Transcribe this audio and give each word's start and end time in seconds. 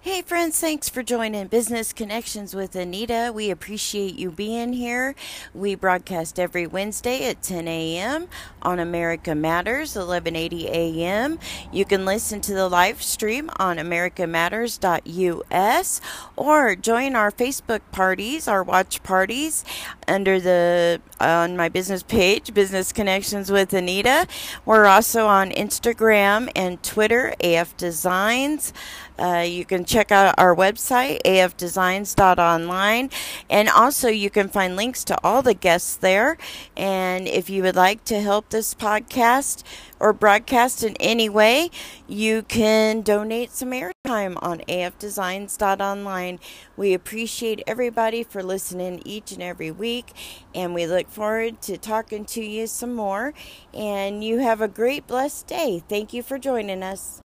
Hey, 0.00 0.22
friends, 0.22 0.60
thanks 0.60 0.88
for 0.88 1.02
joining 1.02 1.48
Business 1.48 1.92
Connections 1.92 2.54
with 2.54 2.76
Anita. 2.76 3.32
We 3.34 3.50
appreciate 3.50 4.14
you 4.14 4.30
being 4.30 4.72
here. 4.72 5.16
We 5.52 5.74
broadcast 5.74 6.38
every 6.38 6.68
Wednesday 6.68 7.28
at 7.28 7.42
10 7.42 7.66
a.m. 7.66 8.28
on 8.62 8.78
America 8.78 9.34
Matters, 9.34 9.96
1180 9.96 10.68
a.m. 10.68 11.40
You 11.72 11.84
can 11.84 12.04
listen 12.04 12.40
to 12.42 12.54
the 12.54 12.68
live 12.68 13.02
stream 13.02 13.50
on 13.58 13.78
americamatters.us 13.78 16.00
or 16.36 16.76
join 16.76 17.16
our 17.16 17.32
Facebook 17.32 17.80
parties, 17.90 18.46
our 18.46 18.62
watch 18.62 19.02
parties, 19.02 19.64
under 20.06 20.38
the 20.38 21.00
on 21.20 21.56
my 21.56 21.68
business 21.68 22.04
page, 22.04 22.54
Business 22.54 22.92
Connections 22.92 23.50
with 23.50 23.72
Anita. 23.72 24.28
We're 24.64 24.86
also 24.86 25.26
on 25.26 25.50
Instagram 25.50 26.48
and 26.54 26.80
Twitter, 26.84 27.34
AF 27.40 27.76
Designs. 27.76 28.72
Uh, 29.18 29.44
you 29.46 29.64
can 29.64 29.84
check 29.84 30.12
out 30.12 30.34
our 30.38 30.54
website, 30.54 31.20
afdesigns.online, 31.24 33.10
and 33.50 33.68
also 33.68 34.08
you 34.08 34.30
can 34.30 34.48
find 34.48 34.76
links 34.76 35.02
to 35.04 35.18
all 35.24 35.42
the 35.42 35.54
guests 35.54 35.96
there. 35.96 36.38
And 36.76 37.26
if 37.26 37.50
you 37.50 37.62
would 37.62 37.76
like 37.76 38.04
to 38.04 38.20
help 38.20 38.50
this 38.50 38.74
podcast 38.74 39.64
or 40.00 40.12
broadcast 40.12 40.84
in 40.84 40.96
any 41.00 41.28
way, 41.28 41.70
you 42.06 42.42
can 42.42 43.02
donate 43.02 43.50
some 43.50 43.72
airtime 43.72 44.38
on 44.40 44.60
afdesigns.online. 44.68 46.38
We 46.76 46.94
appreciate 46.94 47.62
everybody 47.66 48.22
for 48.22 48.42
listening 48.42 49.02
each 49.04 49.32
and 49.32 49.42
every 49.42 49.70
week, 49.70 50.12
and 50.54 50.74
we 50.74 50.86
look 50.86 51.10
forward 51.10 51.60
to 51.62 51.76
talking 51.76 52.24
to 52.26 52.42
you 52.42 52.66
some 52.66 52.94
more. 52.94 53.34
And 53.74 54.22
you 54.22 54.38
have 54.38 54.60
a 54.60 54.68
great, 54.68 55.06
blessed 55.06 55.46
day. 55.46 55.82
Thank 55.88 56.12
you 56.12 56.22
for 56.22 56.38
joining 56.38 56.82
us. 56.82 57.20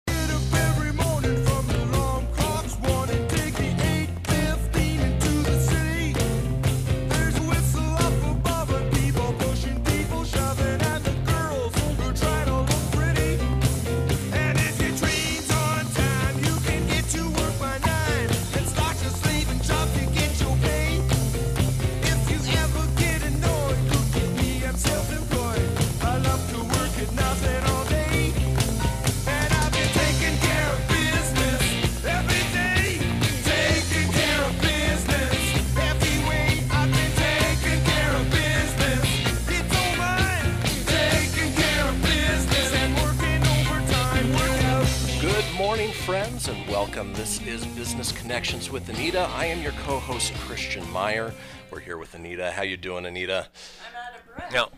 Friends, 45.93 46.47
and 46.49 46.67
welcome. 46.67 47.13
This 47.13 47.41
is 47.45 47.65
Business 47.67 48.11
Connections 48.11 48.69
with 48.69 48.89
Anita. 48.89 49.21
I 49.35 49.45
am 49.45 49.61
your 49.61 49.71
co-host 49.83 50.33
Christian 50.35 50.89
Meyer. 50.91 51.33
We're 51.71 51.79
here 51.79 51.97
with 51.97 52.13
Anita. 52.13 52.51
How 52.51 52.63
you 52.63 52.75
doing, 52.77 53.05
Anita? 53.05 53.47
I'm 53.89 53.95
out 54.13 54.19
of 54.19 54.35
breath. 54.35 54.53
No, 54.53 54.69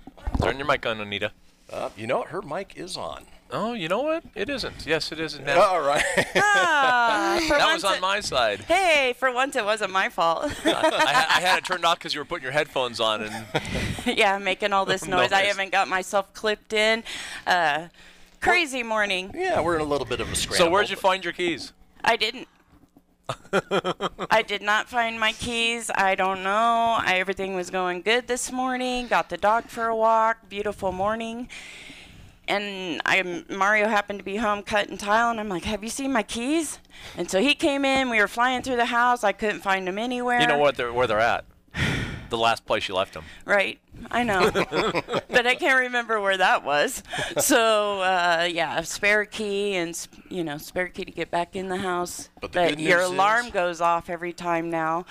turn 0.46 0.58
your 0.58 0.68
mic 0.68 0.86
on, 0.86 1.00
Anita. 1.02 1.32
Uh, 1.72 1.90
you 1.98 2.06
know 2.06 2.20
what? 2.20 2.28
Her 2.28 2.42
mic 2.42 2.74
is 2.76 2.96
on. 2.96 3.26
Oh, 3.52 3.74
you 3.74 3.88
know 3.88 4.02
what? 4.02 4.24
It 4.36 4.50
isn't. 4.50 4.86
Yes, 4.86 5.12
it 5.12 5.20
isn't 5.20 5.46
now. 5.46 5.62
All 5.62 5.82
right. 5.82 6.04
Ah, 6.36 7.40
that 7.50 7.74
was 7.74 7.84
on 7.84 7.96
it- 7.96 8.02
my 8.02 8.20
side. 8.20 8.60
Hey, 8.62 9.16
for 9.18 9.32
once 9.32 9.56
it 9.56 9.64
wasn't 9.66 9.92
my 9.92 10.10
fault. 10.10 10.52
I, 10.66 10.72
I, 10.72 11.38
I 11.38 11.42
had 11.42 11.60
it 11.60 11.66
turned 11.66 11.86
off 11.86 11.98
because 11.98 12.14
you 12.14 12.20
were 12.22 12.26
putting 12.26 12.44
your 12.44 12.52
headphones 12.52 13.00
on, 13.00 13.24
and 13.24 13.46
yeah, 14.18 14.38
making 14.38 14.74
all 14.74 14.86
this 14.86 15.06
noise. 15.08 15.32
I 15.32 15.44
haven't 15.44 15.72
got 15.72 15.88
myself 15.88 16.34
clipped 16.34 16.74
in. 16.74 17.04
Uh, 17.48 17.88
crazy 18.40 18.84
morning. 18.84 19.32
yeah, 19.36 19.60
we're 19.62 19.76
in 19.76 19.82
a 19.82 19.86
little 19.86 20.08
bit 20.08 20.20
of 20.20 20.32
a 20.32 20.36
scramble. 20.36 20.66
so 20.66 20.72
where'd 20.72 20.90
you 20.90 20.96
find 20.96 21.24
your 21.24 21.34
keys? 21.34 21.74
I 22.04 22.16
didn't. 22.16 22.48
I 24.30 24.44
did 24.46 24.62
not 24.62 24.88
find 24.88 25.20
my 25.20 25.32
keys. 25.32 25.90
I 25.96 26.14
don't 26.16 26.44
know. 26.44 26.98
I, 27.00 27.16
everything 27.18 27.56
was 27.56 27.70
going 27.72 28.02
good 28.02 28.28
this 28.28 28.52
morning. 28.52 29.08
Got 29.08 29.30
the 29.30 29.38
dog 29.38 29.66
for 29.66 29.86
a 29.88 29.96
walk. 29.96 30.48
Beautiful 30.48 30.92
morning. 30.92 31.50
And 32.48 33.02
I 33.06 33.44
Mario 33.50 33.88
happened 33.88 34.20
to 34.20 34.26
be 34.26 34.36
home 34.36 34.62
cutting 34.62 35.00
tile, 35.00 35.32
and 35.32 35.40
I'm 35.40 35.50
like, 35.50 35.64
"Have 35.64 35.84
you 35.84 35.90
seen 35.90 36.12
my 36.12 36.22
keys?" 36.22 36.78
And 37.18 37.30
so 37.30 37.42
he 37.42 37.56
came 37.56 37.84
in. 37.84 38.12
We 38.12 38.20
were 38.20 38.28
flying 38.28 38.62
through 38.62 38.76
the 38.76 38.86
house. 38.86 39.24
I 39.24 39.32
couldn't 39.32 39.62
find 39.62 39.88
them 39.88 39.98
anywhere. 39.98 40.40
You 40.40 40.48
know 40.48 40.60
what? 40.60 40.76
They're, 40.78 40.94
where 40.94 41.08
they're 41.08 41.20
at. 41.20 41.46
The 42.36 42.42
last 42.42 42.66
place 42.66 42.88
you 42.90 42.96
left 42.96 43.14
them. 43.14 43.24
Right. 43.46 43.80
I 44.12 44.24
know. 44.24 44.52
but 44.52 45.48
I 45.48 45.56
can't 45.56 45.80
remember 45.80 46.20
where 46.20 46.38
that 46.38 46.66
was. 46.66 47.02
So, 47.38 48.02
uh, 48.02 48.48
yeah, 48.52 48.78
a 48.80 48.84
spare 48.84 49.24
key 49.26 49.76
and, 49.76 49.98
you 50.30 50.44
know, 50.44 50.58
spare 50.58 50.90
key 50.90 51.06
to 51.06 51.12
get 51.12 51.32
back 51.32 51.56
in 51.56 51.70
the 51.70 51.78
house. 51.78 52.30
But 52.42 52.52
the 52.52 52.70
good 52.70 52.80
your 52.82 53.00
alarm 53.02 53.48
is- 53.48 53.52
goes 53.54 53.82
off 53.82 54.10
every 54.10 54.34
time 54.34 54.70
now 54.70 55.06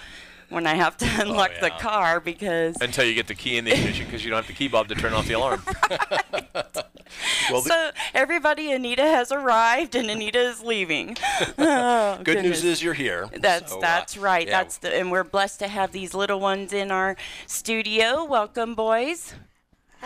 when 0.55 0.67
I 0.67 0.75
have 0.75 0.97
to 0.99 1.07
unlock 1.21 1.53
the 1.61 1.69
yeah. 1.69 1.79
car 1.79 2.21
because. 2.21 2.77
Until 2.81 3.05
you 3.05 3.15
get 3.15 3.27
the 3.27 3.35
key 3.35 3.59
in 3.59 3.65
the 3.65 3.73
ignition 3.73 4.07
because 4.07 4.25
you 4.25 4.31
don't 4.31 4.39
have 4.39 4.47
the 4.47 4.53
key 4.53 4.69
bob 4.69 4.89
to 4.89 4.95
turn 4.95 5.13
off 5.13 5.27
the 5.27 5.35
alarm. 5.35 5.63
Well, 7.51 7.61
the 7.61 7.69
So 7.69 7.91
everybody, 8.15 8.73
Anita 8.73 9.03
has 9.03 9.31
arrived 9.31 9.95
and 9.95 10.11
Anita 10.11 10.41
is 10.41 10.63
leaving. 10.63 11.17
Oh, 11.59 12.17
good 12.17 12.37
goodness. 12.37 12.63
news 12.63 12.65
is 12.65 12.83
you're 12.83 12.95
here. 12.95 13.29
That's 13.39 13.73
So, 13.73 13.79
uh, 13.79 13.81
that's 13.81 14.17
right. 14.17 14.47
yeah, 14.47 14.63
That's 14.63 14.79
the 14.79 14.95
and 14.95 15.11
we're 15.11 15.25
blessed 15.25 15.59
to 15.61 15.69
have 15.69 15.93
these 15.93 16.15
little 16.15 16.41
ones 16.41 16.73
in 16.73 16.91
our 16.91 17.17
studio. 17.47 18.25
Welcome, 18.25 18.75
boys. 18.75 19.35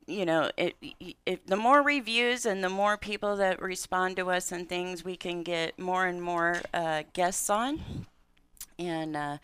you 0.09 0.25
know, 0.25 0.51
it, 0.57 0.75
it, 1.27 1.47
the 1.47 1.57
more 1.57 1.83
reviews 1.83 2.47
and 2.47 2.65
the 2.65 2.69
more 2.71 2.97
people 2.97 3.37
that 3.37 3.61
respond 3.61 4.17
to 4.17 4.31
us 4.31 4.51
and 4.51 4.69
things, 4.69 5.05
we 5.05 5.17
can 5.17 5.43
get 5.43 5.79
more 5.79 6.07
and 6.07 6.23
more 6.23 6.63
uh, 6.73 7.03
guests 7.13 7.51
on, 7.51 8.07
and 8.79 9.15
uh, 9.15 9.39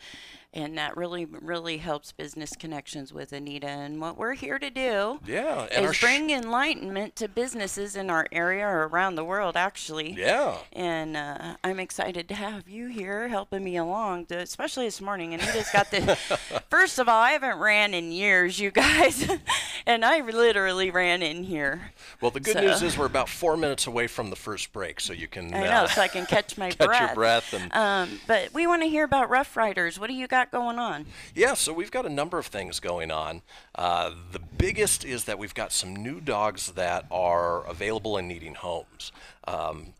and 0.54 0.78
that 0.78 0.96
really 0.96 1.26
really 1.26 1.76
helps 1.78 2.12
business 2.12 2.54
connections 2.56 3.12
with 3.12 3.32
Anita. 3.32 3.66
And 3.66 4.00
what 4.00 4.16
we're 4.16 4.32
here 4.34 4.58
to 4.58 4.70
do 4.70 5.20
Yeah, 5.26 5.64
is 5.66 5.96
sh- 5.96 6.00
bring 6.00 6.30
enlightenment 6.30 7.16
to 7.16 7.28
businesses 7.28 7.96
in 7.96 8.08
our 8.08 8.26
area 8.32 8.64
or 8.66 8.86
around 8.88 9.16
the 9.16 9.24
world, 9.24 9.56
actually. 9.56 10.12
Yeah. 10.12 10.56
And 10.72 11.16
uh, 11.16 11.56
I'm 11.62 11.78
excited 11.80 12.28
to 12.28 12.34
have 12.34 12.68
you 12.68 12.86
here 12.86 13.28
helping 13.28 13.62
me 13.64 13.76
along, 13.76 14.26
to, 14.26 14.38
especially 14.38 14.86
this 14.86 15.00
morning. 15.00 15.36
Just 15.38 15.72
got 15.72 15.90
the. 15.90 16.16
First 16.70 16.98
of 16.98 17.08
all, 17.08 17.20
I 17.20 17.32
haven't 17.32 17.58
ran 17.58 17.92
in 17.92 18.12
years, 18.12 18.58
you 18.58 18.70
guys, 18.70 19.28
and 19.86 20.04
I 20.04 20.20
literally 20.20 20.90
ran 20.90 21.22
in 21.22 21.44
here. 21.44 21.92
Well, 22.20 22.30
the 22.30 22.40
good 22.40 22.54
So- 22.54 22.60
news 22.60 22.82
is 22.82 22.96
we're 22.96 23.06
about 23.06 23.28
four 23.28 23.56
minutes 23.56 23.86
away 23.86 24.06
from 24.06 24.30
the 24.30 24.36
first 24.36 24.72
break, 24.72 25.00
so 25.00 25.12
you 25.12 25.26
can 25.28 25.52
I 25.52 25.66
uh, 25.66 25.82
know, 25.82 25.86
so 25.88 26.00
I 26.00 26.08
can 26.08 26.26
catch 26.26 26.56
my 26.56 26.70
catch 26.70 26.86
breath. 26.86 27.00
your 27.08 27.14
breath 27.14 27.52
and 27.52 27.72
Um, 27.74 28.20
but 28.28 28.54
we 28.54 28.66
want 28.66 28.82
to 28.82 28.88
hear 28.88 29.04
about 29.04 29.28
Rough 29.30 29.56
Riders. 29.56 29.98
What 29.98 30.08
do 30.08 30.14
you 30.14 30.26
got 30.28 30.43
going 30.50 30.78
on? 30.78 31.06
Yeah, 31.34 31.54
so 31.54 31.72
we've 31.72 31.90
got 31.90 32.06
a 32.06 32.10
number 32.10 32.38
of 32.38 32.46
things 32.46 32.80
going 32.80 33.10
on. 33.10 33.42
Uh, 33.74 34.12
the 34.32 34.38
biggest 34.38 35.04
is 35.04 35.24
that 35.24 35.38
we've 35.38 35.54
got 35.54 35.72
some 35.72 35.94
new 35.94 36.20
dogs 36.20 36.72
that 36.72 37.06
are 37.10 37.66
available 37.66 38.16
and 38.16 38.28
needing 38.28 38.54
homes. 38.54 39.12
Um, 39.46 39.94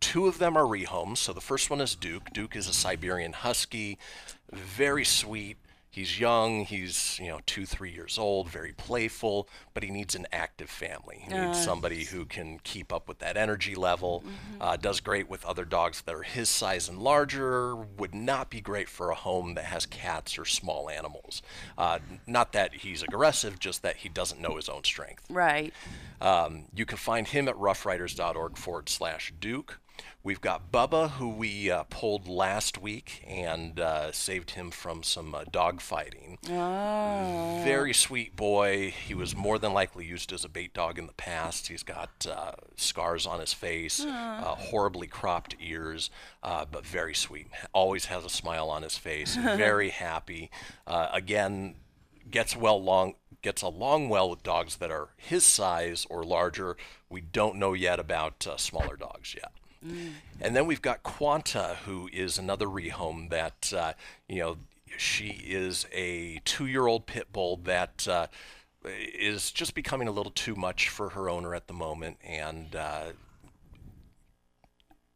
two 0.00 0.26
of 0.26 0.38
them 0.38 0.56
are 0.56 0.64
rehomes. 0.64 1.18
So 1.18 1.32
the 1.32 1.40
first 1.40 1.70
one 1.70 1.80
is 1.80 1.94
Duke. 1.94 2.30
Duke 2.32 2.56
is 2.56 2.68
a 2.68 2.72
Siberian 2.72 3.32
Husky, 3.32 3.98
very 4.52 5.04
sweet. 5.04 5.56
He's 5.90 6.20
young. 6.20 6.64
He's 6.64 7.18
you 7.20 7.28
know 7.28 7.40
two, 7.46 7.66
three 7.66 7.90
years 7.90 8.16
old, 8.16 8.48
very 8.48 8.72
playful, 8.72 9.48
but 9.74 9.82
he 9.82 9.90
needs 9.90 10.14
an 10.14 10.26
active 10.32 10.70
family. 10.70 11.24
He 11.26 11.34
needs 11.34 11.62
somebody 11.62 12.04
who 12.04 12.24
can 12.26 12.60
keep 12.62 12.92
up 12.92 13.08
with 13.08 13.18
that 13.18 13.36
energy 13.36 13.74
level. 13.74 14.22
Uh, 14.60 14.76
does 14.76 15.00
great 15.00 15.28
with 15.28 15.44
other 15.44 15.64
dogs 15.64 16.02
that 16.02 16.14
are 16.14 16.22
his 16.22 16.48
size 16.48 16.88
and 16.88 16.98
larger. 16.98 17.74
Would 17.74 18.14
not 18.14 18.50
be 18.50 18.60
great 18.60 18.88
for 18.88 19.10
a 19.10 19.16
home 19.16 19.54
that 19.54 19.64
has 19.64 19.84
cats 19.84 20.38
or 20.38 20.44
small 20.44 20.88
animals. 20.88 21.42
Uh, 21.76 21.98
not 22.26 22.52
that 22.52 22.74
he's 22.74 23.02
aggressive, 23.02 23.58
just 23.58 23.82
that 23.82 23.96
he 23.96 24.08
doesn't 24.08 24.40
know 24.40 24.56
his 24.56 24.68
own 24.68 24.84
strength. 24.84 25.24
Right. 25.28 25.74
Um, 26.20 26.66
you 26.72 26.86
can 26.86 26.98
find 26.98 27.26
him 27.26 27.48
at 27.48 27.56
roughriders.org 27.56 28.56
forward 28.56 28.88
slash 28.88 29.32
Duke. 29.40 29.79
We've 30.22 30.40
got 30.40 30.70
Bubba, 30.70 31.12
who 31.12 31.30
we 31.30 31.70
uh, 31.70 31.84
pulled 31.84 32.28
last 32.28 32.80
week 32.80 33.24
and 33.26 33.80
uh, 33.80 34.12
saved 34.12 34.50
him 34.50 34.70
from 34.70 35.02
some 35.02 35.34
uh, 35.34 35.44
dog 35.50 35.80
fighting. 35.80 36.38
Oh. 36.50 37.62
Very 37.64 37.94
sweet 37.94 38.36
boy. 38.36 38.90
He 38.90 39.14
was 39.14 39.34
more 39.34 39.58
than 39.58 39.72
likely 39.72 40.04
used 40.04 40.32
as 40.32 40.44
a 40.44 40.48
bait 40.48 40.74
dog 40.74 40.98
in 40.98 41.06
the 41.06 41.14
past. 41.14 41.68
He's 41.68 41.82
got 41.82 42.26
uh, 42.30 42.52
scars 42.76 43.26
on 43.26 43.40
his 43.40 43.54
face, 43.54 44.04
uh, 44.04 44.54
horribly 44.58 45.06
cropped 45.06 45.56
ears, 45.58 46.10
uh, 46.42 46.66
but 46.70 46.84
very 46.84 47.14
sweet. 47.14 47.48
Always 47.72 48.06
has 48.06 48.24
a 48.24 48.30
smile 48.30 48.68
on 48.68 48.82
his 48.82 48.98
face. 48.98 49.36
Very 49.60 49.90
happy. 49.90 50.50
Uh, 50.86 51.08
again, 51.12 51.76
gets 52.30 52.56
well 52.56 52.82
long 52.82 53.14
gets 53.42 53.62
along 53.62 54.08
well 54.08 54.28
with 54.28 54.42
dogs 54.42 54.76
that 54.76 54.90
are 54.90 55.08
his 55.16 55.44
size 55.44 56.06
or 56.10 56.22
larger. 56.22 56.76
We 57.08 57.20
don't 57.20 57.56
know 57.56 57.72
yet 57.72 57.98
about 57.98 58.46
uh, 58.46 58.56
smaller 58.56 58.96
dogs 58.96 59.34
yet. 59.34 59.52
And 59.82 60.54
then 60.54 60.66
we've 60.66 60.82
got 60.82 61.02
Quanta, 61.02 61.78
who 61.86 62.08
is 62.12 62.38
another 62.38 62.66
rehome 62.66 63.30
that, 63.30 63.72
uh, 63.74 63.92
you 64.28 64.40
know, 64.40 64.56
she 64.96 65.28
is 65.46 65.86
a 65.92 66.40
two 66.44 66.66
year 66.66 66.86
old 66.86 67.06
pit 67.06 67.32
bull 67.32 67.56
that 67.64 68.06
uh, 68.08 68.26
is 68.84 69.50
just 69.50 69.74
becoming 69.74 70.08
a 70.08 70.10
little 70.10 70.32
too 70.32 70.54
much 70.54 70.88
for 70.88 71.10
her 71.10 71.30
owner 71.30 71.54
at 71.54 71.66
the 71.66 71.74
moment. 71.74 72.18
And, 72.26 72.74
uh, 72.74 73.12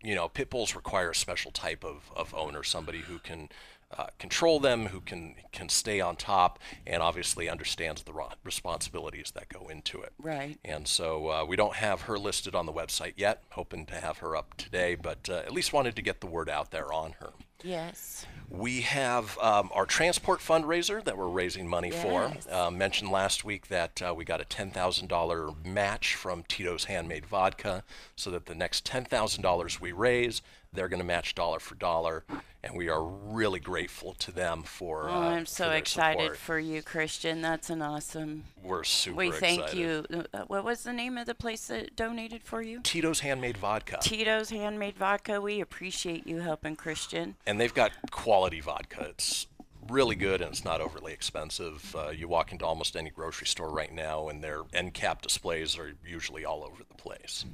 you 0.02 0.14
know, 0.14 0.28
pit 0.28 0.50
bulls 0.50 0.74
require 0.74 1.10
a 1.10 1.14
special 1.14 1.50
type 1.50 1.84
of, 1.84 2.10
of 2.14 2.34
owner, 2.34 2.62
somebody 2.62 2.98
who 2.98 3.18
can 3.18 3.48
uh, 3.96 4.06
control 4.18 4.60
them, 4.60 4.86
who 4.86 5.00
can 5.00 5.34
can 5.52 5.68
stay 5.68 6.00
on 6.00 6.16
top, 6.16 6.58
and 6.86 7.02
obviously 7.02 7.48
understands 7.48 8.02
the 8.02 8.12
responsibilities 8.42 9.32
that 9.34 9.48
go 9.48 9.68
into 9.68 10.00
it. 10.02 10.12
Right. 10.18 10.58
And 10.64 10.86
so 10.88 11.28
uh, 11.30 11.44
we 11.44 11.56
don't 11.56 11.76
have 11.76 12.02
her 12.02 12.18
listed 12.18 12.54
on 12.54 12.66
the 12.66 12.72
website 12.72 13.14
yet. 13.16 13.42
Hoping 13.50 13.86
to 13.86 13.94
have 13.94 14.18
her 14.18 14.36
up 14.36 14.56
today, 14.56 14.94
but 14.94 15.28
uh, 15.28 15.34
at 15.38 15.52
least 15.52 15.72
wanted 15.72 15.96
to 15.96 16.02
get 16.02 16.20
the 16.20 16.26
word 16.26 16.48
out 16.48 16.70
there 16.70 16.92
on 16.92 17.12
her. 17.20 17.30
Yes. 17.62 18.26
We 18.50 18.82
have 18.82 19.38
um, 19.38 19.70
our 19.72 19.86
transport 19.86 20.40
fundraiser 20.40 21.02
that 21.04 21.16
we're 21.16 21.28
raising 21.28 21.66
money 21.66 21.90
Yes. 21.90 22.02
for. 22.02 22.52
Uh, 22.54 22.70
mentioned 22.70 23.10
last 23.10 23.42
week 23.42 23.68
that 23.68 24.02
uh, 24.02 24.12
we 24.14 24.24
got 24.26 24.40
a 24.40 24.44
$10,000 24.44 25.64
match 25.64 26.14
from 26.14 26.44
Tito's 26.46 26.84
Handmade 26.84 27.24
Vodka, 27.26 27.82
so 28.16 28.30
that 28.30 28.46
the 28.46 28.54
next 28.54 28.84
$10,000 28.86 29.80
we 29.80 29.92
raise, 29.92 30.42
they're 30.74 30.88
going 30.88 31.00
to 31.00 31.06
match 31.06 31.34
dollar 31.34 31.60
for 31.60 31.74
dollar, 31.76 32.24
and 32.62 32.76
we 32.76 32.88
are 32.88 33.02
really 33.04 33.60
grateful 33.60 34.12
to 34.14 34.32
them 34.32 34.62
for. 34.62 35.08
Oh, 35.08 35.12
uh, 35.14 35.18
I'm 35.30 35.44
for 35.44 35.50
so 35.50 35.68
their 35.68 35.76
excited 35.78 36.20
support. 36.22 36.36
for 36.36 36.58
you, 36.58 36.82
Christian. 36.82 37.40
That's 37.40 37.70
an 37.70 37.80
awesome. 37.82 38.44
We're 38.62 38.84
super 38.84 39.16
we 39.16 39.30
thank 39.30 39.60
excited. 39.62 39.78
you. 40.10 40.24
Uh, 40.32 40.44
What 40.48 40.64
was 40.64 40.82
the 40.82 40.92
name 40.92 41.16
of 41.16 41.26
the 41.26 41.34
place 41.34 41.66
that 41.68 41.96
donated 41.96 42.42
for 42.42 42.60
you? 42.62 42.80
Tito's 42.82 43.20
Handmade 43.20 43.56
Vodka. 43.56 43.98
Tito's 44.02 44.50
Handmade 44.50 44.96
Vodka. 44.96 45.40
We 45.40 45.60
appreciate 45.60 46.26
you 46.26 46.40
helping 46.40 46.76
Christian. 46.76 47.36
and 47.46 47.60
they've 47.60 47.74
got 47.74 47.92
quality 48.10 48.60
vodka. 48.60 49.06
It's 49.10 49.46
really 49.88 50.16
good 50.16 50.40
and 50.40 50.50
it's 50.50 50.64
not 50.64 50.80
overly 50.80 51.12
expensive. 51.12 51.94
Uh, 51.94 52.08
you 52.08 52.26
walk 52.26 52.50
into 52.52 52.64
almost 52.64 52.96
any 52.96 53.10
grocery 53.10 53.46
store 53.46 53.70
right 53.70 53.92
now, 53.92 54.28
and 54.28 54.42
their 54.42 54.62
end 54.72 54.94
cap 54.94 55.20
displays 55.20 55.76
are 55.78 55.92
usually 56.06 56.44
all 56.44 56.64
over 56.64 56.82
the 56.82 56.94
place. 56.94 57.44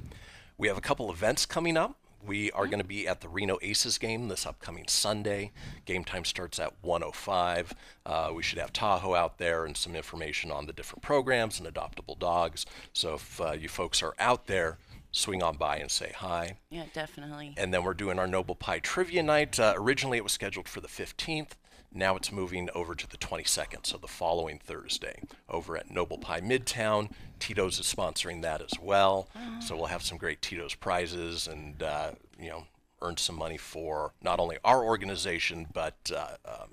We 0.57 0.67
have 0.69 0.77
a 0.77 0.81
couple 0.81 1.11
events 1.11 1.45
coming 1.45 1.75
up. 1.75 1.97
We 2.25 2.51
are 2.51 2.65
going 2.67 2.79
to 2.79 2.85
be 2.85 3.07
at 3.07 3.21
the 3.21 3.29
Reno 3.29 3.57
Aces 3.61 3.97
game 3.97 4.27
this 4.27 4.45
upcoming 4.45 4.85
Sunday. 4.87 5.51
Game 5.85 6.03
time 6.03 6.25
starts 6.25 6.59
at 6.59 6.73
105. 6.81 7.73
Uh, 8.05 8.31
we 8.33 8.43
should 8.43 8.59
have 8.59 8.71
Tahoe 8.73 9.15
out 9.15 9.37
there 9.37 9.65
and 9.65 9.75
some 9.75 9.95
information 9.95 10.51
on 10.51 10.65
the 10.67 10.73
different 10.73 11.01
programs 11.01 11.59
and 11.59 11.67
adoptable 11.67 12.17
dogs. 12.17 12.65
So 12.93 13.15
if 13.15 13.41
uh, 13.41 13.51
you 13.53 13.69
folks 13.69 14.03
are 14.03 14.13
out 14.19 14.47
there, 14.47 14.77
swing 15.11 15.43
on 15.43 15.57
by 15.57 15.77
and 15.77 15.91
say 15.91 16.13
hi. 16.15 16.57
Yeah, 16.69 16.85
definitely. 16.93 17.53
And 17.57 17.73
then 17.73 17.83
we're 17.83 17.93
doing 17.93 18.19
our 18.19 18.27
Noble 18.27 18.55
Pie 18.55 18.79
Trivia 18.79 19.23
Night. 19.23 19.59
Uh, 19.59 19.73
originally, 19.75 20.17
it 20.17 20.23
was 20.23 20.31
scheduled 20.31 20.67
for 20.67 20.81
the 20.81 20.87
15th. 20.87 21.51
Now 21.93 22.15
it's 22.15 22.31
moving 22.31 22.69
over 22.73 22.95
to 22.95 23.07
the 23.09 23.17
22nd, 23.17 23.85
so 23.85 23.97
the 23.97 24.07
following 24.07 24.59
Thursday, 24.59 25.21
over 25.49 25.75
at 25.75 25.91
Noble 25.91 26.17
Pie 26.17 26.41
Midtown. 26.41 27.11
Tito's 27.39 27.79
is 27.79 27.93
sponsoring 27.93 28.41
that 28.43 28.61
as 28.61 28.71
well. 28.81 29.27
So 29.59 29.75
we'll 29.75 29.87
have 29.87 30.01
some 30.03 30.17
great 30.17 30.41
Tito's 30.41 30.73
prizes 30.73 31.47
and, 31.47 31.83
uh, 31.83 32.11
you 32.39 32.49
know, 32.49 32.63
earn 33.01 33.17
some 33.17 33.35
money 33.35 33.57
for 33.57 34.13
not 34.21 34.39
only 34.39 34.57
our 34.63 34.83
organization, 34.85 35.67
but 35.73 36.11
uh, 36.15 36.35
um, 36.45 36.69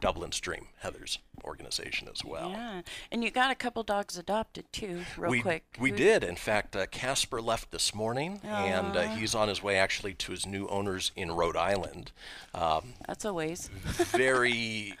Dublin's 0.00 0.40
Dream, 0.40 0.66
Heather's 0.80 1.18
organization 1.44 2.08
as 2.12 2.24
well. 2.24 2.50
Yeah, 2.50 2.82
and 3.10 3.22
you 3.22 3.30
got 3.30 3.50
a 3.50 3.54
couple 3.54 3.82
dogs 3.82 4.16
adopted 4.16 4.64
too, 4.72 5.02
real 5.16 5.30
we, 5.30 5.40
quick. 5.40 5.76
We 5.80 5.90
Who- 5.90 5.96
did. 5.96 6.24
In 6.24 6.36
fact, 6.36 6.74
uh, 6.76 6.86
Casper 6.86 7.40
left 7.40 7.70
this 7.70 7.94
morning, 7.94 8.40
and 8.44 8.96
uh, 8.96 9.02
he's 9.14 9.34
on 9.34 9.48
his 9.48 9.62
way 9.62 9.76
actually 9.76 10.14
to 10.14 10.32
his 10.32 10.46
new 10.46 10.66
owners 10.68 11.12
in 11.16 11.32
Rhode 11.32 11.56
Island. 11.56 12.12
Um, 12.54 12.94
That's 13.06 13.24
a 13.24 13.32
ways. 13.32 13.68
very 13.84 14.94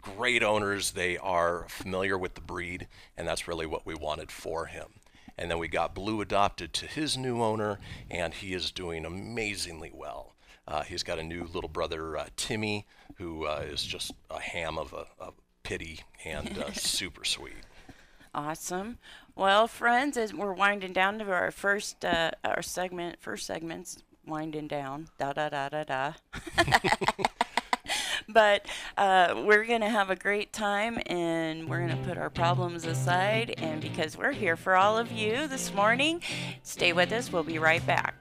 great 0.00 0.42
owners. 0.42 0.92
They 0.92 1.18
are 1.18 1.66
familiar 1.68 2.16
with 2.16 2.34
the 2.34 2.40
breed, 2.40 2.88
and 3.16 3.26
that's 3.26 3.48
really 3.48 3.66
what 3.66 3.84
we 3.86 3.94
wanted 3.94 4.30
for 4.30 4.66
him. 4.66 5.00
And 5.36 5.50
then 5.50 5.58
we 5.58 5.68
got 5.68 5.94
Blue 5.94 6.20
adopted 6.20 6.72
to 6.74 6.86
his 6.86 7.16
new 7.16 7.42
owner, 7.42 7.78
and 8.10 8.34
he 8.34 8.54
is 8.54 8.72
doing 8.72 9.04
amazingly 9.04 9.92
well. 9.94 10.34
Uh, 10.68 10.82
he's 10.82 11.02
got 11.02 11.18
a 11.18 11.22
new 11.22 11.48
little 11.54 11.68
brother, 11.68 12.18
uh, 12.18 12.26
Timmy, 12.36 12.86
who 13.16 13.46
uh, 13.46 13.64
is 13.66 13.82
just 13.82 14.12
a 14.30 14.38
ham 14.38 14.76
of 14.76 14.92
a, 14.92 15.06
a 15.18 15.32
pity 15.62 16.00
and 16.26 16.58
uh, 16.58 16.70
super 16.72 17.24
sweet. 17.24 17.54
Awesome. 18.34 18.98
Well, 19.34 19.66
friends, 19.66 20.18
as 20.18 20.34
we're 20.34 20.52
winding 20.52 20.92
down 20.92 21.18
to 21.20 21.32
our 21.32 21.50
first 21.50 22.04
uh, 22.04 22.32
our 22.44 22.60
segment, 22.60 23.16
first 23.18 23.46
segment's 23.46 24.02
winding 24.26 24.68
down. 24.68 25.08
Da 25.18 25.32
da 25.32 25.48
da 25.48 25.70
da 25.70 25.84
da. 25.84 26.12
but 28.28 28.66
uh, 28.98 29.42
we're 29.46 29.64
gonna 29.64 29.88
have 29.88 30.10
a 30.10 30.16
great 30.16 30.52
time, 30.52 31.00
and 31.06 31.66
we're 31.66 31.80
gonna 31.80 32.04
put 32.04 32.18
our 32.18 32.28
problems 32.28 32.84
aside. 32.84 33.54
And 33.56 33.80
because 33.80 34.18
we're 34.18 34.32
here 34.32 34.56
for 34.56 34.76
all 34.76 34.98
of 34.98 35.10
you 35.10 35.46
this 35.46 35.72
morning, 35.72 36.20
stay 36.62 36.92
with 36.92 37.10
us. 37.10 37.32
We'll 37.32 37.42
be 37.42 37.58
right 37.58 37.84
back. 37.86 38.17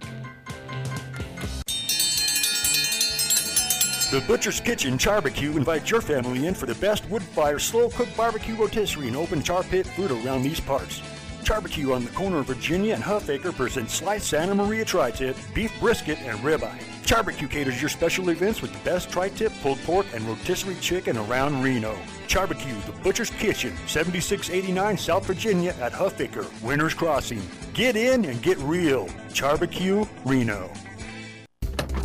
The 4.10 4.22
Butcher's 4.22 4.62
Kitchen 4.62 4.98
Charbecue 4.98 5.58
invites 5.58 5.92
your 5.92 6.00
family 6.00 6.48
in 6.48 6.54
for 6.54 6.66
the 6.66 6.76
best 6.76 7.04
wood 7.10 7.22
fire 7.22 7.60
slow 7.60 7.90
cooked 7.90 8.16
barbecue 8.16 8.56
rotisserie 8.56 9.08
and 9.08 9.18
open 9.18 9.44
char 9.44 9.64
pit 9.64 9.86
food 9.86 10.12
around 10.12 10.44
these 10.44 10.62
parts. 10.62 11.02
Charbecue 11.44 11.92
on 11.92 12.06
the 12.06 12.12
corner 12.12 12.38
of 12.38 12.46
Virginia 12.48 12.94
and 12.94 13.04
Huffaker 13.04 13.54
presents 13.54 13.96
sliced 13.96 14.28
Santa 14.28 14.56
Maria 14.56 14.86
tri 14.86 15.12
tip, 15.12 15.36
beef 15.54 15.78
brisket, 15.82 16.20
and 16.20 16.40
ribeye. 16.40 16.82
Charbecue 17.06 17.50
caters 17.50 17.82
your 17.82 17.90
special 17.90 18.30
events 18.30 18.62
with 18.62 18.72
the 18.72 18.80
best 18.90 19.10
tri 19.10 19.28
tip, 19.28 19.52
pulled 19.62 19.80
pork, 19.80 20.06
and 20.14 20.24
rotisserie 20.24 20.76
chicken 20.80 21.18
around 21.18 21.62
Reno. 21.62 21.98
Charbecue, 22.28 22.80
the 22.86 22.94
Butcher's 23.04 23.30
Kitchen, 23.30 23.76
7689 23.88 24.98
South 24.98 25.26
Virginia 25.26 25.76
at 25.82 25.92
Huffaker, 25.92 26.48
Winners 26.64 26.94
Crossing. 26.94 27.42
Get 27.74 27.98
in 27.98 28.24
and 28.24 28.42
get 28.42 28.58
real. 28.60 29.10
Charbecue, 29.34 30.06
Reno. 30.24 30.72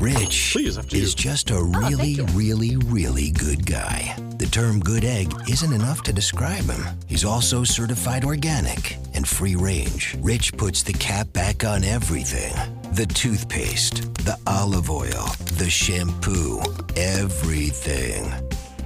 Rich 0.02 0.50
Please, 0.54 0.78
after 0.78 0.96
you. 0.96 1.04
is 1.04 1.14
just 1.14 1.50
a 1.52 1.58
oh, 1.58 1.60
really, 1.60 2.18
really, 2.32 2.76
really 2.76 3.30
good 3.30 3.64
guy. 3.64 4.16
The 4.36 4.46
term 4.46 4.80
good 4.80 5.04
egg 5.04 5.32
isn't 5.48 5.72
enough 5.72 6.02
to 6.02 6.12
describe 6.12 6.64
him. 6.64 6.84
He's 7.06 7.24
also 7.24 7.62
certified 7.62 8.24
organic 8.24 8.96
and 9.14 9.28
free 9.28 9.54
range. 9.54 10.16
Rich 10.18 10.54
puts 10.56 10.82
the 10.82 10.92
cap 10.92 11.32
back 11.32 11.62
on 11.62 11.84
everything 11.84 12.52
the 12.94 13.06
toothpaste, 13.06 14.12
the 14.24 14.36
olive 14.44 14.90
oil, 14.90 15.28
the 15.56 15.70
shampoo, 15.70 16.60
everything. 16.96 18.28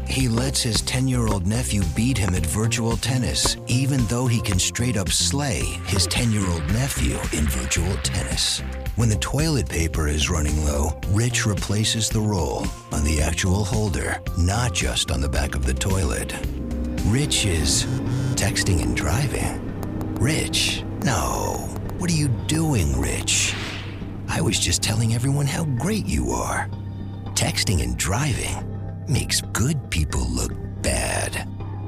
He 0.06 0.28
lets 0.28 0.60
his 0.60 0.82
10 0.82 1.08
year 1.08 1.28
old 1.28 1.46
nephew 1.46 1.82
beat 1.96 2.18
him 2.18 2.34
at 2.34 2.44
virtual 2.44 2.98
tennis, 2.98 3.56
even 3.68 4.04
though 4.08 4.26
he 4.26 4.42
can 4.42 4.58
straight 4.58 4.98
up 4.98 5.08
slay 5.08 5.62
his 5.86 6.06
10 6.08 6.30
year 6.30 6.46
old 6.50 6.66
nephew 6.74 7.14
in 7.32 7.46
virtual 7.48 7.96
tennis. 8.02 8.60
When 8.96 9.10
the 9.10 9.16
toilet 9.16 9.68
paper 9.68 10.08
is 10.08 10.30
running 10.30 10.64
low, 10.64 10.98
Rich 11.08 11.44
replaces 11.44 12.08
the 12.08 12.20
roll 12.20 12.64
on 12.92 13.04
the 13.04 13.20
actual 13.20 13.62
holder, 13.62 14.22
not 14.38 14.72
just 14.72 15.10
on 15.10 15.20
the 15.20 15.28
back 15.28 15.54
of 15.54 15.66
the 15.66 15.74
toilet. 15.74 16.34
Rich 17.04 17.44
is 17.44 17.84
texting 18.36 18.80
and 18.80 18.96
driving. 18.96 20.14
Rich, 20.14 20.82
no. 21.02 21.68
What 21.98 22.10
are 22.10 22.14
you 22.14 22.28
doing, 22.46 22.98
Rich? 22.98 23.54
I 24.28 24.40
was 24.40 24.58
just 24.58 24.82
telling 24.82 25.12
everyone 25.12 25.46
how 25.46 25.64
great 25.64 26.06
you 26.06 26.30
are. 26.30 26.66
Texting 27.34 27.82
and 27.82 27.98
driving 27.98 28.64
makes 29.06 29.42
good 29.42 29.90
people 29.90 30.26
look 30.30 30.52
bad. 30.80 31.46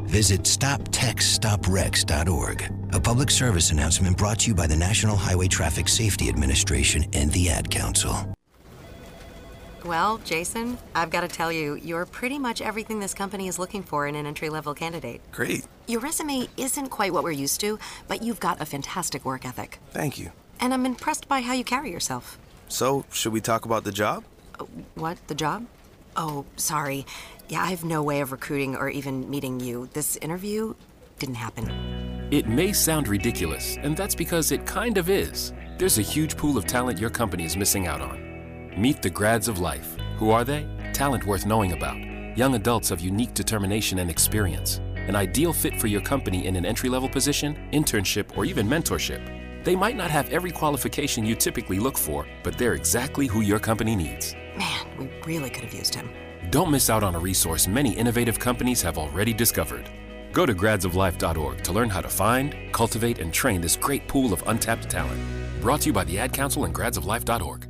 Visit 0.08 0.42
StopTextStopWrecks.org. 0.44 2.72
A 2.94 3.00
public 3.00 3.30
service 3.30 3.70
announcement 3.72 4.16
brought 4.16 4.38
to 4.40 4.48
you 4.48 4.54
by 4.54 4.66
the 4.66 4.74
National 4.74 5.16
Highway 5.16 5.48
Traffic 5.48 5.86
Safety 5.86 6.30
Administration 6.30 7.04
and 7.12 7.30
the 7.32 7.50
Ad 7.50 7.70
Council. 7.70 8.16
Well, 9.84 10.16
Jason, 10.24 10.78
I've 10.94 11.10
got 11.10 11.20
to 11.20 11.28
tell 11.28 11.52
you, 11.52 11.74
you're 11.74 12.06
pretty 12.06 12.38
much 12.38 12.62
everything 12.62 13.00
this 13.00 13.12
company 13.12 13.48
is 13.48 13.58
looking 13.58 13.82
for 13.82 14.06
in 14.06 14.14
an 14.14 14.24
entry 14.24 14.48
level 14.48 14.72
candidate. 14.72 15.20
Great. 15.30 15.66
Your 15.86 16.00
resume 16.00 16.48
isn't 16.56 16.88
quite 16.88 17.12
what 17.12 17.22
we're 17.22 17.32
used 17.32 17.60
to, 17.60 17.78
but 18.08 18.22
you've 18.22 18.40
got 18.40 18.62
a 18.62 18.64
fantastic 18.64 19.26
work 19.26 19.44
ethic. 19.44 19.78
Thank 19.90 20.18
you. 20.18 20.32
And 20.58 20.72
I'm 20.72 20.86
impressed 20.86 21.28
by 21.28 21.42
how 21.42 21.52
you 21.52 21.64
carry 21.64 21.90
yourself. 21.90 22.38
So, 22.68 23.04
should 23.12 23.34
we 23.34 23.42
talk 23.42 23.66
about 23.66 23.84
the 23.84 23.92
job? 23.92 24.24
Uh, 24.58 24.64
what? 24.94 25.18
The 25.28 25.34
job? 25.34 25.66
Oh, 26.20 26.44
sorry. 26.56 27.06
Yeah, 27.48 27.62
I 27.62 27.66
have 27.66 27.84
no 27.84 28.02
way 28.02 28.20
of 28.20 28.32
recruiting 28.32 28.74
or 28.74 28.90
even 28.90 29.30
meeting 29.30 29.60
you. 29.60 29.88
This 29.92 30.16
interview 30.16 30.74
didn't 31.20 31.36
happen. 31.36 32.28
It 32.32 32.48
may 32.48 32.72
sound 32.72 33.06
ridiculous, 33.06 33.76
and 33.82 33.96
that's 33.96 34.16
because 34.16 34.50
it 34.50 34.66
kind 34.66 34.98
of 34.98 35.08
is. 35.08 35.52
There's 35.78 35.98
a 35.98 36.02
huge 36.02 36.36
pool 36.36 36.58
of 36.58 36.66
talent 36.66 36.98
your 36.98 37.08
company 37.08 37.44
is 37.44 37.56
missing 37.56 37.86
out 37.86 38.00
on. 38.00 38.72
Meet 38.76 39.00
the 39.00 39.08
grads 39.08 39.46
of 39.46 39.60
life. 39.60 39.96
Who 40.16 40.32
are 40.32 40.42
they? 40.42 40.66
Talent 40.92 41.24
worth 41.24 41.46
knowing 41.46 41.70
about. 41.70 41.96
Young 42.36 42.56
adults 42.56 42.90
of 42.90 43.00
unique 43.00 43.32
determination 43.32 44.00
and 44.00 44.10
experience. 44.10 44.80
An 44.96 45.14
ideal 45.14 45.52
fit 45.52 45.80
for 45.80 45.86
your 45.86 46.00
company 46.00 46.48
in 46.48 46.56
an 46.56 46.66
entry 46.66 46.88
level 46.88 47.08
position, 47.08 47.56
internship, 47.72 48.36
or 48.36 48.44
even 48.44 48.66
mentorship. 48.66 49.22
They 49.62 49.76
might 49.76 49.96
not 49.96 50.10
have 50.10 50.28
every 50.30 50.50
qualification 50.50 51.24
you 51.24 51.36
typically 51.36 51.78
look 51.78 51.96
for, 51.96 52.26
but 52.42 52.58
they're 52.58 52.74
exactly 52.74 53.28
who 53.28 53.40
your 53.40 53.60
company 53.60 53.94
needs. 53.94 54.34
Man, 54.58 54.86
we 54.98 55.08
really 55.24 55.50
could 55.50 55.64
have 55.64 55.72
used 55.72 55.94
him. 55.94 56.10
Don't 56.50 56.70
miss 56.70 56.90
out 56.90 57.04
on 57.04 57.14
a 57.14 57.18
resource 57.18 57.68
many 57.68 57.92
innovative 57.92 58.38
companies 58.38 58.82
have 58.82 58.98
already 58.98 59.32
discovered. 59.32 59.88
Go 60.32 60.46
to 60.46 60.54
gradsoflife.org 60.54 61.62
to 61.62 61.72
learn 61.72 61.88
how 61.88 62.00
to 62.00 62.08
find, 62.08 62.56
cultivate, 62.72 63.20
and 63.20 63.32
train 63.32 63.60
this 63.60 63.76
great 63.76 64.08
pool 64.08 64.32
of 64.32 64.42
untapped 64.46 64.90
talent. 64.90 65.20
Brought 65.60 65.82
to 65.82 65.86
you 65.86 65.92
by 65.92 66.04
the 66.04 66.18
Ad 66.18 66.32
Council 66.32 66.64
and 66.64 66.74
gradsoflife.org. 66.74 67.68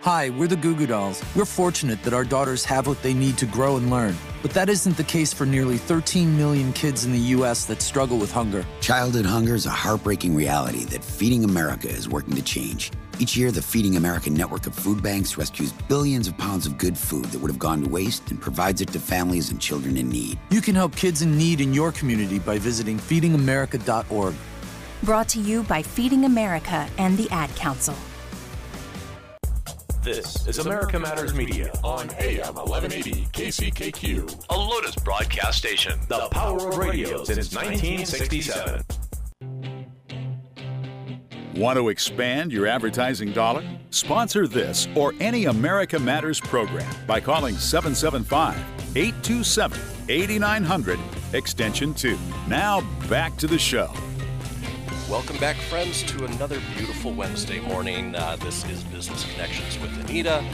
Hi, 0.00 0.28
we're 0.30 0.46
the 0.46 0.56
Goo 0.56 0.76
Goo 0.76 0.86
Dolls. 0.86 1.24
We're 1.34 1.46
fortunate 1.46 2.02
that 2.02 2.12
our 2.12 2.22
daughters 2.22 2.64
have 2.66 2.86
what 2.86 3.02
they 3.02 3.14
need 3.14 3.38
to 3.38 3.46
grow 3.46 3.78
and 3.78 3.90
learn. 3.90 4.14
But 4.42 4.50
that 4.52 4.68
isn't 4.68 4.96
the 4.96 5.04
case 5.04 5.32
for 5.32 5.46
nearly 5.46 5.78
13 5.78 6.36
million 6.36 6.72
kids 6.74 7.06
in 7.06 7.12
the 7.12 7.18
U.S. 7.36 7.64
that 7.64 7.80
struggle 7.80 8.18
with 8.18 8.30
hunger. 8.30 8.64
Childhood 8.80 9.24
hunger 9.24 9.54
is 9.54 9.64
a 9.64 9.70
heartbreaking 9.70 10.34
reality 10.34 10.84
that 10.84 11.02
Feeding 11.02 11.44
America 11.44 11.88
is 11.88 12.08
working 12.08 12.34
to 12.36 12.42
change. 12.42 12.92
Each 13.18 13.34
year, 13.34 13.50
the 13.50 13.62
Feeding 13.62 13.96
America 13.96 14.28
network 14.28 14.66
of 14.66 14.74
food 14.74 15.02
banks 15.02 15.38
rescues 15.38 15.72
billions 15.72 16.28
of 16.28 16.36
pounds 16.36 16.66
of 16.66 16.76
good 16.76 16.98
food 16.98 17.24
that 17.26 17.38
would 17.38 17.50
have 17.50 17.58
gone 17.58 17.82
to 17.82 17.88
waste 17.88 18.30
and 18.30 18.38
provides 18.38 18.82
it 18.82 18.88
to 18.88 19.00
families 19.00 19.50
and 19.50 19.58
children 19.58 19.96
in 19.96 20.10
need. 20.10 20.38
You 20.50 20.60
can 20.60 20.74
help 20.74 20.94
kids 20.94 21.22
in 21.22 21.38
need 21.38 21.62
in 21.62 21.72
your 21.72 21.92
community 21.92 22.38
by 22.38 22.58
visiting 22.58 22.98
feedingamerica.org. 22.98 24.34
Brought 25.02 25.28
to 25.30 25.40
you 25.40 25.62
by 25.62 25.82
Feeding 25.82 26.26
America 26.26 26.86
and 26.98 27.16
the 27.16 27.30
Ad 27.30 27.48
Council. 27.56 27.94
This 30.02 30.46
is 30.46 30.58
America 30.58 30.98
Matters 31.00 31.34
Media 31.34 31.72
on 31.82 32.10
AM 32.18 32.54
1180 32.54 33.26
KCKQ, 33.32 34.46
a 34.50 34.56
Lotus 34.56 34.94
broadcast 34.94 35.58
station. 35.58 35.98
The 36.08 36.28
power 36.30 36.68
of 36.68 36.76
radio 36.76 37.24
since 37.24 37.54
1967. 37.54 39.05
Want 41.56 41.78
to 41.78 41.88
expand 41.88 42.52
your 42.52 42.66
advertising 42.66 43.32
dollar? 43.32 43.64
Sponsor 43.88 44.46
this 44.46 44.88
or 44.94 45.14
any 45.20 45.46
America 45.46 45.98
Matters 45.98 46.38
program 46.38 46.94
by 47.06 47.18
calling 47.18 47.56
775 47.56 48.54
827 48.94 49.80
8900 50.10 50.98
extension 51.32 51.94
2. 51.94 52.18
Now 52.46 52.82
back 53.08 53.38
to 53.38 53.46
the 53.46 53.58
show. 53.58 53.90
Welcome 55.08 55.38
back, 55.38 55.56
friends, 55.56 56.02
to 56.02 56.26
another 56.26 56.60
beautiful 56.76 57.14
Wednesday 57.14 57.60
morning. 57.60 58.14
Uh, 58.14 58.36
this 58.36 58.68
is 58.68 58.84
Business 58.84 59.24
Connections 59.32 59.78
with 59.78 59.98
Anita. 60.04 60.44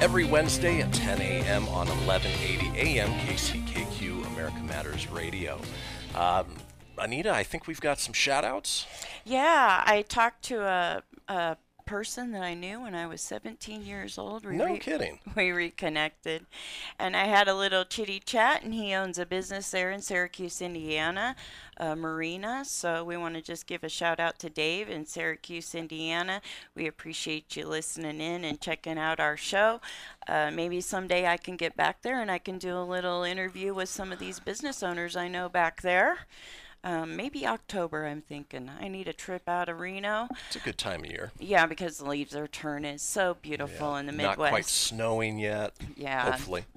Every 0.00 0.24
Wednesday 0.24 0.80
at 0.80 0.90
10 0.94 1.20
a.m. 1.20 1.68
on 1.68 1.86
1180 2.06 2.78
a.m. 2.78 3.10
KCKQ 3.26 4.26
America 4.28 4.60
Matters 4.62 5.06
Radio. 5.10 5.60
Um, 6.14 6.46
Anita, 6.98 7.32
I 7.32 7.42
think 7.42 7.66
we've 7.66 7.80
got 7.80 8.00
some 8.00 8.12
shout 8.12 8.44
outs. 8.44 8.86
Yeah, 9.24 9.82
I 9.86 10.02
talked 10.02 10.42
to 10.44 10.62
a, 10.62 11.02
a 11.28 11.56
person 11.86 12.32
that 12.32 12.42
I 12.42 12.54
knew 12.54 12.80
when 12.80 12.96
I 12.96 13.06
was 13.06 13.20
17 13.22 13.86
years 13.86 14.18
old. 14.18 14.44
We 14.44 14.56
no 14.56 14.76
kidding. 14.76 15.20
We 15.36 15.52
reconnected, 15.52 16.46
and 16.98 17.16
I 17.16 17.24
had 17.24 17.46
a 17.46 17.54
little 17.54 17.84
chitty 17.84 18.20
chat. 18.20 18.64
And 18.64 18.74
he 18.74 18.92
owns 18.92 19.18
a 19.18 19.24
business 19.24 19.70
there 19.70 19.92
in 19.92 20.02
Syracuse, 20.02 20.60
Indiana, 20.60 21.36
a 21.76 21.94
marina. 21.94 22.64
So 22.64 23.04
we 23.04 23.16
want 23.16 23.36
to 23.36 23.42
just 23.42 23.66
give 23.66 23.84
a 23.84 23.88
shout 23.88 24.18
out 24.18 24.38
to 24.40 24.50
Dave 24.50 24.90
in 24.90 25.06
Syracuse, 25.06 25.74
Indiana. 25.74 26.42
We 26.74 26.86
appreciate 26.88 27.56
you 27.56 27.66
listening 27.66 28.20
in 28.20 28.44
and 28.44 28.60
checking 28.60 28.98
out 28.98 29.20
our 29.20 29.36
show. 29.36 29.80
Uh, 30.28 30.50
maybe 30.52 30.80
someday 30.80 31.26
I 31.26 31.36
can 31.36 31.56
get 31.56 31.76
back 31.76 32.02
there 32.02 32.20
and 32.20 32.30
I 32.30 32.38
can 32.38 32.58
do 32.58 32.76
a 32.76 32.82
little 32.82 33.22
interview 33.22 33.72
with 33.72 33.88
some 33.88 34.10
of 34.10 34.18
these 34.18 34.40
business 34.40 34.82
owners 34.82 35.14
I 35.14 35.28
know 35.28 35.48
back 35.48 35.82
there. 35.82 36.18
Um, 36.86 37.16
maybe 37.16 37.44
October, 37.44 38.06
I'm 38.06 38.22
thinking. 38.22 38.70
I 38.80 38.86
need 38.86 39.08
a 39.08 39.12
trip 39.12 39.48
out 39.48 39.68
of 39.68 39.80
Reno. 39.80 40.28
It's 40.46 40.54
a 40.54 40.60
good 40.60 40.78
time 40.78 41.02
of 41.02 41.10
year. 41.10 41.32
Yeah, 41.36 41.66
because 41.66 41.98
the 41.98 42.08
leaves 42.08 42.36
are 42.36 42.46
turning. 42.46 42.98
So 42.98 43.36
beautiful 43.42 43.90
yeah, 43.90 43.98
in 43.98 44.06
the 44.06 44.12
Midwest. 44.12 44.38
Not 44.38 44.50
quite 44.50 44.66
snowing 44.66 45.40
yet. 45.40 45.74
Yeah. 45.96 46.30
Hopefully. 46.30 46.64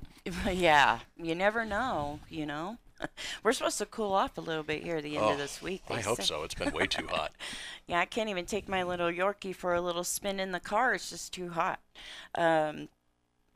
Yeah, 0.52 1.00
you 1.18 1.34
never 1.34 1.66
know, 1.66 2.20
you 2.30 2.46
know. 2.46 2.78
We're 3.44 3.54
supposed 3.54 3.80
to 3.80 3.88
cool 3.88 4.14
off 4.14 4.38
a 4.38 4.42
little 4.42 4.62
bit 4.62 4.84
here 4.84 4.98
at 4.98 5.04
the 5.04 5.16
end 5.16 5.26
oh, 5.26 5.32
of 5.32 5.38
this 5.40 5.60
week. 5.60 5.82
I 5.90 6.02
hope 6.02 6.22
so. 6.22 6.44
It's 6.44 6.54
been 6.54 6.72
way 6.72 6.86
too 6.86 7.08
hot. 7.10 7.32
yeah, 7.88 8.00
I 8.00 8.06
can't 8.06 8.30
even 8.30 8.46
take 8.46 8.68
my 8.68 8.84
little 8.84 9.08
Yorkie 9.08 9.56
for 9.56 9.74
a 9.74 9.82
little 9.82 10.04
spin 10.04 10.40
in 10.40 10.52
the 10.52 10.60
car. 10.60 10.94
It's 10.94 11.10
just 11.10 11.34
too 11.34 11.50
hot. 11.50 11.80
Um, 12.36 12.90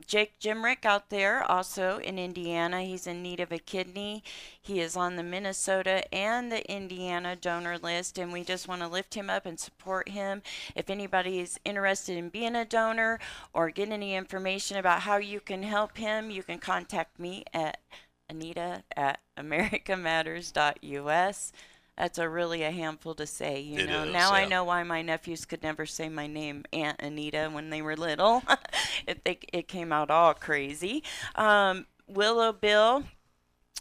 Jake 0.06 0.38
Jimrick 0.38 0.84
out 0.84 1.10
there, 1.10 1.42
also 1.42 1.98
in 1.98 2.18
Indiana. 2.18 2.82
He's 2.82 3.06
in 3.06 3.22
need 3.22 3.40
of 3.40 3.52
a 3.52 3.58
kidney. 3.58 4.22
He 4.60 4.80
is 4.80 4.96
on 4.96 5.16
the 5.16 5.22
Minnesota 5.22 6.12
and 6.14 6.50
the 6.50 6.70
Indiana 6.70 7.36
donor 7.36 7.78
list, 7.78 8.18
and 8.18 8.32
we 8.32 8.44
just 8.44 8.68
want 8.68 8.82
to 8.82 8.88
lift 8.88 9.14
him 9.14 9.30
up 9.30 9.46
and 9.46 9.58
support 9.58 10.08
him. 10.08 10.42
If 10.74 10.90
anybody 10.90 11.40
is 11.40 11.60
interested 11.64 12.16
in 12.16 12.28
being 12.28 12.56
a 12.56 12.64
donor 12.64 13.18
or 13.52 13.70
get 13.70 13.90
any 13.90 14.14
information 14.14 14.76
about 14.76 15.02
how 15.02 15.16
you 15.16 15.40
can 15.40 15.62
help 15.62 15.96
him, 15.96 16.30
you 16.30 16.42
can 16.42 16.58
contact 16.58 17.18
me 17.18 17.44
at 17.52 17.80
anita 18.28 18.82
at 18.96 19.20
americamatters.us 19.38 21.52
that's 21.96 22.18
a 22.18 22.28
really 22.28 22.62
a 22.62 22.70
handful 22.70 23.14
to 23.14 23.26
say, 23.26 23.60
you 23.60 23.80
it 23.80 23.86
know. 23.88 24.04
Is, 24.04 24.12
now 24.12 24.30
yeah. 24.30 24.42
I 24.42 24.44
know 24.46 24.64
why 24.64 24.82
my 24.82 25.02
nephews 25.02 25.44
could 25.44 25.62
never 25.62 25.86
say 25.86 26.08
my 26.08 26.26
name, 26.26 26.64
Aunt 26.72 27.00
Anita, 27.00 27.50
when 27.52 27.70
they 27.70 27.82
were 27.82 27.96
little. 27.96 28.42
it 29.06 29.20
it, 29.24 29.44
it 29.52 29.68
came 29.68 29.92
out 29.92 30.10
all 30.10 30.34
crazy. 30.34 31.02
Um, 31.34 31.86
Willow 32.06 32.52
Bill. 32.52 33.04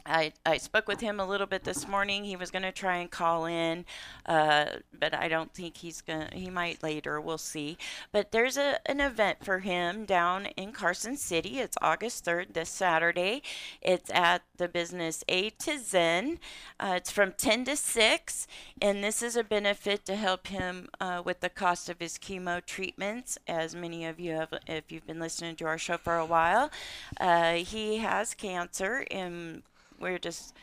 I, 0.06 0.34
I 0.46 0.58
spoke 0.58 0.88
with 0.88 1.00
him 1.00 1.20
a 1.20 1.26
little 1.26 1.48
bit 1.48 1.64
this 1.64 1.88
morning. 1.88 2.24
He 2.26 2.36
was 2.36 2.52
going 2.52 2.64
to 2.64 2.72
try 2.72 2.98
and 2.98 3.10
call 3.10 3.46
in, 3.46 3.86
uh, 4.26 4.66
but 4.98 5.14
I 5.14 5.28
don't 5.28 5.54
think 5.54 5.78
he's 5.78 6.02
going 6.02 6.28
to. 6.28 6.38
He 6.38 6.50
might 6.50 6.84
later. 6.84 7.22
We'll 7.22 7.38
see. 7.38 7.78
But 8.12 8.32
there's 8.32 8.58
a, 8.58 8.80
an 8.86 9.00
event 9.00 9.44
for 9.44 9.60
him 9.60 10.06
down 10.06 10.48
in 10.58 10.72
Carson 10.74 11.16
City. 11.16 11.60
It's 11.60 11.78
August 11.82 12.26
3rd, 12.26 12.54
this 12.54 12.70
Saturday. 12.70 13.44
It's 13.82 14.10
at 14.12 14.44
the 14.58 14.68
business 14.68 15.24
A 15.30 15.52
to 15.52 15.80
Zen. 15.80 16.40
Uh, 16.80 16.94
it's 16.98 17.12
from 17.12 17.32
10 17.32 17.66
to 17.66 17.76
6, 17.78 18.48
and 18.82 19.04
this 19.04 19.22
is 19.22 19.36
a 19.36 19.44
benefit 19.44 20.06
to 20.06 20.16
help 20.16 20.48
him 20.48 20.90
uh, 21.00 21.22
with 21.24 21.40
the 21.40 21.50
cost 21.50 21.90
of 21.90 22.00
his 22.00 22.18
chemo 22.18 22.64
treatments. 22.66 23.38
As 23.48 23.74
many 23.74 24.06
of 24.06 24.20
you 24.20 24.34
have, 24.34 24.54
if 24.68 24.92
you've 24.92 25.08
been 25.08 25.20
listening 25.20 25.56
to 25.58 25.66
our 25.66 25.78
show 25.78 25.98
for 25.98 26.18
a 26.18 26.26
while, 26.26 26.72
uh, 27.20 27.54
he 27.54 27.98
has 27.98 28.34
cancer, 28.34 29.06
and 29.10 29.64
we're 30.04 30.20
just 30.20 30.56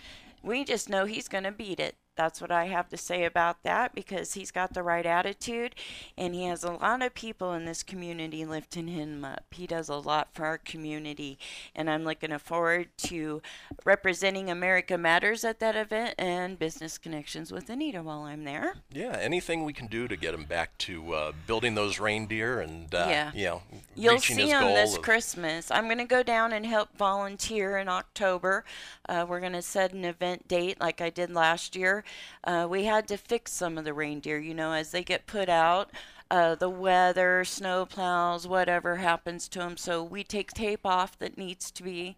we 0.43 0.65
just 0.65 0.89
know 0.89 1.07
he's 1.07 1.29
going 1.29 1.45
to 1.45 1.53
beat 1.53 1.81
it. 1.81 1.97
That's 2.21 2.43
what 2.43 2.53
I 2.53 2.67
have 2.67 2.91
to 2.91 2.99
say 2.99 3.25
about 3.25 3.63
that 3.63 3.95
because 3.95 4.35
he's 4.35 4.51
got 4.51 4.75
the 4.75 4.83
right 4.83 5.07
attitude 5.07 5.75
and 6.19 6.35
he 6.35 6.45
has 6.45 6.63
a 6.63 6.73
lot 6.73 7.01
of 7.01 7.15
people 7.15 7.55
in 7.55 7.65
this 7.65 7.83
community 7.83 8.45
lifting 8.45 8.89
him 8.89 9.25
up. 9.25 9.45
He 9.53 9.67
does 9.67 9.89
a 9.89 9.95
lot 9.95 10.29
for 10.35 10.45
our 10.45 10.59
community 10.59 11.39
and 11.75 11.89
I'm 11.89 12.05
looking 12.05 12.37
forward 12.37 12.89
to 13.05 13.41
representing 13.87 14.51
America 14.51 14.99
Matters 14.99 15.45
at 15.45 15.61
that 15.61 15.77
event 15.77 16.15
and 16.19 16.59
business 16.59 16.99
connections 16.99 17.51
with 17.51 17.71
Anita 17.71 18.03
while 18.03 18.25
I'm 18.25 18.45
there. 18.45 18.75
Yeah, 18.93 19.17
anything 19.19 19.65
we 19.65 19.73
can 19.73 19.87
do 19.87 20.07
to 20.07 20.15
get 20.15 20.35
him 20.35 20.45
back 20.45 20.77
to 20.81 21.15
uh, 21.15 21.33
building 21.47 21.75
those 21.75 21.99
reindeer 21.99 22.61
and 22.61 22.95
uh, 22.95 23.07
yeah. 23.09 23.31
you 23.35 23.47
know 23.47 23.63
You'll 23.97 24.15
reaching 24.17 24.37
see 24.37 24.49
him 24.49 24.65
this 24.65 24.99
Christmas. 24.99 25.71
I'm 25.71 25.87
going 25.87 25.97
to 25.97 26.05
go 26.05 26.23
down 26.23 26.53
and 26.53 26.67
help 26.67 26.95
volunteer 26.99 27.79
in 27.79 27.89
October. 27.89 28.67
Uh, 29.09 29.25
we're 29.27 29.41
going 29.41 29.55
to 29.55 29.63
set 29.63 29.95
an 29.95 30.05
event 30.05 30.49
date 30.49 30.79
like 30.79 31.01
I 31.01 31.09
did 31.09 31.31
last 31.31 31.75
year. 31.75 32.05
Uh, 32.45 32.67
we 32.71 32.85
had 32.85 33.07
to 33.09 33.17
fix 33.17 33.53
some 33.53 33.79
of 33.79 33.85
the 33.85 33.93
reindeer, 33.95 34.39
you 34.39 34.55
know, 34.55 34.73
as 34.73 34.91
they 34.91 35.03
get 35.03 35.27
put 35.27 35.49
out. 35.49 35.91
uh, 36.31 36.55
the 36.55 36.69
weather, 36.71 37.45
snow 37.45 37.85
plows, 37.85 38.47
whatever 38.47 38.97
happens 38.97 39.49
to 39.49 39.59
them. 39.59 39.77
So 39.77 40.03
we 40.03 40.23
take 40.23 40.53
tape 40.53 40.87
off 40.87 41.19
that 41.19 41.37
needs 41.37 41.71
to 41.73 41.83
be, 41.83 42.17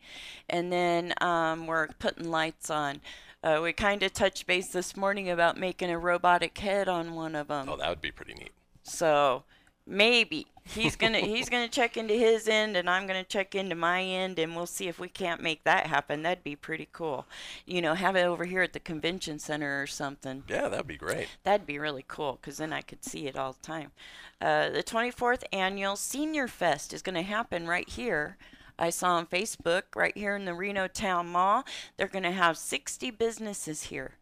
and 0.48 0.70
then 0.70 1.14
um, 1.20 1.66
we're 1.66 1.88
putting 1.98 2.30
lights 2.30 2.68
on. 2.68 3.00
Uh, 3.42 3.60
we 3.62 3.72
kind 3.72 4.02
of 4.02 4.12
touched 4.12 4.46
base 4.46 4.68
this 4.68 4.96
morning 4.96 5.28
about 5.28 5.56
making 5.56 5.90
a 5.90 5.98
robotic 5.98 6.56
head 6.58 6.88
on 6.88 7.14
one 7.14 7.34
of 7.34 7.48
them. 7.48 7.68
Oh, 7.68 7.76
that 7.76 7.88
would 7.88 8.00
be 8.00 8.12
pretty 8.12 8.34
neat. 8.34 8.52
So 8.82 9.44
maybe 9.86 10.46
he's 10.64 10.96
gonna 10.96 11.18
he's 11.20 11.48
gonna 11.48 11.68
check 11.68 11.96
into 11.96 12.14
his 12.14 12.48
end 12.48 12.76
and 12.76 12.88
I'm 12.88 13.06
gonna 13.06 13.24
check 13.24 13.54
into 13.54 13.74
my 13.74 14.02
end 14.02 14.38
and 14.38 14.54
we'll 14.54 14.66
see 14.66 14.88
if 14.88 14.98
we 14.98 15.08
can't 15.08 15.42
make 15.42 15.64
that 15.64 15.86
happen. 15.86 16.22
That'd 16.22 16.44
be 16.44 16.56
pretty 16.56 16.88
cool. 16.92 17.26
You 17.66 17.82
know, 17.82 17.94
have 17.94 18.16
it 18.16 18.24
over 18.24 18.44
here 18.44 18.62
at 18.62 18.72
the 18.72 18.80
convention 18.80 19.38
center 19.38 19.82
or 19.82 19.86
something. 19.86 20.44
Yeah, 20.48 20.68
that'd 20.68 20.86
be 20.86 20.96
great. 20.96 21.28
That'd 21.44 21.66
be 21.66 21.78
really 21.78 22.04
cool 22.06 22.38
because 22.40 22.58
then 22.58 22.72
I 22.72 22.82
could 22.82 23.04
see 23.04 23.26
it 23.26 23.36
all 23.36 23.52
the 23.52 23.66
time. 23.66 23.92
Uh, 24.40 24.70
the 24.70 24.82
24th 24.82 25.44
annual 25.52 25.96
Senior 25.96 26.48
Fest 26.48 26.92
is 26.92 27.02
to 27.14 27.22
happen 27.22 27.66
right 27.66 27.88
here. 27.88 28.36
I 28.78 28.90
saw 28.90 29.14
on 29.14 29.26
Facebook 29.26 29.82
right 29.94 30.16
here 30.16 30.34
in 30.34 30.44
the 30.44 30.54
Reno 30.54 30.88
Town 30.88 31.28
Mall. 31.28 31.64
They're 31.96 32.08
going 32.08 32.24
to 32.24 32.32
have 32.32 32.56
60 32.58 33.10
businesses 33.12 33.84
here 33.84 34.16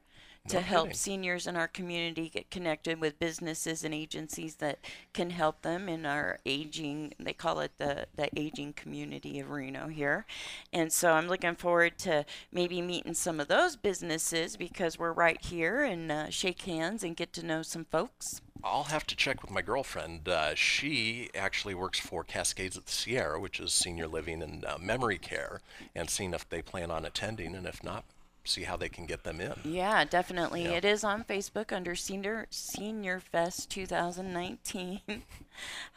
to 0.49 0.56
No 0.56 0.62
help 0.62 0.94
seniors 0.94 1.47
in 1.47 1.56
our 1.56 1.68
community 1.68 2.28
get 2.28 2.50
connected 2.50 3.00
with 3.00 3.18
businesses 3.18 3.85
and 3.85 3.94
agencies 3.94 4.56
that 4.56 4.78
can 5.12 5.30
help 5.30 5.62
them 5.62 5.88
in 5.88 6.06
our 6.06 6.38
aging 6.47 7.12
they 7.18 7.32
call 7.32 7.61
it 7.61 7.73
the 7.78 8.06
the 8.16 8.28
aging 8.38 8.73
community 8.73 9.38
of 9.38 9.50
Reno 9.50 9.88
here. 9.88 10.26
And 10.73 10.92
so 10.92 11.12
I'm 11.12 11.28
looking 11.28 11.56
forward 11.56 11.99
to 11.99 12.25
maybe 12.52 12.80
meeting 12.80 13.14
some 13.14 13.38
of 13.38 13.49
those 13.49 13.76
businesses 13.76 14.56
because 14.56 14.99
we're 14.99 15.12
right 15.12 15.40
here 15.40 15.82
and 15.82 16.11
uh, 16.11 16.30
shake 16.30 16.62
hands 16.62 17.04
and 17.04 17.16
get 17.16 17.32
to 17.35 17.47
know 17.47 17.62
some 17.62 17.85
folks. 17.85 18.40
I'll 18.62 18.85
have 18.85 19.06
to 19.06 19.16
check 19.16 19.42
with 19.42 19.50
my 19.50 19.62
girlfriend. 19.62 20.28
Uh, 20.28 20.54
she 20.54 21.30
actually 21.35 21.75
works 21.75 21.99
for 21.99 22.25
Cascades 22.25 22.76
at 22.76 22.87
the 22.87 22.92
Sierra, 22.92 23.40
which 23.40 23.59
is 23.59 23.73
senior 23.73 24.06
living 24.06 24.42
and 24.42 24.64
uh, 24.64 24.76
memory 24.78 25.16
care, 25.16 25.61
and 25.94 26.11
seeing 26.11 26.35
if 26.35 26.49
they 26.49 26.61
plan 26.61 26.90
on 26.90 27.06
attending, 27.06 27.54
and 27.54 27.66
if 27.66 27.82
not, 27.82 28.04
see 28.44 28.62
how 28.62 28.76
they 28.76 28.88
can 28.88 29.06
get 29.06 29.25
them 29.25 29.40
in. 29.40 29.54
Yeah, 29.64 30.04
definitely. 30.04 30.64
Yeah. 30.64 30.73
It 30.73 30.85
is 30.85 31.04
on 31.04 31.25
Facebook 31.25 31.73
under 31.73 31.94
Senior 31.94 32.47
Senior 32.50 33.20
Fest 33.20 33.70
2019. 33.70 35.00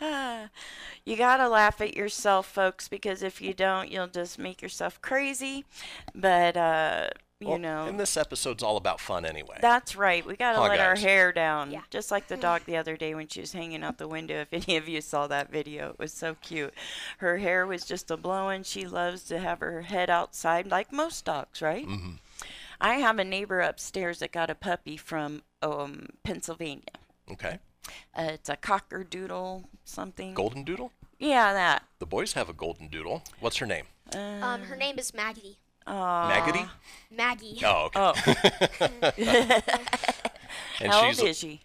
Ah, 0.02 0.50
you 1.06 1.16
gotta 1.16 1.48
laugh 1.48 1.80
at 1.82 1.96
yourself, 1.96 2.46
folks, 2.48 2.88
because 2.88 3.24
if 3.24 3.42
you 3.42 3.54
don't, 3.54 3.90
you'll 3.92 4.08
just 4.08 4.38
make 4.38 4.62
yourself 4.62 5.02
crazy. 5.02 5.66
But 6.14 6.58
uh, 6.58 7.10
you 7.40 7.48
Well, 7.50 7.58
know, 7.60 7.86
and 7.88 8.00
this 8.00 8.16
episode's 8.18 8.64
all 8.64 8.78
about 8.78 9.00
fun 9.02 9.26
anyway. 9.26 9.58
that's 9.62 9.96
right. 9.96 10.26
We 10.26 10.36
gotta 10.36 10.60
Huh, 10.60 10.68
let 10.70 10.80
our 10.80 10.96
hair 10.96 11.32
down, 11.32 11.72
just 11.90 12.12
like 12.12 12.28
the 12.28 12.38
dog 12.38 12.62
the 12.66 12.78
other 12.78 12.96
day 12.98 13.16
when 13.16 13.28
she 13.28 13.42
was 13.42 13.54
hanging 13.54 13.84
out 13.84 13.98
the 13.98 14.08
window. 14.08 14.42
If 14.42 14.54
any 14.54 14.78
of 14.78 14.88
you 14.88 15.02
saw 15.02 15.28
that 15.28 15.52
video, 15.52 15.90
it 15.90 16.00
was 16.00 16.14
so 16.14 16.36
cute. 16.42 16.74
Her 17.20 17.38
hair 17.38 17.66
was 17.68 17.86
just 17.86 18.12
a 18.12 18.18
blowing. 18.18 18.64
She 18.64 18.86
loves 18.86 19.24
to 19.26 19.40
have 19.40 19.60
her 19.60 19.82
head 19.84 20.10
outside, 20.10 20.68
like 20.72 20.92
most 20.92 21.26
dogs, 21.26 21.62
right? 21.62 21.88
Mhm. 21.88 22.20
I 22.80 22.96
have 22.96 23.20
a 23.20 23.24
neighbor 23.24 23.60
upstairs 23.60 24.20
that 24.20 24.32
got 24.32 24.50
a 24.50 24.56
puppy 24.56 24.98
from 24.98 25.44
um, 25.62 26.08
Pennsylvania. 26.24 26.84
Okay. 27.32 27.60
Uh, 28.18 28.30
it's 28.34 28.50
a 28.50 28.56
cocker 28.56 29.04
doodle 29.04 29.70
something. 29.84 30.34
Golden 30.34 30.64
Doodle? 30.64 30.92
Yeah, 31.20 31.54
that. 31.54 31.84
The 32.00 32.06
boys 32.06 32.34
have 32.34 32.50
a 32.50 32.54
golden 32.54 32.88
doodle. 32.88 33.24
What's 33.40 33.58
her 33.58 33.66
name? 33.66 33.86
Um, 34.14 34.64
her 34.64 34.76
name 34.76 35.00
is 35.00 35.14
Maggie. 35.14 35.58
Maggoty? 35.88 36.66
Maggie. 37.12 37.60
Oh, 37.64 37.90
okay. 37.96 38.36
and 40.82 40.92
How 40.92 41.08
she's 41.08 41.20
old 41.20 41.30
is 41.30 41.38
she? 41.38 41.62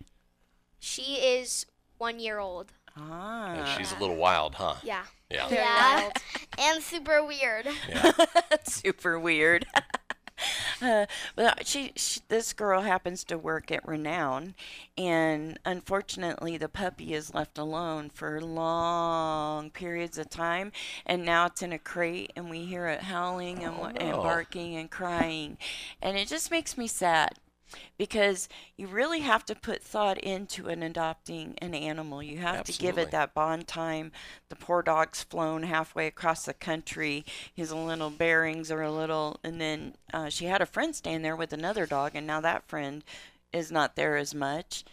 She 0.79 1.15
is 1.15 1.67
one 1.99 2.21
year 2.21 2.39
old. 2.39 2.73
Ah. 2.97 3.55
and 3.55 3.69
she's 3.79 3.93
a 3.93 3.99
little 4.01 4.17
wild, 4.17 4.57
huh? 4.57 4.75
Yeah. 4.83 5.05
Yeah. 5.31 5.49
Yeah. 5.51 6.11
and 6.59 6.83
super 6.83 7.25
weird. 7.25 7.69
Yeah. 7.89 8.13
Super 8.65 9.19
weird. 9.19 9.67
Uh, 10.81 11.07
well, 11.37 11.55
she, 11.65 11.91
she, 11.97 12.21
this 12.29 12.53
girl 12.53 12.83
happens 12.83 13.25
to 13.25 13.37
work 13.37 13.73
at 13.73 13.87
Renown, 13.87 14.55
and 14.97 15.59
unfortunately, 15.65 16.57
the 16.57 16.69
puppy 16.69 17.15
is 17.15 17.35
left 17.35 17.59
alone 17.59 18.11
for 18.11 18.41
long 18.41 19.71
periods 19.71 20.19
of 20.19 20.31
time, 20.31 20.71
and 21.05 21.25
now 21.25 21.47
it's 21.47 21.63
in 21.63 21.73
a 21.73 21.79
crate, 21.79 22.33
and 22.37 22.49
we 22.49 22.65
hear 22.65 22.87
it 22.87 23.03
howling 23.03 23.65
and, 23.65 23.77
wa- 23.77 23.93
and 23.97 24.13
barking 24.23 24.77
and 24.77 24.89
crying, 24.89 25.59
and 26.01 26.17
it 26.17 26.29
just 26.29 26.51
makes 26.53 26.79
me 26.79 26.87
sad. 26.87 27.33
Because 27.97 28.49
you 28.77 28.87
really 28.87 29.21
have 29.21 29.45
to 29.47 29.55
put 29.55 29.83
thought 29.83 30.19
into 30.19 30.69
an 30.69 30.83
adopting 30.83 31.57
an 31.59 31.75
animal. 31.75 32.23
You 32.23 32.39
have 32.39 32.65
to 32.65 32.73
give 32.73 32.99
it 32.99 33.11
that 33.11 33.35
bond 33.35 33.67
time. 33.67 34.13
The 34.49 34.57
poor 34.57 34.83
dog's 34.83 35.23
flown 35.23 35.65
halfway 35.65 36.07
across 36.07 36.45
the 36.45 36.55
country. 36.55 37.25
His 37.55 37.73
little 37.73 38.11
bearings 38.11 38.71
are 38.71 38.83
a 38.83 38.93
little, 38.93 39.39
and 39.43 39.61
then 39.61 39.95
uh, 40.13 40.29
she 40.29 40.47
had 40.47 40.63
a 40.63 40.67
friend 40.67 40.95
staying 40.95 41.23
there 41.23 41.37
with 41.37 41.53
another 41.53 41.87
dog, 41.87 42.13
and 42.15 42.27
now 42.27 42.41
that 42.41 42.69
friend 42.69 43.05
is 43.53 43.73
not 43.73 43.97
there 43.97 44.17
as 44.17 44.35
much, 44.35 44.85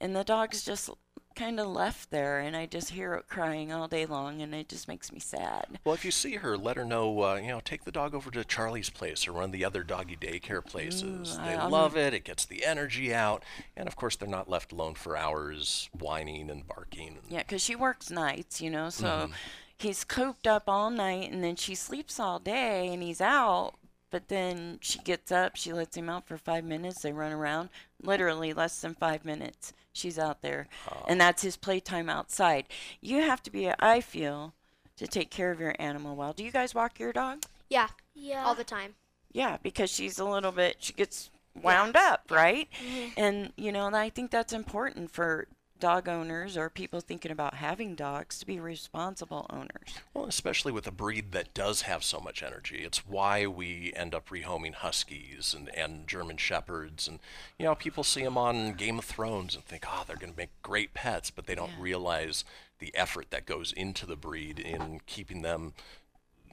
and 0.00 0.14
the 0.14 0.24
dog's 0.24 0.64
just 0.64 0.90
kind 1.38 1.60
of 1.60 1.68
left 1.68 2.10
there, 2.10 2.40
and 2.40 2.56
I 2.56 2.66
just 2.66 2.90
hear 2.90 3.14
it 3.14 3.28
crying 3.28 3.72
all 3.72 3.86
day 3.86 4.04
long, 4.06 4.42
and 4.42 4.52
it 4.54 4.68
just 4.68 4.88
makes 4.88 5.12
me 5.12 5.20
sad. 5.20 5.78
Well, 5.84 5.94
if 5.94 6.04
you 6.04 6.10
see 6.10 6.34
her, 6.34 6.58
let 6.58 6.76
her 6.76 6.84
know, 6.84 7.22
uh, 7.22 7.34
you 7.36 7.48
know, 7.48 7.60
take 7.64 7.84
the 7.84 7.92
dog 7.92 8.14
over 8.14 8.30
to 8.32 8.44
Charlie's 8.44 8.90
place 8.90 9.28
or 9.28 9.32
one 9.32 9.44
of 9.44 9.52
the 9.52 9.64
other 9.64 9.84
doggy 9.84 10.16
daycare 10.16 10.64
places. 10.64 11.38
Ooh, 11.38 11.44
they 11.44 11.54
I- 11.54 11.66
love 11.66 11.96
it. 11.96 12.12
It 12.12 12.24
gets 12.24 12.44
the 12.44 12.64
energy 12.64 13.14
out. 13.14 13.44
And 13.76 13.86
of 13.86 13.94
course, 13.94 14.16
they're 14.16 14.28
not 14.28 14.50
left 14.50 14.72
alone 14.72 14.94
for 14.94 15.16
hours 15.16 15.88
whining 15.98 16.50
and 16.50 16.66
barking. 16.66 17.18
Yeah, 17.28 17.44
'cause 17.44 17.62
she 17.62 17.76
works 17.76 18.10
nights, 18.10 18.60
you 18.60 18.70
know, 18.70 18.90
so 18.90 19.28
Mhm. 19.30 19.32
he's 19.78 20.02
cooped 20.04 20.46
up 20.48 20.64
all 20.66 20.90
night 20.90 21.30
and 21.30 21.44
then 21.44 21.54
she 21.56 21.74
sleeps 21.76 22.18
all 22.18 22.38
day 22.40 22.92
and 22.92 23.02
he's 23.02 23.20
out. 23.20 23.74
But 24.10 24.28
then 24.28 24.78
she 24.80 24.98
gets 25.00 25.30
up, 25.30 25.54
she 25.56 25.72
lets 25.72 25.96
him 25.96 26.08
out 26.08 26.26
for 26.26 26.38
five 26.38 26.64
minutes, 26.64 27.02
they 27.02 27.12
run 27.12 27.30
around. 27.30 27.68
Literally 28.02 28.52
less 28.54 28.80
than 28.80 28.94
five 28.94 29.24
minutes, 29.24 29.74
she's 29.98 30.18
out 30.18 30.40
there. 30.42 30.68
And 31.06 31.20
that's 31.20 31.42
his 31.42 31.56
playtime 31.56 32.08
outside. 32.08 32.64
You 33.00 33.22
have 33.22 33.42
to 33.42 33.50
be, 33.50 33.70
I 33.78 34.00
feel, 34.00 34.54
to 34.96 35.06
take 35.06 35.30
care 35.30 35.50
of 35.50 35.60
your 35.60 35.74
animal 35.78 36.16
well. 36.16 36.32
Do 36.32 36.44
you 36.44 36.50
guys 36.50 36.74
walk 36.74 36.98
your 36.98 37.12
dog? 37.12 37.42
Yeah. 37.68 37.88
Yeah. 38.14 38.44
All 38.44 38.54
the 38.54 38.64
time. 38.64 38.94
Yeah, 39.32 39.58
because 39.62 39.90
she's 39.90 40.18
a 40.18 40.24
little 40.24 40.52
bit, 40.52 40.76
she 40.80 40.92
gets 40.92 41.30
wound 41.60 41.96
up, 41.96 42.24
right? 42.30 42.68
Mhm. 42.82 43.12
And, 43.16 43.52
you 43.56 43.72
know, 43.72 43.86
and 43.86 43.96
I 43.96 44.08
think 44.10 44.30
that's 44.30 44.52
important 44.52 45.10
for 45.10 45.46
dog 45.78 46.08
owners 46.08 46.56
or 46.56 46.68
people 46.68 47.00
thinking 47.00 47.30
about 47.30 47.54
having 47.54 47.94
dogs 47.94 48.38
to 48.38 48.46
be 48.46 48.58
responsible 48.58 49.46
owners. 49.50 49.98
Well, 50.14 50.26
especially 50.26 50.72
with 50.72 50.86
a 50.86 50.92
breed 50.92 51.32
that 51.32 51.54
does 51.54 51.82
have 51.82 52.04
so 52.04 52.20
much 52.20 52.42
energy. 52.42 52.78
It's 52.78 53.06
why 53.06 53.46
we 53.46 53.92
end 53.94 54.14
up 54.14 54.28
rehoming 54.28 54.74
Huskies 54.74 55.54
and, 55.56 55.68
and 55.74 56.06
German 56.06 56.36
Shepherds. 56.36 57.08
And, 57.08 57.18
you 57.58 57.64
know, 57.64 57.74
people 57.74 58.04
see 58.04 58.22
them 58.22 58.38
on 58.38 58.74
Game 58.74 58.98
of 58.98 59.04
Thrones 59.04 59.54
and 59.54 59.64
think, 59.64 59.84
oh, 59.88 60.04
they're 60.06 60.16
going 60.16 60.32
to 60.32 60.38
make 60.38 60.62
great 60.62 60.94
pets, 60.94 61.30
but 61.30 61.46
they 61.46 61.54
don't 61.54 61.72
realize 61.78 62.44
the 62.78 62.94
effort 62.94 63.30
that 63.30 63.46
goes 63.46 63.72
into 63.72 64.06
the 64.06 64.16
breed 64.16 64.58
in 64.58 65.00
keeping 65.06 65.42
them 65.42 65.72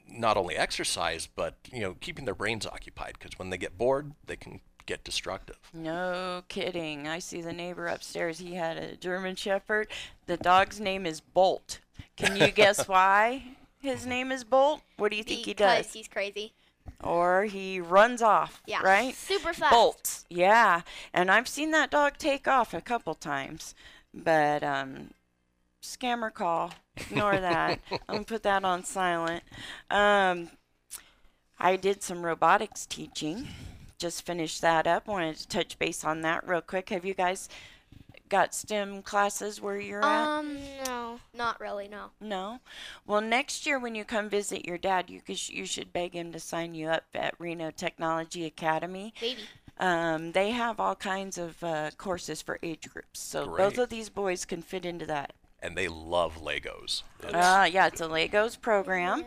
not 0.08 0.38
only 0.38 0.56
exercised, 0.56 1.30
but, 1.36 1.56
you 1.72 1.82
know, 1.82 1.96
keeping 2.00 2.26
their 2.26 2.36
brains 2.36 2.66
occupied. 2.66 3.16
Because 3.20 3.38
when 3.40 3.50
they 3.50 3.58
get 3.58 3.78
bored, 3.78 4.14
they 4.26 4.36
can 4.36 4.62
get 4.86 5.04
destructive. 5.04 5.58
No 5.74 6.44
kidding. 6.48 7.08
I 7.08 7.20
see 7.20 7.42
the 7.42 7.54
neighbor 7.54 7.88
upstairs. 7.88 8.40
He 8.40 8.56
had 8.56 8.78
a 8.78 8.96
German 8.96 9.36
Shepherd. 9.36 9.88
The 10.28 10.38
dog's 10.38 10.80
name 10.80 11.06
is 11.06 11.20
Bolt. 11.22 11.80
Can 12.18 12.36
you 12.38 12.52
guess 12.52 12.88
why 12.88 13.44
his 13.80 14.06
name 14.06 14.32
is 14.32 14.44
Bolt? 14.44 14.82
What 14.98 15.12
do 15.12 15.18
you 15.18 15.24
think 15.24 15.40
he 15.46 15.54
Because 15.54 15.86
does? 15.86 15.94
he's 15.94 16.08
crazy. 16.08 16.54
Or 17.04 17.46
he 17.46 17.80
runs 17.80 18.22
off, 18.22 18.62
Yeah. 18.68 18.82
right? 18.84 19.14
Super 19.16 19.54
fast. 19.54 19.72
Bolts. 19.74 20.26
Yeah. 20.30 20.82
And 21.14 21.32
I've 21.32 21.48
seen 21.48 21.72
that 21.72 21.92
dog 21.92 22.18
take 22.18 22.48
off 22.48 22.74
a 22.74 22.82
couple 22.82 23.16
times. 23.16 23.74
But 24.14 24.64
um 24.64 25.12
scammer 25.82 26.34
call. 26.34 26.72
Ignore 26.96 27.40
that. 27.40 27.80
I'm 27.92 27.98
gonna 28.08 28.24
put 28.24 28.44
that 28.44 28.64
on 28.64 28.84
silent. 28.84 29.44
Um 29.90 30.50
I 31.60 31.76
did 31.76 32.04
some 32.04 32.24
robotics 32.26 32.86
teaching. 32.86 33.48
Just 33.98 34.26
finished 34.26 34.62
that 34.62 34.88
up. 34.88 35.08
Wanted 35.08 35.38
to 35.38 35.48
touch 35.48 35.80
base 35.80 36.04
on 36.04 36.22
that 36.22 36.48
real 36.48 36.62
quick. 36.62 36.90
Have 36.90 37.06
you 37.06 37.14
guys 37.14 37.48
got 38.28 38.54
STEM 38.54 39.04
classes 39.04 39.62
where 39.62 39.80
you're 39.80 40.04
at? 40.04 40.28
Um, 40.28 40.58
no, 40.86 41.20
not 41.34 41.60
really. 41.62 41.88
No. 41.88 42.08
No. 42.20 42.60
Well, 43.08 43.22
next 43.22 43.66
year 43.66 43.80
when 43.80 43.96
you 43.96 44.04
come 44.04 44.28
visit 44.30 44.66
your 44.66 44.78
dad, 44.78 45.10
you 45.10 45.22
could, 45.22 45.48
you 45.50 45.66
should 45.66 45.94
beg 45.94 46.14
him 46.14 46.32
to 46.34 46.40
sign 46.40 46.76
you 46.76 46.88
up 46.90 47.04
at 47.14 47.36
Reno 47.40 47.72
Technology 47.72 48.46
Academy. 48.46 49.14
Maybe. 49.22 49.42
Um, 49.78 50.32
they 50.32 50.52
have 50.52 50.80
all 50.80 50.96
kinds 50.96 51.38
of 51.38 51.62
uh, 51.64 51.92
courses 51.98 52.42
for 52.42 52.60
age 52.64 52.90
groups, 52.90 53.20
so 53.20 53.46
both 53.58 53.78
of 53.78 53.90
these 53.90 54.08
boys 54.08 54.46
can 54.46 54.62
fit 54.62 54.86
into 54.86 55.06
that. 55.08 55.34
And 55.62 55.76
they 55.76 55.90
love 55.90 56.38
Legos. 56.42 57.04
It's- 57.24 57.34
Uh, 57.34 57.66
yeah, 57.66 57.88
it's 57.88 58.00
a 58.00 58.06
Legos 58.08 58.60
program. 58.60 59.26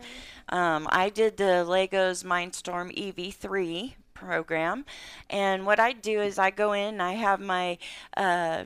Um, 0.49 0.87
I 0.91 1.09
did 1.09 1.37
the 1.37 1.63
Legos 1.67 2.23
Mindstorm 2.23 2.91
EV3 2.97 3.93
program, 4.19 4.85
and 5.29 5.65
what 5.65 5.79
I 5.79 5.93
do 5.93 6.21
is 6.21 6.37
I 6.37 6.51
go 6.51 6.73
in, 6.73 6.99
I 6.99 7.13
have 7.13 7.39
my 7.39 7.77
uh, 8.17 8.65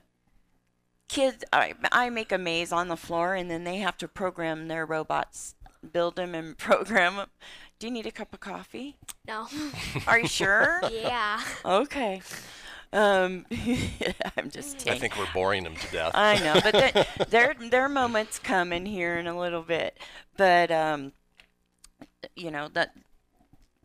kids, 1.07 1.43
I, 1.53 1.75
I 1.91 2.09
make 2.09 2.31
a 2.31 2.37
maze 2.37 2.71
on 2.71 2.87
the 2.87 2.97
floor, 2.97 3.35
and 3.35 3.49
then 3.49 3.63
they 3.63 3.77
have 3.77 3.97
to 3.99 4.07
program 4.07 4.67
their 4.67 4.85
robots, 4.85 5.55
build 5.91 6.15
them 6.15 6.33
and 6.33 6.57
program 6.69 7.17
them. 7.17 7.27
Do 7.79 7.87
you 7.87 7.93
need 7.93 8.07
a 8.07 8.11
cup 8.11 8.33
of 8.33 8.39
coffee? 8.39 8.97
No. 9.27 9.47
Are 10.07 10.19
you 10.19 10.27
sure? 10.27 10.81
Yeah. 10.91 11.41
Okay. 11.63 12.21
Um, 12.91 13.45
I'm 14.37 14.51
just 14.51 14.87
I 14.87 14.97
think 14.97 15.17
we're 15.17 15.31
boring 15.33 15.63
them 15.63 15.75
to 15.75 15.91
death. 15.91 16.11
I 16.13 16.37
know, 16.39 16.59
but 16.63 16.71
the, 16.73 17.25
their 17.29 17.55
their 17.55 17.89
moments 17.89 18.37
coming 18.37 18.85
here 18.85 19.17
in 19.17 19.25
a 19.25 19.37
little 19.37 19.63
bit. 19.63 19.97
But 20.37 20.71
um, 20.71 21.11
you 22.35 22.51
know 22.51 22.69
that. 22.73 22.95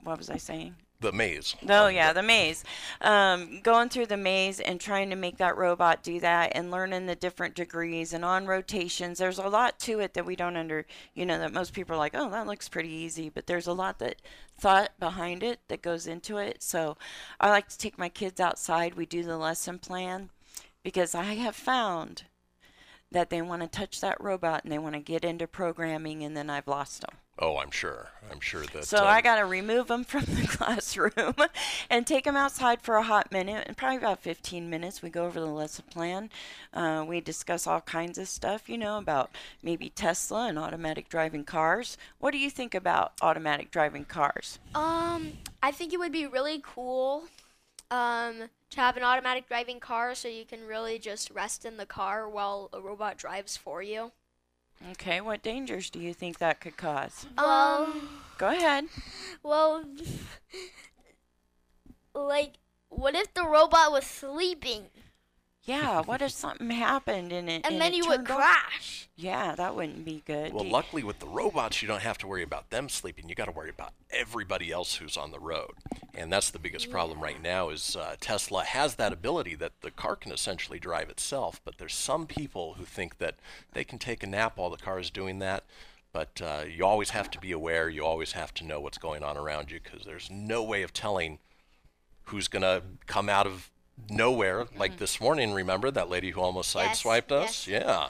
What 0.04 0.18
was 0.18 0.28
I 0.28 0.36
saying? 0.36 0.76
The 1.00 1.12
maze. 1.12 1.54
Oh 1.68 1.86
yeah, 1.86 2.12
the 2.12 2.22
maze. 2.22 2.64
Um, 3.00 3.60
going 3.62 3.88
through 3.88 4.06
the 4.06 4.16
maze 4.16 4.58
and 4.58 4.80
trying 4.80 5.10
to 5.10 5.16
make 5.16 5.38
that 5.38 5.56
robot 5.56 6.02
do 6.02 6.18
that, 6.20 6.52
and 6.54 6.70
learning 6.70 7.06
the 7.06 7.14
different 7.14 7.54
degrees 7.54 8.12
and 8.12 8.24
on 8.24 8.46
rotations. 8.46 9.18
There's 9.18 9.38
a 9.38 9.48
lot 9.48 9.78
to 9.80 10.00
it 10.00 10.14
that 10.14 10.26
we 10.26 10.34
don't 10.36 10.56
under. 10.56 10.86
You 11.14 11.26
know 11.26 11.38
that 11.38 11.52
most 11.52 11.72
people 11.72 11.94
are 11.94 11.98
like, 11.98 12.14
oh, 12.14 12.30
that 12.30 12.46
looks 12.46 12.68
pretty 12.68 12.90
easy, 12.90 13.28
but 13.28 13.46
there's 13.46 13.66
a 13.66 13.72
lot 13.72 13.98
that 14.00 14.20
thought 14.58 14.90
behind 14.98 15.42
it 15.42 15.60
that 15.68 15.82
goes 15.82 16.06
into 16.06 16.38
it. 16.38 16.62
So, 16.62 16.96
I 17.40 17.50
like 17.50 17.68
to 17.68 17.78
take 17.78 17.98
my 17.98 18.08
kids 18.08 18.40
outside. 18.40 18.94
We 18.94 19.06
do 19.06 19.22
the 19.22 19.38
lesson 19.38 19.78
plan 19.78 20.30
because 20.82 21.14
I 21.14 21.34
have 21.34 21.56
found 21.56 22.24
that 23.10 23.30
they 23.30 23.40
want 23.40 23.62
to 23.62 23.68
touch 23.68 24.00
that 24.00 24.20
robot 24.20 24.64
and 24.64 24.72
they 24.72 24.78
want 24.78 24.94
to 24.94 25.00
get 25.00 25.24
into 25.24 25.46
programming, 25.46 26.24
and 26.24 26.36
then 26.36 26.50
I've 26.50 26.68
lost 26.68 27.02
them. 27.02 27.16
Oh, 27.40 27.58
I'm 27.58 27.70
sure. 27.70 28.08
I'm 28.30 28.40
sure 28.40 28.64
that. 28.72 28.84
So 28.84 28.98
uh, 28.98 29.06
I 29.06 29.20
got 29.20 29.36
to 29.36 29.44
remove 29.44 29.86
them 29.86 30.04
from 30.04 30.24
the 30.24 30.46
classroom 30.48 31.34
and 31.88 32.06
take 32.06 32.24
them 32.24 32.36
outside 32.36 32.82
for 32.82 32.96
a 32.96 33.02
hot 33.02 33.30
minute, 33.30 33.64
and 33.66 33.76
probably 33.76 33.96
about 33.96 34.20
15 34.20 34.68
minutes. 34.68 35.02
We 35.02 35.10
go 35.10 35.24
over 35.24 35.38
the 35.38 35.46
lesson 35.46 35.84
plan. 35.90 36.30
Uh, 36.74 37.04
we 37.06 37.20
discuss 37.20 37.66
all 37.66 37.80
kinds 37.80 38.18
of 38.18 38.28
stuff, 38.28 38.68
you 38.68 38.76
know, 38.76 38.98
about 38.98 39.30
maybe 39.62 39.90
Tesla 39.90 40.48
and 40.48 40.58
automatic 40.58 41.08
driving 41.08 41.44
cars. 41.44 41.96
What 42.18 42.32
do 42.32 42.38
you 42.38 42.50
think 42.50 42.74
about 42.74 43.12
automatic 43.22 43.70
driving 43.70 44.04
cars? 44.04 44.58
Um, 44.74 45.34
I 45.62 45.70
think 45.70 45.92
it 45.92 45.98
would 45.98 46.12
be 46.12 46.26
really 46.26 46.60
cool 46.62 47.24
um, 47.90 48.50
to 48.70 48.80
have 48.80 48.96
an 48.96 49.02
automatic 49.04 49.48
driving 49.48 49.80
car 49.80 50.14
so 50.14 50.28
you 50.28 50.44
can 50.44 50.66
really 50.66 50.98
just 50.98 51.30
rest 51.30 51.64
in 51.64 51.76
the 51.76 51.86
car 51.86 52.28
while 52.28 52.68
a 52.72 52.80
robot 52.80 53.16
drives 53.16 53.56
for 53.56 53.82
you. 53.82 54.12
Okay, 54.92 55.20
what 55.20 55.42
dangers 55.42 55.90
do 55.90 55.98
you 55.98 56.14
think 56.14 56.38
that 56.38 56.60
could 56.60 56.76
cause? 56.76 57.26
Um, 57.36 58.08
Go 58.38 58.48
ahead. 58.48 58.84
well, 59.42 59.84
like, 62.14 62.54
what 62.88 63.14
if 63.14 63.34
the 63.34 63.44
robot 63.44 63.92
was 63.92 64.04
sleeping 64.04 64.86
Yeah, 65.68 66.00
what 66.00 66.22
if 66.22 66.30
something 66.30 66.70
happened 66.70 67.30
and 67.30 67.50
it 67.50 67.66
and 67.66 67.78
then 67.78 67.92
it 67.92 67.96
you 67.96 68.08
would 68.08 68.26
turned 68.26 68.30
off? 68.30 68.36
crash? 68.38 69.06
Yeah, 69.16 69.54
that 69.54 69.76
wouldn't 69.76 70.02
be 70.02 70.22
good. 70.24 70.54
Well, 70.54 70.64
luckily 70.64 71.02
with 71.02 71.18
the 71.18 71.26
robots, 71.26 71.82
you 71.82 71.88
don't 71.88 72.00
have 72.00 72.16
to 72.18 72.26
worry 72.26 72.42
about 72.42 72.70
them 72.70 72.88
sleeping. 72.88 73.28
You 73.28 73.34
got 73.34 73.44
to 73.46 73.52
worry 73.52 73.68
about 73.68 73.92
everybody 74.10 74.72
else 74.72 74.94
who's 74.94 75.18
on 75.18 75.30
the 75.30 75.38
road, 75.38 75.72
and 76.14 76.32
that's 76.32 76.48
the 76.48 76.58
biggest 76.58 76.90
problem 76.90 77.20
right 77.20 77.42
now. 77.42 77.68
Is 77.68 77.96
uh, 77.96 78.16
Tesla 78.18 78.64
has 78.64 78.94
that 78.94 79.12
ability 79.12 79.56
that 79.56 79.72
the 79.82 79.90
car 79.90 80.16
can 80.16 80.32
essentially 80.32 80.78
drive 80.78 81.10
itself, 81.10 81.60
but 81.66 81.76
there's 81.76 81.94
some 81.94 82.26
people 82.26 82.74
who 82.78 82.84
think 82.84 83.18
that 83.18 83.34
they 83.74 83.84
can 83.84 83.98
take 83.98 84.22
a 84.22 84.26
nap 84.26 84.56
while 84.56 84.70
the 84.70 84.78
car 84.78 84.98
is 84.98 85.10
doing 85.10 85.38
that. 85.40 85.64
But 86.14 86.40
uh, 86.42 86.64
you 86.66 86.86
always 86.86 87.10
have 87.10 87.30
to 87.32 87.38
be 87.38 87.52
aware. 87.52 87.90
You 87.90 88.06
always 88.06 88.32
have 88.32 88.54
to 88.54 88.64
know 88.64 88.80
what's 88.80 88.96
going 88.96 89.22
on 89.22 89.36
around 89.36 89.70
you 89.70 89.80
because 89.84 90.06
there's 90.06 90.30
no 90.30 90.62
way 90.62 90.82
of 90.82 90.94
telling 90.94 91.40
who's 92.24 92.48
going 92.48 92.62
to 92.62 92.82
come 93.06 93.28
out 93.28 93.46
of 93.46 93.70
nowhere. 94.10 94.66
Like 94.76 94.98
this 94.98 95.20
morning, 95.20 95.52
remember 95.52 95.90
that 95.90 96.08
lady 96.08 96.30
who 96.30 96.40
almost 96.40 96.74
Yes, 96.74 97.02
sideswiped 97.02 97.32
us? 97.32 97.66
Yeah. 97.66 98.08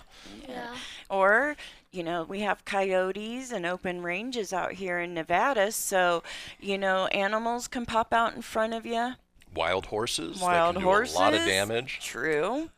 Yeah. 0.48 0.74
Or, 1.10 1.56
you 1.90 2.02
know, 2.02 2.24
we 2.24 2.40
have 2.40 2.64
coyotes 2.64 3.52
and 3.52 3.64
open 3.66 4.02
ranges 4.02 4.52
out 4.52 4.72
here 4.72 4.98
in 4.98 5.14
Nevada, 5.14 5.72
so, 5.72 6.22
you 6.60 6.78
know, 6.78 7.06
animals 7.06 7.68
can 7.68 7.86
pop 7.86 8.12
out 8.12 8.34
in 8.34 8.42
front 8.42 8.74
of 8.74 8.84
you. 8.84 9.12
Wild 9.54 9.86
horses. 9.86 10.40
Wild 10.40 10.76
that 10.76 10.80
can 10.80 10.84
horses. 10.88 11.14
Do 11.14 11.20
a 11.20 11.24
lot 11.24 11.34
of 11.34 11.44
damage. 11.44 12.00
True. 12.02 12.70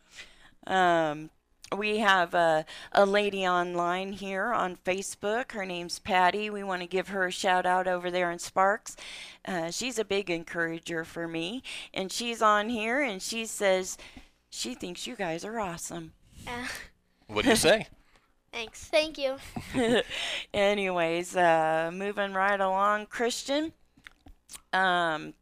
Um, 0.66 1.30
we 1.76 1.98
have 1.98 2.34
a, 2.34 2.64
a 2.92 3.04
lady 3.06 3.46
online 3.46 4.12
here 4.12 4.52
on 4.52 4.76
Facebook. 4.76 5.52
Her 5.52 5.64
name's 5.64 5.98
Patty. 5.98 6.50
We 6.50 6.62
want 6.62 6.82
to 6.82 6.88
give 6.88 7.08
her 7.08 7.26
a 7.26 7.30
shout 7.32 7.64
out 7.66 7.86
over 7.86 8.10
there 8.10 8.30
in 8.30 8.38
Sparks. 8.38 8.96
Uh, 9.46 9.70
she's 9.70 9.98
a 9.98 10.04
big 10.04 10.30
encourager 10.30 11.04
for 11.04 11.28
me. 11.28 11.62
And 11.94 12.10
she's 12.10 12.42
on 12.42 12.68
here 12.68 13.00
and 13.00 13.22
she 13.22 13.46
says 13.46 13.96
she 14.50 14.74
thinks 14.74 15.06
you 15.06 15.16
guys 15.16 15.44
are 15.44 15.58
awesome. 15.60 16.12
Uh, 16.46 16.66
What 17.26 17.44
do 17.44 17.50
you 17.50 17.56
say? 17.56 17.86
thanks. 18.52 18.84
Thank 18.86 19.18
you. 19.18 19.36
Anyways, 20.54 21.36
uh, 21.36 21.90
moving 21.92 22.32
right 22.32 22.60
along, 22.60 23.06
Christian. 23.06 23.72
Um, 24.72 25.34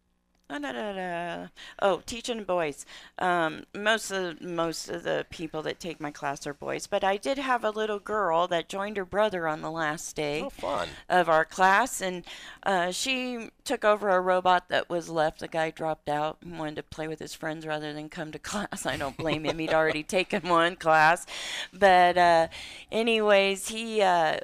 da, 0.51 0.59
da, 0.59 0.73
da, 0.73 0.93
da. 0.93 1.47
Oh, 1.81 2.03
teaching 2.07 2.45
boys. 2.45 2.87
Um, 3.19 3.65
most 3.77 4.11
of 4.11 4.41
most 4.41 4.89
of 4.89 5.03
the 5.03 5.27
people 5.29 5.61
that 5.63 5.79
take 5.79 6.01
my 6.01 6.11
class 6.11 6.47
are 6.47 6.55
boys, 6.55 6.87
but 6.87 7.05
I 7.05 7.17
did 7.19 7.37
have 7.39 7.65
a 7.65 7.71
little 7.71 7.99
girl 7.99 8.49
that 8.49 8.69
joined 8.69 8.97
her 8.97 9.05
brother 9.05 9.47
on 9.47 9.61
the 9.61 9.71
last 9.71 10.17
day 10.17 10.43
Oh, 10.43 10.51
fun. 10.51 10.89
of 11.09 11.29
our 11.29 11.45
class, 11.45 12.01
and 12.01 12.25
uh, 12.63 12.91
she 12.93 13.51
took 13.65 13.85
over 13.85 14.09
a 14.09 14.21
robot 14.21 14.69
that 14.71 14.89
was 14.89 15.11
left. 15.11 15.41
The 15.41 15.49
guy 15.49 15.71
dropped 15.71 16.09
out 16.09 16.39
and 16.43 16.59
wanted 16.59 16.77
to 16.77 16.83
play 16.83 17.09
with 17.09 17.19
his 17.19 17.35
friends 17.35 17.67
rather 17.67 17.93
than 17.93 18.09
come 18.09 18.33
to 18.33 18.39
class. 18.51 18.87
I 18.87 18.97
don't 18.97 19.17
blame 19.19 19.45
him; 19.45 19.59
he'd 19.59 19.75
already 19.75 20.03
taken 20.19 20.49
one 20.49 20.77
class. 20.77 21.27
But 21.73 22.17
uh, 22.17 22.49
anyways, 22.91 23.69
he 23.69 24.01
uh, 24.01 24.39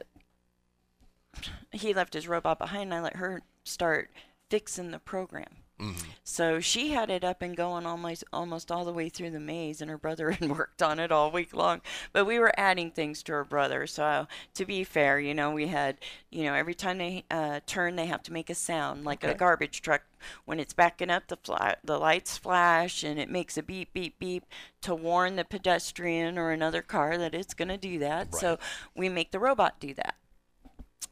he 1.72 1.94
left 1.94 2.14
his 2.14 2.28
robot 2.28 2.58
behind. 2.58 2.84
And 2.92 2.94
I 2.94 3.00
let 3.00 3.16
her 3.16 3.42
start 3.64 4.10
fixing 4.50 4.90
the 4.90 4.98
program. 4.98 5.46
Mm-hmm. 5.80 6.10
So 6.22 6.60
she 6.60 6.90
had 6.90 7.10
it 7.10 7.24
up 7.24 7.42
and 7.42 7.56
going 7.56 7.84
almost 7.84 8.22
almost 8.32 8.70
all 8.70 8.84
the 8.84 8.92
way 8.92 9.08
through 9.08 9.30
the 9.30 9.40
maze, 9.40 9.80
and 9.80 9.90
her 9.90 9.98
brother 9.98 10.30
had 10.32 10.48
worked 10.48 10.82
on 10.82 11.00
it 11.00 11.10
all 11.10 11.30
week 11.30 11.54
long. 11.54 11.80
But 12.12 12.26
we 12.26 12.38
were 12.38 12.52
adding 12.56 12.90
things 12.90 13.22
to 13.24 13.32
her 13.32 13.44
brother. 13.44 13.86
So 13.86 14.28
to 14.54 14.64
be 14.64 14.84
fair, 14.84 15.18
you 15.18 15.34
know, 15.34 15.50
we 15.50 15.68
had, 15.68 15.98
you 16.30 16.44
know, 16.44 16.54
every 16.54 16.74
time 16.74 16.98
they 16.98 17.24
uh, 17.30 17.60
turn, 17.66 17.96
they 17.96 18.06
have 18.06 18.22
to 18.24 18.32
make 18.32 18.50
a 18.50 18.54
sound 18.54 19.04
like 19.04 19.24
a 19.24 19.34
garbage 19.34 19.82
truck. 19.82 20.02
When 20.46 20.58
it's 20.58 20.72
backing 20.72 21.10
up, 21.10 21.26
the 21.26 21.36
fla- 21.36 21.76
the 21.84 21.98
lights 21.98 22.38
flash 22.38 23.04
and 23.04 23.18
it 23.18 23.28
makes 23.28 23.58
a 23.58 23.62
beep 23.62 23.92
beep 23.92 24.18
beep 24.18 24.44
to 24.82 24.94
warn 24.94 25.36
the 25.36 25.44
pedestrian 25.44 26.38
or 26.38 26.50
another 26.50 26.80
car 26.80 27.18
that 27.18 27.34
it's 27.34 27.52
going 27.52 27.68
to 27.68 27.76
do 27.76 27.98
that. 27.98 28.34
So 28.34 28.58
we 28.94 29.08
make 29.08 29.32
the 29.32 29.38
robot 29.38 29.80
do 29.80 29.92
that 29.94 30.14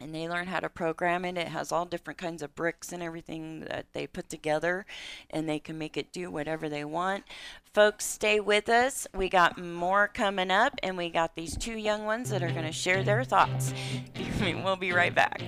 and 0.00 0.14
they 0.14 0.28
learn 0.28 0.46
how 0.46 0.61
to 0.61 0.68
program 0.68 1.24
it. 1.24 1.37
It 1.37 1.48
has 1.48 1.72
all 1.72 1.85
different 1.85 2.18
kinds 2.18 2.42
of 2.42 2.55
bricks 2.55 2.92
and 2.92 3.02
everything 3.02 3.61
that 3.61 3.87
they 3.92 4.07
put 4.07 4.28
together, 4.28 4.87
and 5.31 5.48
they 5.48 5.59
can 5.59 5.78
make 5.78 5.96
it 5.96 6.12
do 6.12 6.31
whatever 6.31 6.68
they 6.68 6.85
want. 6.85 7.24
Folks, 7.72 8.05
stay 8.05 8.40
with 8.40 8.68
us. 8.68 9.07
We 9.14 9.28
got 9.28 9.59
more 9.59 10.09
coming 10.09 10.50
up, 10.50 10.78
and 10.83 10.96
we 10.96 11.09
got 11.09 11.35
these 11.37 11.57
two 11.57 11.78
young 11.78 12.05
ones 12.05 12.31
that 12.31 12.42
are 12.42 12.50
going 12.50 12.66
to 12.66 12.72
share 12.72 13.02
their 13.02 13.24
thoughts. 13.24 13.72
we'll 14.40 14.76
be 14.76 14.92
right 14.92 15.14
back. 15.14 15.42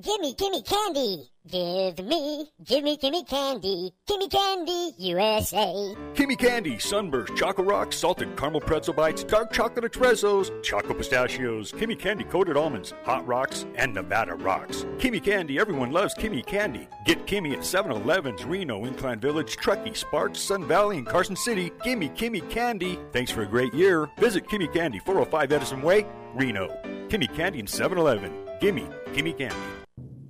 Gimme, 0.00 0.34
gimme 0.34 0.62
candy. 0.62 1.30
Give 1.46 1.98
me, 2.06 2.46
gimme, 2.64 2.96
gimme 2.96 3.24
candy. 3.24 3.92
Gimme 4.06 4.28
candy, 4.28 4.94
USA. 4.98 5.94
Kimmie 6.14 6.38
Candy, 6.38 6.78
Sunburst, 6.78 7.34
Choco 7.36 7.62
Rocks, 7.62 7.96
Salted 7.96 8.34
Caramel 8.36 8.60
Pretzel 8.60 8.94
Bites, 8.94 9.24
Dark 9.24 9.52
Chocolate 9.52 9.92
Espressos, 9.92 10.50
Choco 10.62 10.94
Pistachios, 10.94 11.72
Kimmie 11.72 11.98
Candy 11.98 12.24
Coated 12.24 12.56
Almonds, 12.56 12.94
Hot 13.04 13.26
Rocks, 13.26 13.66
and 13.74 13.92
Nevada 13.92 14.34
Rocks. 14.36 14.86
Kimmie 14.98 15.22
Candy, 15.22 15.58
everyone 15.58 15.92
loves 15.92 16.14
Kimmie 16.14 16.46
Candy. 16.46 16.88
Get 17.04 17.26
Kimmie 17.26 17.52
at 17.52 17.60
7-Elevens, 17.60 18.44
Reno, 18.44 18.84
Incline 18.84 19.20
Village, 19.20 19.56
Truckee, 19.56 19.94
Sparks, 19.94 20.38
Sun 20.40 20.66
Valley, 20.66 20.98
and 20.98 21.06
Carson 21.06 21.36
City. 21.36 21.72
Gimme 21.82 22.08
Kimmie 22.10 22.48
Candy. 22.48 22.98
Thanks 23.12 23.30
for 23.30 23.42
a 23.42 23.46
great 23.46 23.74
year. 23.74 24.08
Visit 24.18 24.48
Kimmie 24.48 24.72
Candy, 24.72 24.98
405 25.00 25.52
Edison 25.52 25.82
Way, 25.82 26.06
Reno. 26.34 26.68
Kimmie 27.08 27.34
Candy 27.34 27.58
and 27.58 27.68
7-Eleven. 27.68 28.32
Gimme 28.60 28.86
Kimmie 29.12 29.36
Candy. 29.36 29.79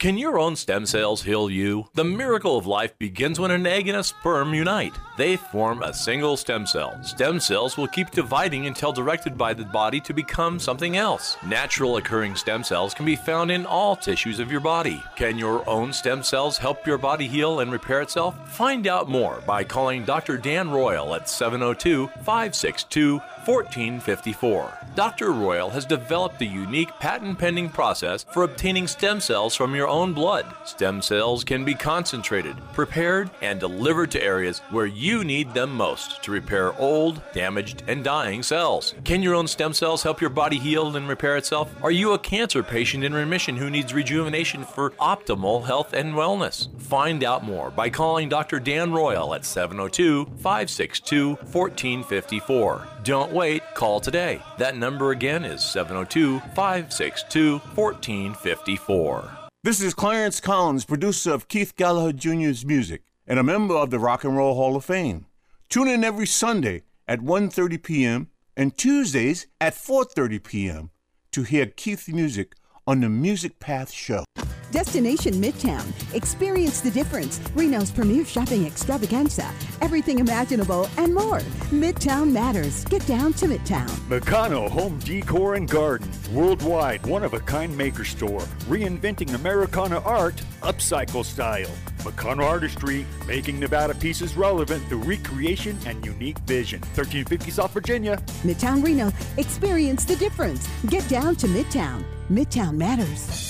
Can 0.01 0.17
your 0.17 0.39
own 0.39 0.57
stem 0.57 0.87
cells 0.87 1.23
heal 1.25 1.51
you? 1.51 1.87
The 1.93 2.05
miracle 2.05 2.57
of 2.57 2.65
life 2.65 2.99
begins 2.99 3.39
when 3.39 3.51
an 3.51 3.67
egg 3.67 3.87
and 3.87 3.99
a 3.99 4.03
sperm 4.03 4.55
unite. 4.55 4.95
They 5.19 5.37
form 5.37 5.83
a 5.83 5.93
single 5.93 6.39
stem 6.39 6.67
cell. 6.67 6.99
Stem 7.03 7.39
cells 7.39 7.77
will 7.77 7.87
keep 7.87 8.11
dividing 8.11 8.65
until 8.65 8.93
directed 8.93 9.37
by 9.37 9.53
the 9.53 9.67
body 9.67 10.01
to 10.01 10.15
become 10.15 10.59
something 10.59 10.97
else. 10.97 11.37
Natural 11.47 11.99
occurring 11.99 12.35
stem 12.35 12.65
cells 12.65 12.95
can 12.95 13.05
be 13.05 13.15
found 13.15 13.51
in 13.51 13.67
all 13.67 13.95
tissues 13.95 14.41
of 14.41 14.51
your 14.51 14.63
body. 14.63 15.03
Can 15.17 15.37
your 15.37 15.69
own 15.69 15.93
stem 15.93 16.23
cells 16.23 16.57
help 16.57 16.87
your 16.87 16.97
body 16.97 17.29
heal 17.29 17.61
and 17.61 17.71
repair 17.71 18.01
itself? 18.01 18.35
Find 18.57 18.87
out 18.87 19.11
more 19.11 19.43
by 19.47 19.65
calling 19.65 20.07
Dr. 20.07 20.39
Dan 20.39 20.71
Royal 20.71 21.15
at 21.15 21.29
702 21.29 22.07
562 22.25 23.21
1454. 23.47 24.79
Dr. 24.95 25.33
Royal 25.33 25.71
has 25.71 25.85
developed 25.85 26.43
a 26.43 26.47
unique 26.47 26.91
patent 26.99 27.39
pending 27.39 27.69
process 27.69 28.25
for 28.33 28.43
obtaining 28.43 28.89
stem 28.89 29.21
cells 29.21 29.55
from 29.55 29.75
your 29.75 29.87
own 29.87 30.13
blood. 30.13 30.47
Stem 30.65 31.01
cells 31.01 31.45
can 31.45 31.65
be 31.65 31.75
concentrated, 31.75 32.57
prepared, 32.73 33.31
and 33.41 33.61
delivered 33.61 34.11
to 34.11 34.23
areas 34.23 34.59
where 34.71 34.87
you 34.87 35.23
need 35.25 35.55
them 35.55 35.73
most 35.73 36.23
to 36.25 36.33
repair 36.33 36.79
old, 36.79 37.23
damaged, 37.33 37.83
and 37.87 38.03
dying 38.03 38.43
cells. 38.43 38.95
Can 39.05 39.23
your 39.23 39.35
own 39.35 39.47
stem 39.47 39.73
cells 39.73 40.03
help 40.03 40.21
your 40.21 40.31
body 40.31 40.59
heal 40.59 40.97
and 40.97 41.09
repair 41.09 41.37
itself? 41.37 41.73
Are 41.83 41.91
you 41.91 42.13
a 42.13 42.19
cancer 42.19 42.63
patient 42.63 43.05
in 43.05 43.15
remission 43.15 43.57
who 43.57 43.71
needs 43.71 43.95
rejuvenation 43.95 44.65
for 44.65 44.91
optimal 44.93 45.65
health 45.65 45.93
and 45.93 46.15
wellness? 46.15 46.69
Find 46.81 47.23
out 47.23 47.45
more 47.45 47.71
by 47.71 47.91
calling 47.91 48.29
Dr. 48.29 48.59
Dan 48.59 48.93
Royal 48.93 49.35
at 49.35 49.45
702 49.45 50.25
562 50.25 51.29
1454. 51.35 52.89
Don't 53.03 53.30
wait, 53.33 53.63
call 53.75 54.01
today. 54.01 54.43
That 54.59 54.77
number 54.77 55.11
again 55.11 55.45
is 55.45 55.63
702 55.63 56.41
562 56.55 57.59
1454. 57.59 59.31
This 59.63 59.81
is 59.81 59.95
Clarence 59.95 60.41
Collins, 60.41 60.85
producer 60.85 61.33
of 61.33 61.49
Keith 61.49 61.77
Gallagher 61.77 62.13
Jr.'s 62.13 62.65
music 62.65 63.03
and 63.27 63.39
a 63.39 63.43
member 63.43 63.75
of 63.75 63.91
the 63.91 63.99
Rock 63.99 64.25
and 64.25 64.37
Roll 64.37 64.55
Hall 64.55 64.75
of 64.75 64.85
Fame. 64.85 65.27
Tune 65.69 65.87
in 65.87 66.03
every 66.03 66.27
Sunday 66.27 66.83
at 67.07 67.21
1:30 67.21 67.83
p.m. 67.83 68.29
and 68.57 68.77
Tuesdays 68.77 69.47
at 69.61 69.75
4:30 69.75 70.43
p.m. 70.43 70.91
to 71.33 71.43
hear 71.43 71.67
Keith's 71.67 72.09
music 72.09 72.55
on 72.87 73.01
the 73.01 73.09
Music 73.09 73.61
Path 73.61 73.93
Show. 73.93 74.25
Destination 74.71 75.35
Midtown. 75.35 75.85
Experience 76.15 76.81
the 76.81 76.91
difference. 76.91 77.41
Reno's 77.55 77.91
premier 77.91 78.25
shopping 78.25 78.67
extravaganza. 78.67 79.51
Everything 79.81 80.21
imaginable 80.21 80.89
and 80.97 81.13
more. 81.13 81.41
Midtown 81.71 82.31
matters. 82.31 82.85
Get 82.85 83.05
down 83.07 83.33
to 83.35 83.47
Midtown. 83.47 83.89
Meccano 84.09 84.71
Home 84.71 84.99
Decor 85.01 85.57
and 85.57 85.69
Garden. 85.69 86.09
Worldwide 86.33 87.05
one 87.07 87.25
of 87.25 87.35
a 87.35 87.41
kind 87.41 87.77
maker 87.77 88.05
store. 88.05 88.43
Reinventing 88.69 89.35
Americana 89.35 89.99
art, 90.01 90.41
upcycle 90.63 91.25
style. 91.25 91.71
Meccano 91.99 92.45
Artistry, 92.45 93.05
making 93.27 93.59
Nevada 93.59 93.95
pieces 93.95 94.37
relevant 94.37 94.87
through 94.89 95.03
recreation 95.03 95.77
and 95.85 96.05
unique 96.07 96.39
vision. 96.41 96.81
1350 96.81 97.51
South 97.51 97.73
Virginia. 97.73 98.17
Midtown 98.45 98.85
Reno. 98.85 99.13
Experience 99.37 100.05
the 100.05 100.17
difference. 100.17 100.69
Get 100.87 101.07
down 101.09 101.35
to 101.37 101.49
Midtown. 101.49 102.05
Midtown 102.31 102.77
matters. 102.77 103.50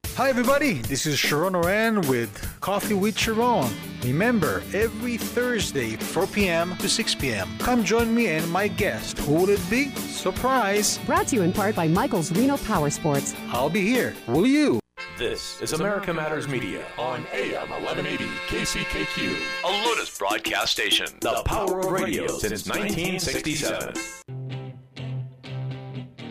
Hi, 0.17 0.29
everybody. 0.29 0.73
This 0.73 1.05
is 1.05 1.17
Sharon 1.17 1.55
Oran 1.55 2.01
with 2.01 2.29
Coffee 2.59 2.93
with 2.93 3.17
Sharon. 3.17 3.71
Remember, 4.03 4.61
every 4.73 5.15
Thursday, 5.15 5.95
4 5.95 6.27
p.m. 6.27 6.75
to 6.77 6.89
6 6.89 7.15
p.m. 7.15 7.47
Come 7.59 7.85
join 7.85 8.13
me 8.13 8.27
and 8.27 8.47
my 8.51 8.67
guest. 8.67 9.19
Who 9.19 9.35
will 9.35 9.49
it 9.49 9.61
be? 9.69 9.89
Surprise! 9.95 10.99
Brought 11.05 11.27
to 11.29 11.37
you 11.37 11.43
in 11.43 11.53
part 11.53 11.75
by 11.75 11.87
Michael's 11.87 12.29
Reno 12.33 12.57
Power 12.57 12.89
Sports. 12.89 13.33
I'll 13.47 13.69
be 13.69 13.87
here. 13.87 14.13
Will 14.27 14.45
you? 14.45 14.81
This 15.17 15.61
is 15.61 15.71
America 15.71 16.13
Matters 16.13 16.47
Media 16.47 16.83
on 16.97 17.25
AM 17.31 17.69
1180 17.69 18.25
KCKQ, 18.47 19.37
a 19.63 19.87
Lotus 19.87 20.17
broadcast 20.17 20.73
station. 20.73 21.07
The 21.21 21.41
power 21.45 21.79
of 21.79 21.85
radio 21.85 22.27
since 22.27 22.67
1967. 22.67 24.20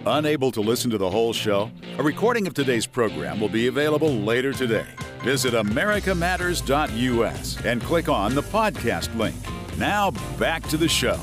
Unable 0.06 0.50
to 0.52 0.60
listen 0.60 0.90
to 0.90 0.98
the 0.98 1.10
whole 1.10 1.32
show? 1.32 1.70
A 1.98 2.02
recording 2.02 2.46
of 2.46 2.54
today's 2.54 2.86
program 2.86 3.40
will 3.40 3.48
be 3.50 3.66
available 3.66 4.08
later 4.10 4.52
today. 4.52 4.86
Visit 5.20 5.52
americamatters.us 5.54 7.64
and 7.64 7.82
click 7.82 8.08
on 8.08 8.34
the 8.34 8.42
podcast 8.42 9.14
link. 9.16 9.36
Now 9.76 10.10
back 10.38 10.62
to 10.68 10.76
the 10.78 10.88
show. 10.88 11.18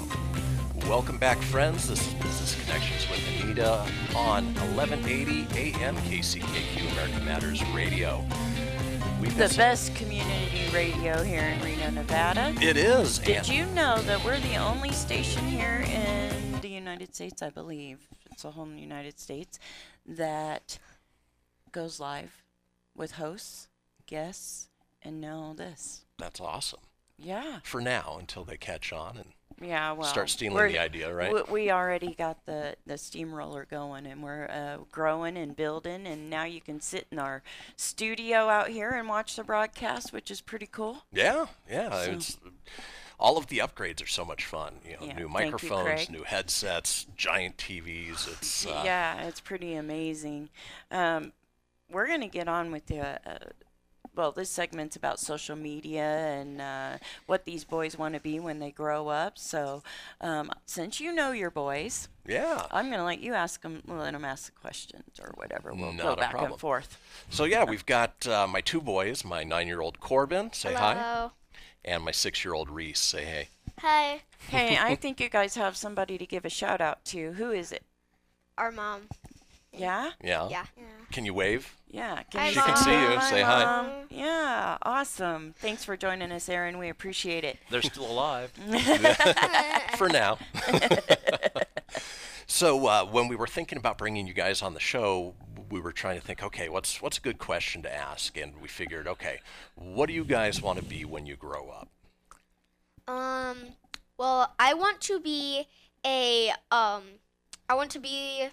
Welcome 0.87 1.17
back, 1.17 1.37
friends. 1.39 1.87
This 1.89 2.07
is 2.07 2.13
Business 2.15 2.55
Connections 2.65 3.09
with 3.09 3.19
Anita 3.43 3.79
on 4.15 4.53
1180 4.75 5.47
AM 5.75 5.95
KCKQ 5.97 6.91
American 6.93 7.25
Matters 7.25 7.63
Radio. 7.69 8.23
We've 9.19 9.35
The 9.35 9.51
best 9.57 9.95
community 9.95 10.69
radio 10.71 11.23
here 11.23 11.41
in 11.41 11.59
Reno, 11.63 11.89
Nevada. 11.89 12.53
It 12.61 12.77
is. 12.77 13.17
Did 13.17 13.37
and- 13.37 13.47
you 13.49 13.65
know 13.67 13.99
that 14.03 14.23
we're 14.23 14.39
the 14.39 14.57
only 14.57 14.91
station 14.91 15.43
here 15.47 15.83
in 15.87 16.61
the 16.61 16.69
United 16.69 17.15
States, 17.15 17.41
I 17.41 17.49
believe, 17.49 17.97
the 18.43 18.51
whole 18.51 18.67
United 18.67 19.19
States, 19.19 19.59
that 20.05 20.79
goes 21.71 21.99
live 21.99 22.43
with 22.95 23.13
hosts, 23.13 23.67
guests, 24.05 24.69
and 25.01 25.19
now 25.21 25.53
this. 25.57 26.05
That's 26.17 26.39
awesome. 26.39 26.79
Yeah. 27.19 27.59
For 27.63 27.81
now, 27.81 28.17
until 28.19 28.43
they 28.43 28.57
catch 28.57 28.93
on 28.93 29.17
and 29.17 29.33
Yeah, 29.59 29.91
well, 29.93 30.07
start 30.07 30.29
stealing 30.29 30.71
the 30.71 30.77
idea, 30.79 31.11
right? 31.13 31.33
We, 31.33 31.41
we 31.63 31.71
already 31.71 32.13
got 32.13 32.45
the 32.45 32.75
the 32.85 32.97
steamroller 32.97 33.65
going, 33.69 34.05
and 34.05 34.21
we're 34.21 34.45
uh, 34.47 34.83
growing 34.91 35.35
and 35.35 35.55
building, 35.55 36.05
and 36.05 36.29
now 36.29 36.43
you 36.43 36.61
can 36.61 36.79
sit 36.79 37.07
in 37.11 37.17
our 37.17 37.41
studio 37.75 38.49
out 38.49 38.69
here 38.69 38.91
and 38.91 39.07
watch 39.09 39.35
the 39.35 39.43
broadcast, 39.43 40.13
which 40.13 40.29
is 40.29 40.41
pretty 40.41 40.67
cool. 40.67 41.05
Yeah, 41.11 41.47
yeah. 41.69 41.89
So- 42.05 42.11
It's 42.11 42.37
all 43.19 43.37
of 43.37 43.47
the 43.47 43.57
upgrades 43.59 44.03
are 44.03 44.07
so 44.07 44.23
much 44.23 44.45
fun. 44.45 44.75
You 44.85 44.91
know, 44.93 44.97
Yeah, 45.01 45.13
new 45.13 45.13
thank 45.13 45.19
you, 45.19 45.29
microphones, 45.29 46.09
new 46.09 46.23
headsets, 46.23 47.07
giant 47.15 47.57
TVs. 47.57 48.27
It's 48.27 48.65
uh, 48.67 48.81
yeah, 48.85 49.23
it's 49.27 49.39
pretty 49.41 49.73
amazing. 49.75 50.49
Um, 50.91 51.33
we're 51.89 52.07
gonna 52.07 52.27
get 52.27 52.47
on 52.47 52.71
with 52.71 52.85
the. 52.87 52.99
Uh, 53.29 53.37
well, 54.15 54.31
this 54.31 54.49
segment's 54.49 54.95
about 54.95 55.19
social 55.19 55.55
media 55.55 56.01
and 56.01 56.59
uh, 56.59 56.97
what 57.27 57.45
these 57.45 57.63
boys 57.63 57.99
want 57.99 58.15
to 58.15 58.19
be 58.19 58.39
when 58.39 58.57
they 58.57 58.71
grow 58.71 59.09
up. 59.09 59.37
So, 59.37 59.83
um, 60.21 60.49
since 60.65 60.99
you 60.99 61.13
know 61.13 61.33
your 61.33 61.51
boys, 61.51 62.07
Yeah. 62.25 62.65
I'm 62.71 62.89
gonna 62.89 63.05
let 63.05 63.19
you 63.19 63.35
ask 63.35 63.61
them, 63.61 63.83
let 63.85 64.13
them 64.13 64.25
ask 64.25 64.47
the 64.51 64.59
questions 64.59 65.19
or 65.21 65.33
whatever. 65.35 65.71
We'll 65.71 65.93
Not 65.93 66.03
go 66.03 66.15
back 66.15 66.31
problem. 66.31 66.53
and 66.53 66.59
forth. 66.59 66.97
So 67.29 67.43
yeah, 67.43 67.63
we've 67.63 67.85
got 67.85 68.25
uh, 68.25 68.47
my 68.47 68.59
two 68.61 68.81
boys, 68.81 69.23
my 69.23 69.43
nine-year-old 69.43 69.99
Corbin, 69.99 70.51
say 70.51 70.73
hi, 70.73 70.95
Hello. 70.95 71.31
And 71.87 72.03
my 72.03 72.11
six-year-old 72.11 72.69
Reese, 72.69 72.99
say 72.99 73.25
hey. 73.25 73.47
Hi. 73.79 74.21
Hey, 74.49 74.77
I 74.77 74.95
think 74.95 75.19
you 75.19 75.27
guys 75.27 75.55
have 75.55 75.75
somebody 75.75 76.17
to 76.17 76.25
give 76.25 76.45
a 76.45 76.49
shout 76.49 76.79
out 76.79 77.03
to. 77.05 77.33
Who 77.33 77.51
is 77.51 77.73
it? 77.73 77.83
Our 78.57 78.71
mom. 78.71 79.09
Yeah. 79.73 80.11
Yeah. 80.23 80.47
Yeah. 80.49 80.63
Can 81.11 81.25
you 81.25 81.33
wave? 81.33 81.75
Yeah. 81.89 82.21
Hi, 82.33 82.51
She 82.51 82.61
can 82.61 82.77
see 82.77 82.91
you. 82.91 83.17
Hi, 83.17 83.29
Say 83.29 83.41
hi. 83.41 83.65
Mom. 83.65 83.91
Yeah. 84.09 84.77
Awesome. 84.83 85.53
Thanks 85.59 85.83
for 85.83 85.97
joining 85.97 86.31
us, 86.31 86.47
Aaron. 86.47 86.77
We 86.77 86.87
appreciate 86.87 87.43
it. 87.43 87.57
They're 87.69 87.81
still 87.81 88.09
alive. 88.09 88.51
For 89.97 90.07
now. 90.07 90.37
so 92.45 92.85
uh, 92.87 93.05
when 93.05 93.27
we 93.27 93.35
were 93.35 93.47
thinking 93.47 93.77
about 93.77 93.97
bringing 93.97 94.27
you 94.27 94.33
guys 94.33 94.61
on 94.61 94.73
the 94.75 94.79
show, 94.79 95.33
we 95.69 95.79
were 95.79 95.91
trying 95.91 96.19
to 96.19 96.25
think, 96.25 96.43
okay, 96.43 96.69
what's 96.69 97.01
what's 97.01 97.17
a 97.17 97.21
good 97.21 97.37
question 97.37 97.81
to 97.83 97.93
ask? 97.93 98.37
And 98.37 98.53
we 98.61 98.67
figured, 98.67 99.07
okay, 99.07 99.39
what 99.75 100.07
do 100.07 100.13
you 100.13 100.23
guys 100.23 100.61
want 100.61 100.79
to 100.79 100.85
be 100.85 101.05
when 101.05 101.25
you 101.25 101.35
grow 101.35 101.69
up? 101.69 101.89
Um. 103.07 103.57
Well, 104.17 104.53
I 104.57 104.73
want 104.73 105.01
to 105.01 105.19
be 105.19 105.67
a 106.05 106.51
um. 106.71 107.03
I 107.69 107.75
want 107.75 107.91
to 107.91 107.99
be 107.99 108.47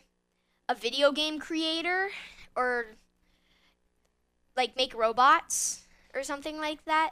a 0.69 0.75
video 0.75 1.13
game 1.13 1.39
creator, 1.39 2.09
or 2.57 2.87
like 4.57 4.77
make 4.77 4.95
robots 4.95 5.83
or 6.15 6.23
something 6.23 6.59
like 6.59 6.85
that. 6.85 7.11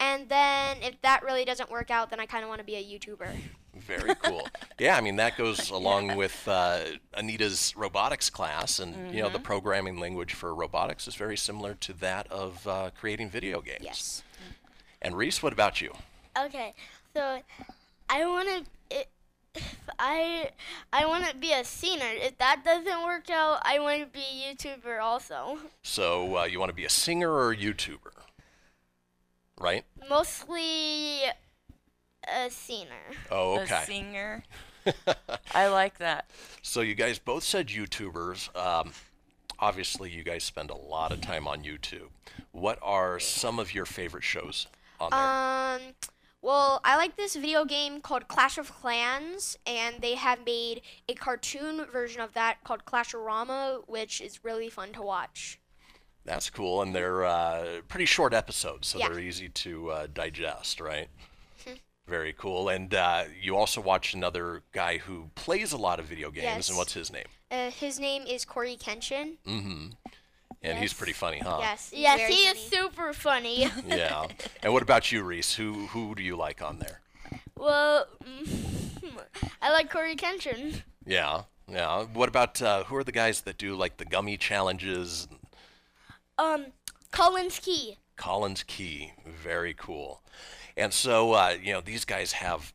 And 0.00 0.28
then 0.28 0.78
if 0.82 1.00
that 1.02 1.22
really 1.22 1.44
doesn't 1.44 1.70
work 1.70 1.90
out, 1.90 2.10
then 2.10 2.20
I 2.20 2.26
kind 2.26 2.42
of 2.42 2.48
want 2.48 2.58
to 2.60 2.64
be 2.64 2.76
a 2.76 2.82
YouTuber. 2.82 3.28
Very 3.76 4.14
cool. 4.16 4.46
yeah, 4.78 4.96
I 4.96 5.00
mean 5.00 5.16
that 5.16 5.36
goes 5.36 5.70
along 5.70 6.16
with 6.16 6.46
uh, 6.46 6.80
Anita's 7.14 7.74
robotics 7.76 8.30
class, 8.30 8.78
and 8.78 9.12
you 9.14 9.20
know 9.22 9.28
the 9.28 9.38
Mhm. 9.38 9.44
programming 9.44 9.98
language 9.98 10.32
for 10.34 10.54
robotics 10.54 11.06
is 11.08 11.14
very 11.16 11.36
similar 11.36 11.74
to 11.74 11.92
that 11.94 12.30
of 12.30 12.66
uh, 12.66 12.90
creating 12.98 13.30
video 13.30 13.60
games. 13.60 13.82
Yes. 13.82 14.22
And 15.02 15.16
Reese, 15.16 15.42
what 15.42 15.52
about 15.52 15.80
you? 15.80 15.92
Okay, 16.38 16.74
so 17.14 17.40
I 18.08 18.26
want 18.26 18.48
to. 18.48 18.64
I 19.98 20.50
I 20.92 21.06
want 21.06 21.26
to 21.28 21.36
be 21.36 21.52
a 21.52 21.62
singer. 21.64 22.06
If 22.10 22.38
that 22.38 22.62
doesn't 22.64 23.04
work 23.04 23.30
out, 23.30 23.60
I 23.62 23.78
want 23.78 24.00
to 24.00 24.06
be 24.06 24.20
a 24.48 24.54
YouTuber 24.54 25.00
also. 25.00 25.58
So 25.82 26.38
uh, 26.38 26.44
you 26.44 26.58
want 26.58 26.70
to 26.70 26.74
be 26.74 26.84
a 26.84 26.90
singer 26.90 27.30
or 27.30 27.52
a 27.52 27.56
YouTuber, 27.56 28.12
right? 29.60 29.84
Mostly 30.08 31.20
a 32.28 32.50
singer. 32.50 32.88
Oh, 33.30 33.60
okay. 33.60 33.82
A 33.82 33.86
singer. 33.86 34.42
I 35.54 35.68
like 35.68 35.98
that. 35.98 36.28
So 36.62 36.80
you 36.80 36.94
guys 36.94 37.18
both 37.18 37.42
said 37.42 37.68
YouTubers. 37.68 38.54
Um, 38.56 38.92
obviously, 39.58 40.10
you 40.10 40.22
guys 40.22 40.44
spend 40.44 40.70
a 40.70 40.74
lot 40.76 41.12
of 41.12 41.20
time 41.20 41.46
on 41.48 41.62
YouTube. 41.64 42.08
What 42.52 42.78
are 42.82 43.18
some 43.18 43.58
of 43.58 43.74
your 43.74 43.86
favorite 43.86 44.24
shows 44.24 44.66
on 45.00 45.10
there? 45.10 45.20
Um, 45.88 45.94
well, 46.42 46.80
I 46.84 46.96
like 46.96 47.16
this 47.16 47.34
video 47.34 47.64
game 47.64 48.00
called 48.02 48.28
Clash 48.28 48.58
of 48.58 48.70
Clans, 48.72 49.56
and 49.66 49.96
they 50.02 50.14
have 50.14 50.44
made 50.44 50.82
a 51.08 51.14
cartoon 51.14 51.86
version 51.90 52.20
of 52.20 52.34
that 52.34 52.62
called 52.64 52.84
Clash-A-Rama, 52.84 53.80
which 53.86 54.20
is 54.20 54.44
really 54.44 54.68
fun 54.68 54.92
to 54.92 55.00
watch. 55.00 55.58
That's 56.26 56.50
cool, 56.50 56.82
and 56.82 56.94
they're 56.94 57.24
uh, 57.24 57.80
pretty 57.88 58.04
short 58.06 58.34
episodes, 58.34 58.88
so 58.88 58.98
Yeah. 58.98 59.08
they're 59.08 59.20
easy 59.20 59.48
to 59.48 59.90
uh, 59.90 60.06
digest, 60.12 60.80
right? 60.80 61.08
Very 62.06 62.32
cool. 62.34 62.68
And 62.68 62.92
uh, 62.94 63.24
you 63.40 63.56
also 63.56 63.80
watch 63.80 64.14
another 64.14 64.62
guy 64.72 64.98
who 64.98 65.30
plays 65.34 65.72
a 65.72 65.76
lot 65.78 65.98
of 65.98 66.06
video 66.06 66.30
games, 66.30 66.44
Yes. 66.44 66.68
and 66.68 66.76
what's 66.78 66.92
his 66.92 67.10
name? 67.12 67.26
Uh, 67.50 67.70
his 67.70 67.98
name 67.98 68.24
is 68.26 68.44
Cory 68.44 68.76
Kenshin. 68.76 69.36
Mm-hmm. 69.46 69.86
And 70.62 70.78
he's 70.78 70.92
pretty 70.94 71.12
funny, 71.12 71.38
huh? 71.40 71.58
Yes, 71.60 71.90
Yes, 71.94 72.18
very 72.18 72.32
he 72.32 72.46
funny. 72.46 72.58
is 72.58 72.66
super 72.70 73.12
funny. 73.12 73.68
Yeah. 73.86 74.26
And 74.62 74.72
what 74.72 74.82
about 74.82 75.12
you, 75.12 75.22
Reese? 75.22 75.54
Who 75.54 75.86
who 75.88 76.14
do 76.14 76.22
you 76.22 76.36
like 76.36 76.62
on 76.62 76.78
there? 76.78 77.00
well, 77.56 78.06
I 79.62 79.72
like 79.72 79.90
Cory 79.90 80.16
Kenshin. 80.16 80.82
Yeah. 81.06 81.42
Yeah. 81.68 82.04
What 82.04 82.28
about 82.28 82.60
uh, 82.62 82.84
who 82.84 82.96
are 82.96 83.04
the 83.04 83.12
guys 83.12 83.42
that 83.42 83.58
do 83.58 83.74
like 83.76 83.96
the 83.98 84.04
gummy 84.04 84.36
challenges? 84.36 85.28
Um, 86.38 86.66
Collins 87.10 87.58
Key. 87.58 87.98
Collins 88.16 88.62
Key, 88.62 89.12
very 89.26 89.74
cool. 89.74 90.22
And 90.76 90.92
so, 90.92 91.32
uh, 91.32 91.56
you 91.62 91.72
know, 91.72 91.80
these 91.80 92.04
guys 92.04 92.32
have 92.32 92.72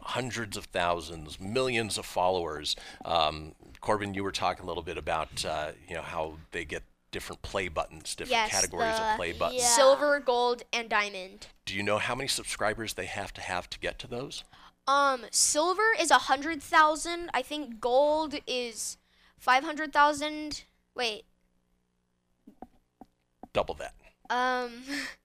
hundreds 0.00 0.56
of 0.56 0.66
thousands, 0.66 1.40
millions 1.40 1.98
of 1.98 2.06
followers. 2.06 2.76
Um, 3.04 3.54
Corbin, 3.80 4.14
you 4.14 4.22
were 4.24 4.32
talking 4.32 4.64
a 4.64 4.66
little 4.66 4.82
bit 4.82 4.98
about, 4.98 5.44
uh, 5.44 5.72
you 5.88 5.94
know, 5.94 6.02
how 6.02 6.34
they 6.52 6.64
get 6.64 6.82
different 7.10 7.42
play 7.42 7.68
buttons, 7.68 8.14
different 8.14 8.32
yes, 8.32 8.50
categories 8.50 8.96
the 8.96 9.10
of 9.10 9.16
play 9.16 9.32
buttons. 9.32 9.62
Silver, 9.62 10.18
gold, 10.20 10.62
and 10.72 10.88
diamond. 10.88 11.46
Do 11.64 11.74
you 11.74 11.82
know 11.82 11.98
how 11.98 12.14
many 12.14 12.28
subscribers 12.28 12.94
they 12.94 13.06
have 13.06 13.32
to 13.34 13.40
have 13.40 13.70
to 13.70 13.78
get 13.78 13.98
to 14.00 14.06
those? 14.06 14.42
Um, 14.86 15.22
silver 15.30 15.94
is 15.98 16.10
a 16.10 16.18
hundred 16.18 16.62
thousand. 16.62 17.30
I 17.32 17.40
think 17.42 17.80
gold 17.80 18.34
is 18.46 18.98
five 19.38 19.64
hundred 19.64 19.92
thousand. 19.92 20.64
Wait, 20.94 21.24
Double 23.52 23.74
that. 23.76 23.94
um, 24.30 24.72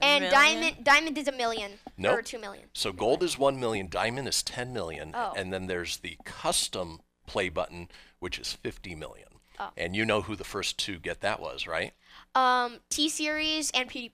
and 0.00 0.22
million? 0.24 0.30
diamond 0.32 0.84
diamond 0.84 1.18
is 1.18 1.28
a 1.28 1.32
million 1.32 1.72
No. 1.96 2.12
or 2.14 2.22
two 2.22 2.38
million. 2.38 2.66
So 2.72 2.92
gold 2.92 3.22
is 3.22 3.38
1 3.38 3.58
million, 3.60 3.88
diamond 3.88 4.28
is 4.28 4.42
10 4.42 4.72
million, 4.72 5.12
Oh. 5.14 5.32
and 5.36 5.52
then 5.52 5.66
there's 5.66 5.98
the 5.98 6.16
custom 6.24 7.00
play 7.26 7.48
button, 7.48 7.88
which 8.18 8.38
is 8.38 8.52
50 8.52 8.94
million. 8.94 9.28
Oh. 9.58 9.70
And 9.76 9.96
you 9.96 10.04
know 10.04 10.20
who 10.22 10.36
the 10.36 10.44
first 10.44 10.78
two 10.78 10.98
get 10.98 11.20
that 11.22 11.40
was, 11.40 11.66
right? 11.66 11.92
Um, 12.34 12.80
T 12.90 13.08
series 13.08 13.70
and 13.72 13.88
Pewdie. 13.90 14.12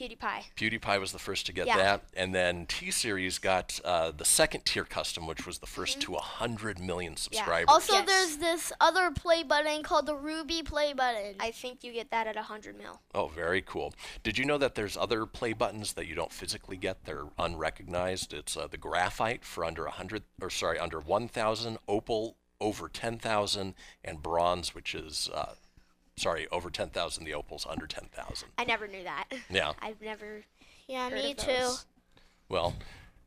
Wait, 0.00 0.18
PewDiePie. 0.18 0.44
PewDiePie 0.56 1.00
was 1.00 1.12
the 1.12 1.18
first 1.18 1.46
to 1.46 1.52
get 1.52 1.66
Yeah. 1.66 1.76
that, 1.76 2.02
and 2.14 2.34
then 2.34 2.66
T 2.66 2.90
Series 2.90 3.38
got 3.38 3.80
uh, 3.84 4.10
the 4.10 4.24
second 4.24 4.64
tier 4.64 4.84
custom, 4.84 5.26
which 5.26 5.46
was 5.46 5.58
the 5.58 5.66
1st 5.66 6.00
to 6.00 6.12
100 6.12 6.78
million 6.78 7.16
subscribers. 7.16 7.66
Also, 7.68 8.02
there's 8.02 8.38
this 8.38 8.72
other 8.80 9.10
play 9.10 9.42
button 9.42 9.82
called 9.82 10.06
the 10.06 10.16
Ruby 10.16 10.62
play 10.62 10.92
button. 10.92 11.34
I 11.40 11.50
think 11.50 11.84
you 11.84 11.92
get 11.92 12.10
that 12.10 12.26
at 12.26 12.36
a 12.36 12.42
hundred 12.42 12.76
mil. 12.78 13.00
Oh, 13.14 13.28
very 13.28 13.62
cool. 13.62 13.94
Did 14.22 14.38
you 14.38 14.44
know 14.44 14.58
that 14.58 14.74
there's 14.74 14.96
other 14.96 15.26
play 15.26 15.52
buttons 15.52 15.94
that 15.94 16.06
you 16.06 16.14
don't 16.14 16.32
physically 16.32 16.76
get? 16.76 17.04
They're 17.04 17.26
unrecognized. 17.38 18.32
It's 18.32 18.56
uh, 18.56 18.66
the 18.66 18.76
graphite 18.76 19.44
for 19.44 19.64
under 19.64 19.84
100, 19.84 20.22
or 20.40 20.50
sorry, 20.50 20.78
under 20.78 21.00
1,000, 21.00 21.78
opal 21.88 22.36
over 22.60 22.88
10,000, 22.88 23.74
and 24.04 24.22
bronze, 24.22 24.74
which 24.74 24.94
is, 24.94 25.28
uh, 25.34 25.54
sorry, 26.16 26.46
over 26.50 26.70
10,000. 26.70 27.24
The 27.24 27.34
opal's 27.34 27.66
under 27.68 27.86
10,000. 27.86 28.48
I 28.58 28.64
never 28.64 28.86
knew 28.88 29.04
that. 29.04 29.26
Yeah. 29.50 29.72
I've 29.82 30.00
never. 30.00 30.42
Yeah, 30.88 31.10
heard 31.10 31.22
me 31.24 31.32
of 31.32 31.36
too. 31.38 31.70
Well, 32.48 32.74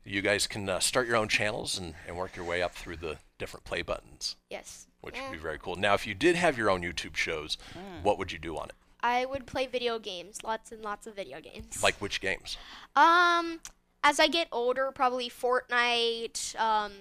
you 0.03 0.21
guys 0.21 0.47
can 0.47 0.67
uh, 0.69 0.79
start 0.79 1.07
your 1.07 1.17
own 1.17 1.27
channels 1.27 1.77
and, 1.77 1.93
and 2.07 2.17
work 2.17 2.35
your 2.35 2.45
way 2.45 2.61
up 2.61 2.73
through 2.73 2.97
the 2.97 3.17
different 3.37 3.65
play 3.65 3.81
buttons, 3.81 4.35
Yes. 4.49 4.87
which 5.01 5.15
Yeah. 5.15 5.29
would 5.29 5.35
be 5.37 5.41
very 5.41 5.59
cool. 5.59 5.75
Now, 5.75 5.93
if 5.93 6.07
you 6.07 6.13
did 6.13 6.35
have 6.35 6.57
your 6.57 6.69
own 6.69 6.81
YouTube 6.81 7.15
shows, 7.15 7.57
what 8.01 8.17
would 8.17 8.31
you 8.31 8.39
do 8.39 8.57
on 8.57 8.69
it? 8.69 8.75
I 9.01 9.25
would 9.25 9.45
play 9.45 9.65
video 9.65 9.97
games, 9.99 10.39
lots 10.43 10.71
and 10.71 10.81
lots 10.81 11.07
of 11.07 11.15
video 11.15 11.39
games. 11.39 11.81
Like 11.83 11.95
which 12.01 12.19
games? 12.19 12.57
Um, 12.97 13.59
as 14.03 14.19
I 14.19 14.27
get 14.27 14.47
older, 14.51 14.91
probably 14.93 15.29
Fortnite, 15.29 16.59
um, 16.59 16.91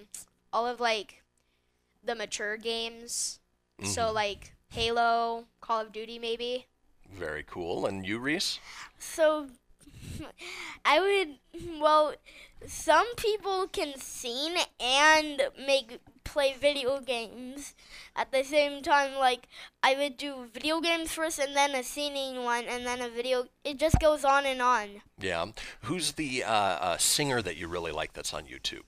all 0.52 0.66
of 0.66 0.78
like 0.80 1.22
the 2.04 2.14
mature 2.14 2.56
games. 2.56 3.40
So 3.84 4.02
Mhm. 4.06 4.14
like 4.14 4.54
Halo, 4.70 5.46
Call 5.60 5.82
of 5.82 5.92
Duty, 5.92 6.18
maybe. 6.18 6.66
Very 7.10 7.42
cool. 7.42 7.86
And 7.86 8.06
you, 8.06 8.18
Reese? 8.18 8.60
So, 8.98 9.48
I 10.84 11.00
would. 11.00 11.38
Well, 11.80 12.14
some 12.66 13.14
people 13.16 13.66
can 13.68 13.94
sing 13.98 14.56
and 14.80 15.42
make 15.64 16.00
play 16.24 16.54
video 16.60 17.00
games 17.00 17.74
at 18.14 18.30
the 18.32 18.44
same 18.44 18.82
time. 18.82 19.14
Like 19.18 19.48
I 19.82 19.94
would 19.94 20.16
do 20.16 20.46
video 20.52 20.80
games 20.80 21.12
first, 21.12 21.38
and 21.38 21.56
then 21.56 21.74
a 21.74 21.82
singing 21.82 22.44
one, 22.44 22.64
and 22.64 22.86
then 22.86 23.00
a 23.00 23.08
video. 23.08 23.46
It 23.64 23.78
just 23.78 23.98
goes 24.00 24.24
on 24.24 24.44
and 24.44 24.60
on. 24.60 25.02
Yeah. 25.18 25.46
Who's 25.82 26.12
the 26.12 26.44
uh, 26.44 26.52
uh, 26.52 26.96
singer 26.98 27.42
that 27.42 27.56
you 27.56 27.68
really 27.68 27.92
like 27.92 28.12
that's 28.12 28.34
on 28.34 28.44
YouTube? 28.44 28.84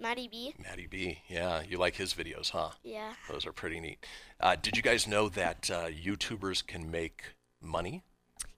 Matty 0.00 0.28
B. 0.28 0.54
Matty 0.62 0.86
B. 0.86 1.18
Yeah, 1.28 1.62
you 1.68 1.78
like 1.78 1.96
his 1.96 2.14
videos, 2.14 2.50
huh? 2.50 2.70
Yeah. 2.82 3.12
Those 3.30 3.46
are 3.46 3.52
pretty 3.52 3.80
neat. 3.80 4.04
Uh, 4.40 4.56
did 4.60 4.76
you 4.76 4.82
guys 4.82 5.06
know 5.06 5.28
that 5.30 5.70
uh, 5.70 5.86
YouTubers 5.86 6.66
can 6.66 6.90
make 6.90 7.34
money? 7.62 8.02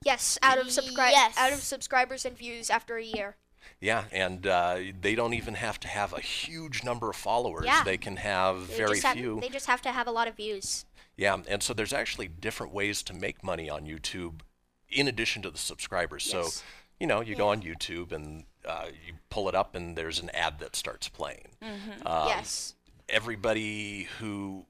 Yes, 0.04 0.38
out 0.42 0.58
of 0.58 0.68
subscri- 0.68 1.10
Yes. 1.10 1.36
out 1.36 1.52
of 1.52 1.60
subscribers 1.60 2.24
and 2.24 2.36
views 2.36 2.70
after 2.70 2.96
a 2.96 3.04
year. 3.04 3.36
Yeah, 3.80 4.04
and 4.12 4.46
uh, 4.46 4.78
they 5.00 5.14
don't 5.14 5.34
even 5.34 5.54
have 5.54 5.78
to 5.80 5.88
have 5.88 6.12
a 6.12 6.20
huge 6.20 6.84
number 6.84 7.10
of 7.10 7.16
followers. 7.16 7.64
Yeah. 7.66 7.82
They 7.84 7.98
can 7.98 8.16
have 8.16 8.68
They 8.68 8.76
very 8.76 9.00
have, 9.00 9.16
few. 9.16 9.40
They 9.40 9.48
just 9.48 9.66
have 9.66 9.82
to 9.82 9.92
have 9.92 10.06
a 10.06 10.12
lot 10.12 10.28
of 10.28 10.36
views. 10.36 10.84
Yeah, 11.16 11.38
and 11.48 11.62
so 11.62 11.74
there's 11.74 11.92
actually 11.92 12.28
different 12.28 12.72
ways 12.72 13.02
to 13.04 13.14
make 13.14 13.42
money 13.42 13.68
on 13.68 13.84
YouTube 13.84 14.40
in 14.88 15.08
addition 15.08 15.42
to 15.42 15.50
the 15.50 15.58
subscribers. 15.58 16.30
Yes. 16.32 16.54
So, 16.54 16.62
you 17.00 17.06
know, 17.06 17.20
you 17.20 17.34
go 17.34 17.48
on 17.48 17.62
YouTube 17.62 18.12
and 18.12 18.44
uh, 18.66 18.86
you 19.06 19.14
pull 19.30 19.48
it 19.48 19.54
up 19.54 19.74
and 19.74 19.96
there's 19.96 20.18
an 20.20 20.30
ad 20.30 20.58
that 20.60 20.74
starts 20.76 21.08
playing. 21.08 21.48
Mhm. 21.62 22.06
Um, 22.06 22.28
Yes. 22.28 22.74
Everybody 23.08 24.08
who 24.18 24.66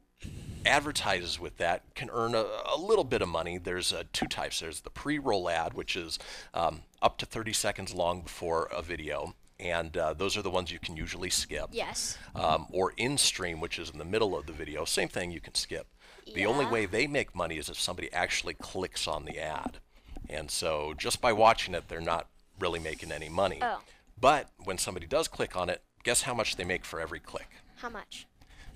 advertises 0.65 1.39
with 1.39 1.57
that 1.59 1.83
can 1.95 2.11
earn 2.13 2.35
a, 2.35 2.45
a 2.75 2.79
little 2.79 3.05
bit 3.05 3.23
of 3.23 3.29
money. 3.29 3.59
There's 3.59 3.93
uh, 3.93 4.03
two 4.13 4.27
types. 4.27 4.61
There's 4.61 4.81
the 4.81 4.91
pre-roll 4.91 5.49
ad, 5.49 5.75
which 5.75 5.97
is 5.97 6.19
um, 6.55 6.83
up 7.01 7.19
to 7.19 7.27
30 7.27 7.53
seconds 7.53 7.95
long 7.95 8.23
before 8.23 8.65
a 8.67 8.83
video. 8.83 9.35
And 9.59 9.97
uh, 9.97 10.13
those 10.13 10.37
are 10.37 10.43
the 10.43 10.51
ones 10.51 10.71
you 10.71 10.79
can 10.79 10.97
usually 10.97 11.31
skip. 11.31 11.69
Yes. 11.73 12.19
Um, 12.35 12.67
or 12.73 12.93
in 12.99 13.17
stream, 13.17 13.61
which 13.61 13.79
is 13.79 13.89
in 13.91 13.99
the 13.99 14.05
middle 14.05 14.37
of 14.37 14.47
the 14.47 14.53
video. 14.53 14.85
Same 14.85 15.09
thing, 15.09 15.31
you 15.31 15.41
can 15.41 15.55
skip. 15.55 15.87
The 16.35 16.45
only 16.45 16.67
way 16.67 16.87
they 16.87 17.07
make 17.07 17.35
money 17.37 17.57
is 17.57 17.69
if 17.69 17.79
somebody 17.79 18.13
actually 18.13 18.55
clicks 18.55 19.07
on 19.07 19.25
the 19.25 19.39
ad. 19.39 19.79
And 20.29 20.51
so 20.51 20.93
just 20.99 21.21
by 21.21 21.33
watching 21.33 21.73
it, 21.75 21.85
they're 21.89 22.01
not 22.01 22.27
really 22.59 22.79
making 22.81 23.13
any 23.13 23.29
money. 23.29 23.59
Oh. 23.63 23.81
But 24.21 24.49
when 24.65 24.79
somebody 24.79 25.07
does 25.07 25.29
click 25.29 25.57
on 25.57 25.69
it, 25.69 25.83
guess 26.03 26.23
how 26.23 26.35
much 26.35 26.57
they 26.57 26.65
make 26.65 26.85
for 26.85 27.01
every 27.01 27.21
click? 27.21 27.49
How 27.77 27.89
much? 27.91 28.27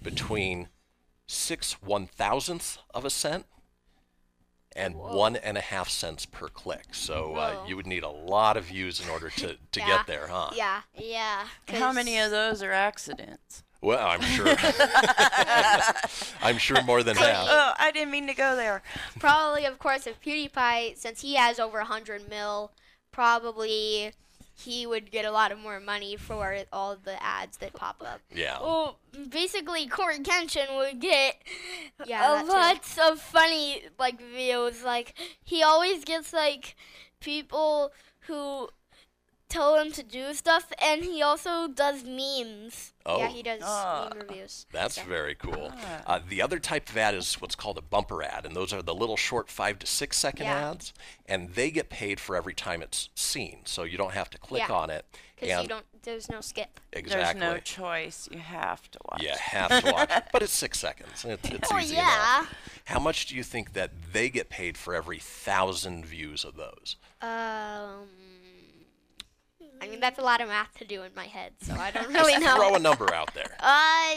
Between 0.03 0.69
six 1.27 1.75
one 1.83 2.07
thousandths 2.07 2.79
of 2.93 3.05
a 3.05 3.11
cent 3.11 3.47
and 4.77 4.95
one 4.97 5.37
and 5.37 5.57
a 5.59 5.61
half 5.61 5.89
cents 5.89 6.27
per 6.27 6.49
click. 6.49 6.87
So 6.93 7.35
uh, 7.35 7.65
you 7.67 7.77
would 7.77 7.87
need 7.87 8.03
a 8.05 8.09
lot 8.11 8.57
of 8.57 8.65
views 8.65 9.01
in 9.01 9.09
order 9.09 9.29
to, 9.31 9.57
to 9.57 9.57
Yeah. 9.81 9.87
get 9.87 10.07
there, 10.07 10.27
huh? 10.29 10.51
Yeah. 10.55 10.83
Yeah. 10.97 11.45
How 11.69 11.93
many 11.93 12.19
of 12.19 12.31
those 12.31 12.63
are 12.63 12.73
accidents? 12.73 13.65
Well, 13.83 14.07
I'm 14.07 14.21
sure. 14.21 14.55
I'm 16.43 16.59
sure 16.59 16.83
more 16.83 17.03
than 17.03 17.17
half. 17.17 17.47
Oh, 17.49 17.73
I 17.79 17.91
didn't 17.91 18.11
mean 18.11 18.27
to 18.27 18.35
go 18.35 18.55
there. 18.55 18.83
Probably, 19.19 19.65
of 19.65 19.79
course, 19.79 20.07
if 20.07 20.21
PewDiePie, 20.21 20.99
since 20.99 21.23
he 21.23 21.35
has 21.37 21.59
over 21.59 21.79
100 21.79 22.29
mil, 22.29 22.73
probably 23.13 24.13
he 24.55 24.87
would 24.87 25.11
get 25.11 25.25
a 25.25 25.31
lot 25.31 25.53
of 25.53 25.59
more 25.59 25.81
money 25.81 26.17
for 26.17 26.57
all 26.73 26.97
the 27.03 27.23
ads 27.23 27.57
that 27.59 27.73
pop 27.73 28.03
up. 28.05 28.21
Yeah. 28.35 28.61
Well, 28.61 28.99
basically, 29.31 29.87
Cory 29.87 30.19
Kenshin 30.19 30.77
would 30.77 31.01
get 31.01 31.37
Yeah, 32.07 32.41
a 32.41 32.43
too. 32.43 32.49
lots 32.49 32.99
of 32.99 33.21
funny 33.21 33.85
like 33.99 34.21
videos. 34.21 34.85
Like 34.85 35.15
he 35.43 35.63
always 35.63 36.05
gets 36.05 36.33
like 36.33 36.77
people 37.21 37.93
who 38.27 38.69
tell 39.51 39.77
him 39.77 39.93
to 39.93 40.03
do 40.03 40.33
stuff, 40.35 40.73
and 40.81 41.05
he 41.05 41.21
also 41.23 41.69
does 41.69 42.05
memes. 42.05 42.93
Oh. 43.05 43.19
Yeah, 43.19 43.29
he 43.29 43.43
does 43.43 43.61
Ah. 43.65 44.09
meme 44.11 44.27
reviews. 44.27 44.67
That's 44.73 44.99
very 44.99 45.35
cool. 45.35 45.73
Ah. 45.75 46.03
Uh, 46.07 46.21
the 46.27 46.41
other 46.41 46.59
type 46.59 46.89
of 46.89 46.97
ad 46.97 47.15
is 47.15 47.35
what's 47.41 47.55
called 47.55 47.77
a 47.79 47.83
bumper 47.83 48.23
ad, 48.23 48.47
and 48.47 48.55
those 48.57 48.73
are 48.73 48.83
the 48.83 48.95
little 48.95 49.17
short 49.17 49.51
five 49.51 49.79
to 49.81 49.87
six 49.87 50.17
second 50.17 50.47
Yeah. 50.47 50.71
ads, 50.71 50.93
and 51.27 51.55
they 51.55 51.71
get 51.71 51.91
paid 51.91 52.21
for 52.21 52.37
every 52.37 52.55
time 52.55 52.81
it's 52.83 53.09
seen, 53.15 53.63
so 53.67 53.83
you 53.83 53.99
don't 53.99 54.15
have 54.15 54.31
to 54.31 54.39
click 54.39 54.69
Yeah. 54.69 54.75
on 54.75 54.91
it. 54.91 55.05
Because 55.39 55.63
you 55.63 55.69
don't. 55.69 55.87
There's 56.03 56.29
no 56.31 56.41
skip. 56.43 56.81
exactly, 56.93 57.41
There's 57.41 57.55
no 57.55 57.59
choice. 57.61 58.29
You 58.31 58.39
have 58.39 58.91
to 58.91 58.99
watch. 59.11 59.23
you 59.23 59.33
have 59.39 59.85
to 59.85 59.93
watch, 59.93 60.11
but 60.33 60.43
it's 60.43 60.53
six 60.53 60.79
seconds. 60.79 61.25
It's, 61.27 61.49
it's 61.49 61.69
Oh, 61.73 61.79
easy 61.79 61.95
yeah. 61.97 62.41
enough. 62.41 62.55
How 62.87 62.99
much 63.01 63.27
do 63.27 63.35
you 63.37 63.43
think 63.43 63.73
that 63.75 63.91
they 64.13 64.29
get 64.31 64.49
paid 64.51 64.77
for 64.79 64.95
every 64.95 65.19
thousand 65.19 66.05
views 66.07 66.45
of 66.45 66.57
those? 66.57 66.97
Um. 67.23 68.09
I 69.81 69.89
mean, 69.89 70.01
that's 70.01 70.19
a 70.19 70.23
lot 70.23 70.41
of 70.41 70.49
math 70.49 70.75
to 70.79 70.85
do 70.85 71.03
in 71.03 71.13
my 71.15 71.27
head, 71.27 71.53
so 71.63 71.75
I 71.75 71.91
don't 71.91 72.09
really 72.15 72.33
Just 72.35 72.45
know. 72.45 72.57
throw 72.57 72.75
a 72.75 72.79
number 72.79 73.13
out 73.15 73.33
there. 73.35 73.57
Uh, 73.61 74.17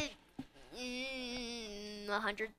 mm, 0.80 2.10
a 2.10 2.20
hundred. 2.20 2.50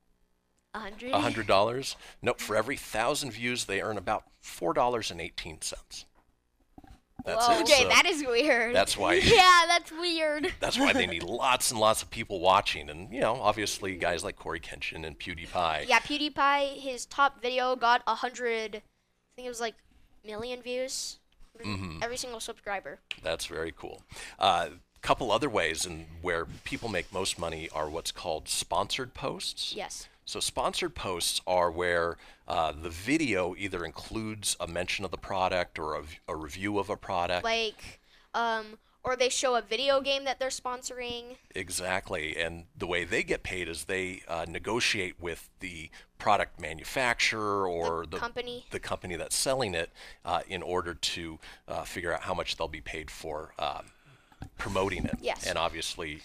A 0.74 0.78
hundred. 0.78 1.12
A 1.12 1.20
hundred 1.20 1.46
dollars? 1.46 1.96
Nope. 2.22 2.40
For 2.40 2.56
every 2.56 2.76
thousand 2.76 3.30
views, 3.32 3.66
they 3.66 3.80
earn 3.80 3.96
about 3.98 4.24
four 4.40 4.72
dollars 4.74 5.10
and 5.10 5.20
eighteen 5.20 5.60
cents. 5.60 6.06
That's 7.24 7.46
Whoa, 7.46 7.54
it. 7.54 7.62
okay, 7.62 7.82
So 7.82 7.88
that 7.88 8.04
is 8.06 8.22
weird. 8.26 8.74
That's 8.74 8.98
why. 8.98 9.14
yeah, 9.24 9.62
that's 9.66 9.90
weird. 9.92 10.52
That's 10.60 10.78
why 10.78 10.92
they 10.92 11.06
need 11.06 11.22
lots 11.22 11.70
and 11.70 11.80
lots 11.80 12.02
of 12.02 12.10
people 12.10 12.40
watching, 12.40 12.90
and 12.90 13.12
you 13.12 13.20
know, 13.20 13.36
obviously, 13.40 13.94
guys 13.96 14.24
like 14.24 14.36
Cory 14.36 14.60
Kenshin 14.60 15.06
and 15.06 15.18
PewDiePie. 15.18 15.88
Yeah, 15.88 16.00
PewDiePie, 16.00 16.80
his 16.80 17.06
top 17.06 17.40
video 17.40 17.76
got 17.76 18.02
a 18.06 18.16
hundred. 18.16 18.76
I 18.76 19.30
think 19.36 19.46
it 19.46 19.48
was 19.48 19.60
like 19.60 19.74
million 20.24 20.60
views. 20.60 21.18
Mhm. 21.62 22.02
Every 22.02 22.16
single 22.16 22.40
subscriber. 22.40 22.98
That's 23.22 23.46
very 23.46 23.72
cool. 23.72 24.02
A 24.38 24.42
uh, 24.42 24.68
couple 25.02 25.30
other 25.30 25.48
ways 25.48 25.84
in 25.86 26.06
where 26.22 26.46
people 26.64 26.88
make 26.88 27.12
most 27.12 27.38
money 27.38 27.68
are 27.70 27.88
what's 27.88 28.10
called 28.10 28.48
sponsored 28.48 29.14
posts. 29.14 29.74
Yes. 29.74 30.08
So 30.24 30.40
sponsored 30.40 30.94
posts 30.94 31.40
are 31.46 31.70
where 31.70 32.16
uh, 32.48 32.72
the 32.72 32.88
video 32.88 33.54
either 33.56 33.84
includes 33.84 34.56
a 34.58 34.66
mention 34.66 35.04
of 35.04 35.10
the 35.10 35.18
product 35.18 35.78
or 35.78 36.02
a 36.26 36.36
review 36.36 36.78
of 36.78 36.88
a 36.88 36.96
product. 36.96 37.44
Like, 37.44 38.00
um, 38.32 38.78
or 39.04 39.16
they 39.16 39.28
show 39.28 39.54
a 39.54 39.62
video 39.62 40.00
game 40.00 40.24
that 40.24 40.38
they're 40.38 40.48
sponsoring. 40.48 41.36
Exactly, 41.54 42.36
and 42.36 42.64
the 42.76 42.86
way 42.86 43.04
they 43.04 43.22
get 43.22 43.42
paid 43.42 43.68
is 43.68 43.84
they 43.84 44.22
uh, 44.26 44.46
negotiate 44.48 45.20
with 45.20 45.50
the 45.60 45.90
product 46.18 46.58
manufacturer 46.58 47.68
or 47.68 48.06
the, 48.06 48.16
company. 48.16 48.64
the 48.70 48.80
company 48.80 49.16
that's 49.16 49.36
selling 49.36 49.74
it, 49.74 49.90
uh, 50.24 50.40
in 50.48 50.62
order 50.62 50.94
to 50.94 51.38
uh, 51.68 51.82
figure 51.82 52.12
out 52.12 52.22
how 52.22 52.34
much 52.34 52.56
they'll 52.56 52.66
be 52.66 52.80
paid 52.80 53.10
for 53.10 53.52
um, 53.58 53.84
promoting 54.58 55.04
it. 55.04 55.18
Yes. 55.20 55.46
And 55.46 55.58
obviously, 55.58 56.20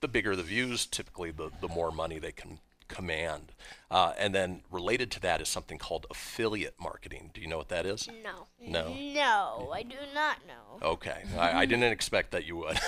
the 0.00 0.08
bigger 0.08 0.34
the 0.34 0.42
views, 0.42 0.84
typically 0.84 1.30
the 1.30 1.50
the 1.60 1.68
more 1.68 1.90
money 1.92 2.18
they 2.18 2.32
can 2.32 2.58
command. 2.88 3.52
Uh, 3.90 4.12
and 4.18 4.34
then 4.34 4.62
related 4.70 5.10
to 5.12 5.20
that 5.20 5.40
is 5.40 5.48
something 5.48 5.78
called 5.78 6.06
affiliate 6.10 6.74
marketing. 6.80 7.30
Do 7.32 7.40
you 7.40 7.46
know 7.46 7.56
what 7.56 7.68
that 7.68 7.86
is? 7.86 8.08
No. 8.22 8.46
No. 8.60 8.92
No, 8.92 9.70
I 9.72 9.82
do 9.82 9.96
not 10.12 10.38
know. 10.46 10.86
Okay, 10.86 11.22
I, 11.38 11.62
I 11.62 11.66
didn't 11.66 11.92
expect 11.92 12.32
that 12.32 12.44
you 12.44 12.56
would. 12.56 12.78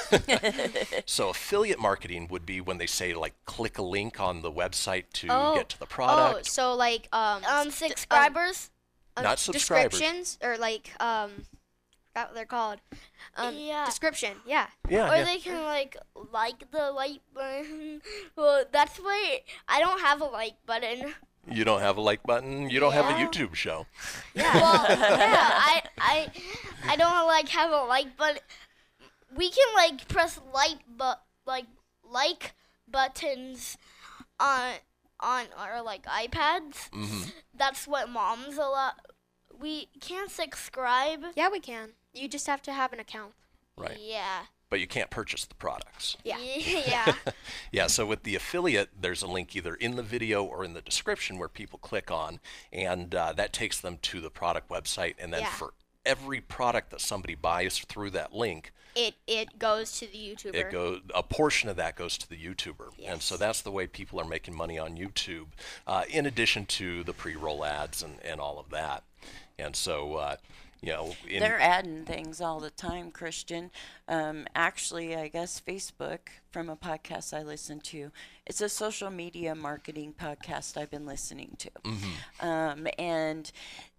so 1.06 1.28
affiliate 1.28 1.78
marketing 1.78 2.26
would 2.30 2.44
be 2.44 2.60
when 2.60 2.78
they 2.78 2.86
say 2.86 3.14
like 3.14 3.34
click 3.44 3.78
a 3.78 3.82
link 3.82 4.20
on 4.20 4.42
the 4.42 4.50
website 4.50 5.04
to 5.14 5.28
oh. 5.30 5.54
get 5.54 5.68
to 5.70 5.78
the 5.78 5.86
product. 5.86 6.18
Oh, 6.18 6.24
product. 6.30 6.46
so 6.46 6.74
like 6.74 7.08
um. 7.12 7.44
Um, 7.44 7.70
subscribers. 7.70 8.70
um, 9.16 9.24
Not 9.24 9.38
subscribers. 9.38 9.92
Descriptions 9.92 10.38
or 10.42 10.58
like 10.58 10.90
um. 11.00 11.44
Forgot 12.14 12.28
what 12.28 12.34
they're 12.34 12.44
called. 12.46 12.78
Um, 13.36 13.54
Yeah. 13.56 13.84
Description. 13.86 14.36
Yeah. 14.46 14.66
Yeah, 14.88 15.10
or 15.10 15.16
yeah. 15.16 15.24
they 15.24 15.38
can 15.38 15.62
like 15.64 15.96
like 16.32 16.70
the 16.70 16.90
like 16.90 17.20
button. 17.34 18.00
Well, 18.36 18.64
that's 18.72 18.98
why 18.98 19.40
I 19.68 19.80
don't 19.80 20.00
have 20.00 20.20
a 20.20 20.24
like 20.24 20.54
button. 20.66 21.14
You 21.50 21.64
don't 21.64 21.80
have 21.80 21.96
a 21.96 22.00
like 22.00 22.22
button. 22.24 22.68
You 22.70 22.78
don't 22.80 22.92
have 22.92 23.06
a 23.06 23.14
YouTube 23.14 23.54
show. 23.54 23.86
Yeah. 24.34 24.54
well, 24.54 24.86
yeah, 24.88 25.50
I 25.54 25.82
I 25.98 26.30
I 26.86 26.96
don't 26.96 27.26
like 27.26 27.48
have 27.48 27.70
a 27.70 27.84
like 27.84 28.16
button. 28.16 28.42
We 29.34 29.50
can 29.50 29.66
like 29.74 30.08
press 30.08 30.40
like 30.52 30.78
but 30.96 31.22
like 31.46 31.66
like 32.04 32.54
buttons 32.90 33.78
on 34.40 34.72
on 35.20 35.46
our 35.56 35.82
like 35.82 36.04
iPads. 36.06 36.90
Mhm. 36.90 37.32
That's 37.54 37.86
what 37.86 38.08
moms 38.10 38.56
allow. 38.56 38.92
We 39.60 39.88
can't 40.00 40.30
subscribe. 40.30 41.24
Yeah, 41.36 41.48
we 41.50 41.60
can. 41.60 41.90
You 42.14 42.28
just 42.28 42.46
have 42.46 42.62
to 42.62 42.72
have 42.72 42.92
an 42.92 43.00
account. 43.00 43.32
Right. 43.76 43.98
Yeah. 44.00 44.42
But 44.70 44.80
you 44.80 44.86
can't 44.86 45.08
purchase 45.08 45.46
the 45.46 45.54
products. 45.54 46.16
Yeah. 46.24 46.38
yeah. 46.40 47.14
yeah, 47.72 47.86
so 47.86 48.04
with 48.06 48.22
the 48.24 48.34
affiliate, 48.34 48.90
there's 49.00 49.22
a 49.22 49.26
link 49.26 49.56
either 49.56 49.74
in 49.74 49.96
the 49.96 50.02
video 50.02 50.44
or 50.44 50.64
in 50.64 50.74
the 50.74 50.82
description 50.82 51.38
where 51.38 51.48
people 51.48 51.78
click 51.78 52.10
on, 52.10 52.40
and 52.72 53.14
uh, 53.14 53.32
that 53.34 53.52
takes 53.52 53.80
them 53.80 53.98
to 54.02 54.20
the 54.20 54.30
product 54.30 54.68
website. 54.68 55.14
And 55.18 55.32
then 55.32 55.42
Yeah. 55.42 55.50
for 55.50 55.74
every 56.04 56.40
product 56.40 56.90
that 56.90 57.00
somebody 57.00 57.34
buys 57.34 57.78
through 57.78 58.10
that 58.10 58.32
link, 58.34 58.72
It 58.94 59.14
it 59.26 59.58
goes 59.58 59.98
to 59.98 60.06
the 60.06 60.16
YouTuber. 60.18 60.54
it 60.54 60.70
goes 60.70 61.00
a 61.14 61.22
portion 61.22 61.68
of 61.68 61.76
that 61.76 61.96
goes 61.96 62.16
to 62.18 62.28
the 62.28 62.36
YouTuber, 62.36 62.92
yes. 62.98 63.12
and 63.12 63.22
so 63.22 63.36
that's 63.36 63.60
the 63.62 63.70
way 63.70 63.86
people 63.86 64.20
are 64.20 64.24
making 64.24 64.56
money 64.56 64.78
on 64.78 64.96
YouTube. 64.96 65.48
Uh, 65.86 66.04
in 66.08 66.24
addition 66.26 66.66
to 66.66 67.04
the 67.04 67.12
pre-roll 67.12 67.64
ads 67.64 68.02
and, 68.02 68.20
and 68.24 68.40
all 68.40 68.58
of 68.58 68.70
that, 68.70 69.04
and 69.58 69.74
so 69.74 70.14
uh, 70.14 70.36
you 70.80 70.90
know, 70.92 71.12
They're 71.28 71.60
adding 71.60 72.04
things 72.04 72.40
all 72.40 72.60
the 72.60 72.70
time, 72.70 73.10
Christian. 73.10 73.70
Um, 74.06 74.46
actually, 74.54 75.16
I 75.16 75.26
guess 75.28 75.60
Facebook, 75.60 76.20
from 76.52 76.68
a 76.68 76.76
podcast 76.76 77.36
I 77.36 77.42
listen 77.42 77.80
to, 77.80 78.12
it's 78.46 78.60
a 78.60 78.68
social 78.68 79.10
media 79.10 79.56
marketing 79.56 80.14
podcast 80.18 80.76
I've 80.76 80.90
been 80.90 81.06
listening 81.06 81.56
to. 81.58 81.70
Mhm. 81.84 82.44
Um, 82.44 82.86
and 82.96 83.50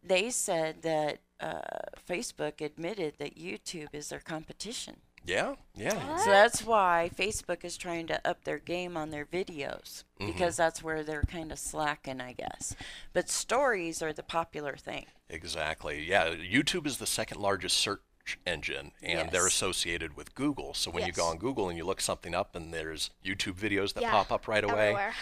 they 0.01 0.29
said 0.29 0.81
that 0.83 1.19
uh, 1.41 1.61
Facebook 2.07 2.61
admitted 2.61 3.15
that 3.19 3.37
YouTube 3.37 3.89
is 3.93 4.09
their 4.09 4.19
competition. 4.19 4.97
Yeah, 5.25 5.55
yeah, 5.75 6.17
So 6.17 6.29
that's 6.31 6.63
why 6.63 7.09
Facebook 7.15 7.63
is 7.63 7.77
trying 7.77 8.07
to 8.07 8.27
up 8.27 8.43
their 8.43 8.57
game 8.59 8.97
on 8.97 9.09
their 9.11 9.25
videos 9.25 10.03
Mhm. 10.19 10.27
because 10.27 10.57
that's 10.57 10.81
where 10.83 11.03
they're 11.03 11.23
kind 11.23 11.51
of 11.51 11.59
slacking, 11.59 12.19
I 12.21 12.33
guess. 12.33 12.75
But 13.13 13.29
stories 13.29 14.01
are 14.01 14.13
the 14.13 14.23
popular 14.23 14.75
thing. 14.77 15.05
Exactly. 15.29 16.03
Yeah, 16.03 16.29
YouTube 16.33 16.85
is 16.87 16.97
the 16.97 17.05
second 17.07 17.39
largest 17.39 17.77
search 17.77 18.01
engine, 18.45 18.91
and 19.01 19.31
they're 19.31 19.47
associated 19.47 20.15
with 20.15 20.35
Google. 20.35 20.73
So 20.73 20.91
when 20.91 21.05
you 21.05 21.11
go 21.11 21.25
on 21.25 21.37
Google 21.37 21.67
and 21.69 21.77
you 21.77 21.83
look 21.85 22.01
something 22.01 22.33
up, 22.35 22.55
and 22.55 22.73
there's 22.73 23.09
YouTube 23.25 23.53
videos 23.55 23.93
that 23.93 24.01
Yeah, 24.01 24.11
pop 24.11 24.31
up 24.31 24.47
right 24.47 24.63
away, 24.63 24.89
everywhere. 24.89 25.15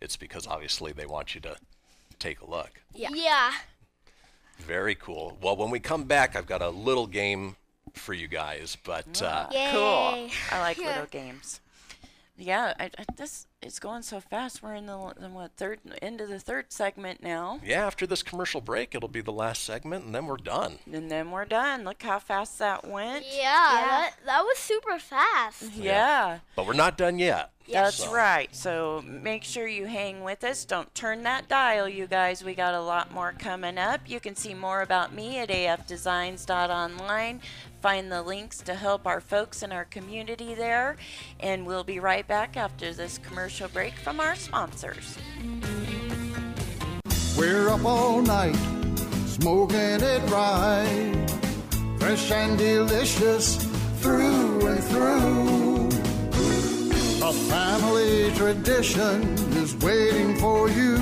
it's 0.00 0.16
because 0.16 0.46
obviously 0.46 0.92
they 0.92 1.06
want 1.06 1.34
you 1.34 1.40
to 1.42 1.56
take 2.18 2.40
a 2.40 2.46
look. 2.46 2.80
Yeah. 2.92 3.10
Yeah. 3.12 3.52
Very 4.58 4.94
cool. 4.94 5.36
Well, 5.40 5.54
when 5.56 5.70
we 5.70 5.80
come 5.80 6.04
back, 6.04 6.34
I've 6.34 6.46
got 6.46 6.62
a 6.62 6.70
little 6.70 7.06
game 7.06 7.56
for 7.98 8.14
you 8.14 8.28
guys, 8.28 8.76
but 8.84 9.20
uh, 9.22 9.46
Cool. 9.72 10.28
I 10.52 10.60
like 10.60 10.78
Yeah. 10.78 10.86
little 10.88 11.06
games. 11.06 11.60
Yeah, 12.38 12.74
I, 12.78 12.90
I, 12.98 13.04
this 13.16 13.46
it's 13.62 13.78
going 13.78 14.02
so 14.02 14.20
fast. 14.20 14.62
We're 14.62 14.74
in 14.74 14.84
the, 14.84 15.14
the 15.18 15.28
what 15.30 15.52
third 15.56 15.80
end 16.02 16.20
of 16.20 16.28
the 16.28 16.38
third 16.38 16.66
segment 16.70 17.22
now, 17.22 17.60
yeah, 17.64 17.86
after 17.86 18.06
this 18.06 18.22
commercial 18.22 18.60
break, 18.60 18.94
it'll 18.94 19.08
be 19.08 19.22
the 19.22 19.32
last 19.32 19.64
segment, 19.64 20.04
and 20.04 20.14
then 20.14 20.26
we're 20.26 20.36
done. 20.36 20.78
and 20.92 21.10
then 21.10 21.30
we're 21.30 21.46
done. 21.46 21.84
Look 21.84 22.02
how 22.02 22.18
fast 22.18 22.58
that 22.58 22.86
went. 22.86 23.24
Yeah, 23.34 23.40
That, 23.42 24.12
that 24.26 24.42
was 24.42 24.58
super 24.58 24.98
fast. 24.98 25.72
Yeah. 25.74 26.40
But 26.54 26.66
we're 26.66 26.74
not 26.74 26.98
done 26.98 27.18
yet. 27.18 27.52
That's 27.72 27.96
So- 28.04 28.12
right. 28.12 28.54
So 28.54 29.02
make 29.06 29.42
sure 29.42 29.66
you 29.66 29.86
hang 29.86 30.22
with 30.22 30.44
us. 30.44 30.66
Don't 30.66 30.94
turn 30.94 31.22
that 31.22 31.48
dial, 31.48 31.88
you 31.88 32.06
guys. 32.06 32.44
We 32.44 32.54
got 32.54 32.74
a 32.74 32.80
lot 32.82 33.12
more 33.14 33.32
coming 33.32 33.78
up. 33.78 34.02
You 34.06 34.20
can 34.20 34.36
see 34.36 34.52
more 34.52 34.82
about 34.82 35.14
me 35.14 35.38
at 35.38 35.48
afdesigns.online. 35.48 37.40
Find 37.86 38.10
the 38.10 38.20
links 38.20 38.58
to 38.62 38.74
help 38.74 39.06
our 39.06 39.20
folks 39.20 39.62
in 39.62 39.70
our 39.70 39.84
community 39.84 40.54
there. 40.56 40.96
And 41.38 41.64
we'll 41.64 41.84
be 41.84 42.00
right 42.00 42.26
back 42.26 42.56
after 42.56 42.92
this 42.92 43.18
commercial 43.18 43.68
break 43.68 43.94
from 43.94 44.18
our 44.18 44.34
sponsors. 44.34 45.16
We're 47.38 47.68
up 47.68 47.84
all 47.84 48.22
night, 48.22 48.56
smoking 49.26 50.02
it 50.02 50.30
right. 50.32 51.26
Fresh 52.00 52.32
and 52.32 52.58
delicious 52.58 53.54
through 54.00 54.66
and 54.66 54.82
through. 54.82 55.86
A 57.24 57.32
family 57.32 58.32
tradition 58.34 59.22
is 59.62 59.76
waiting 59.76 60.34
for 60.38 60.68
you. 60.68 60.96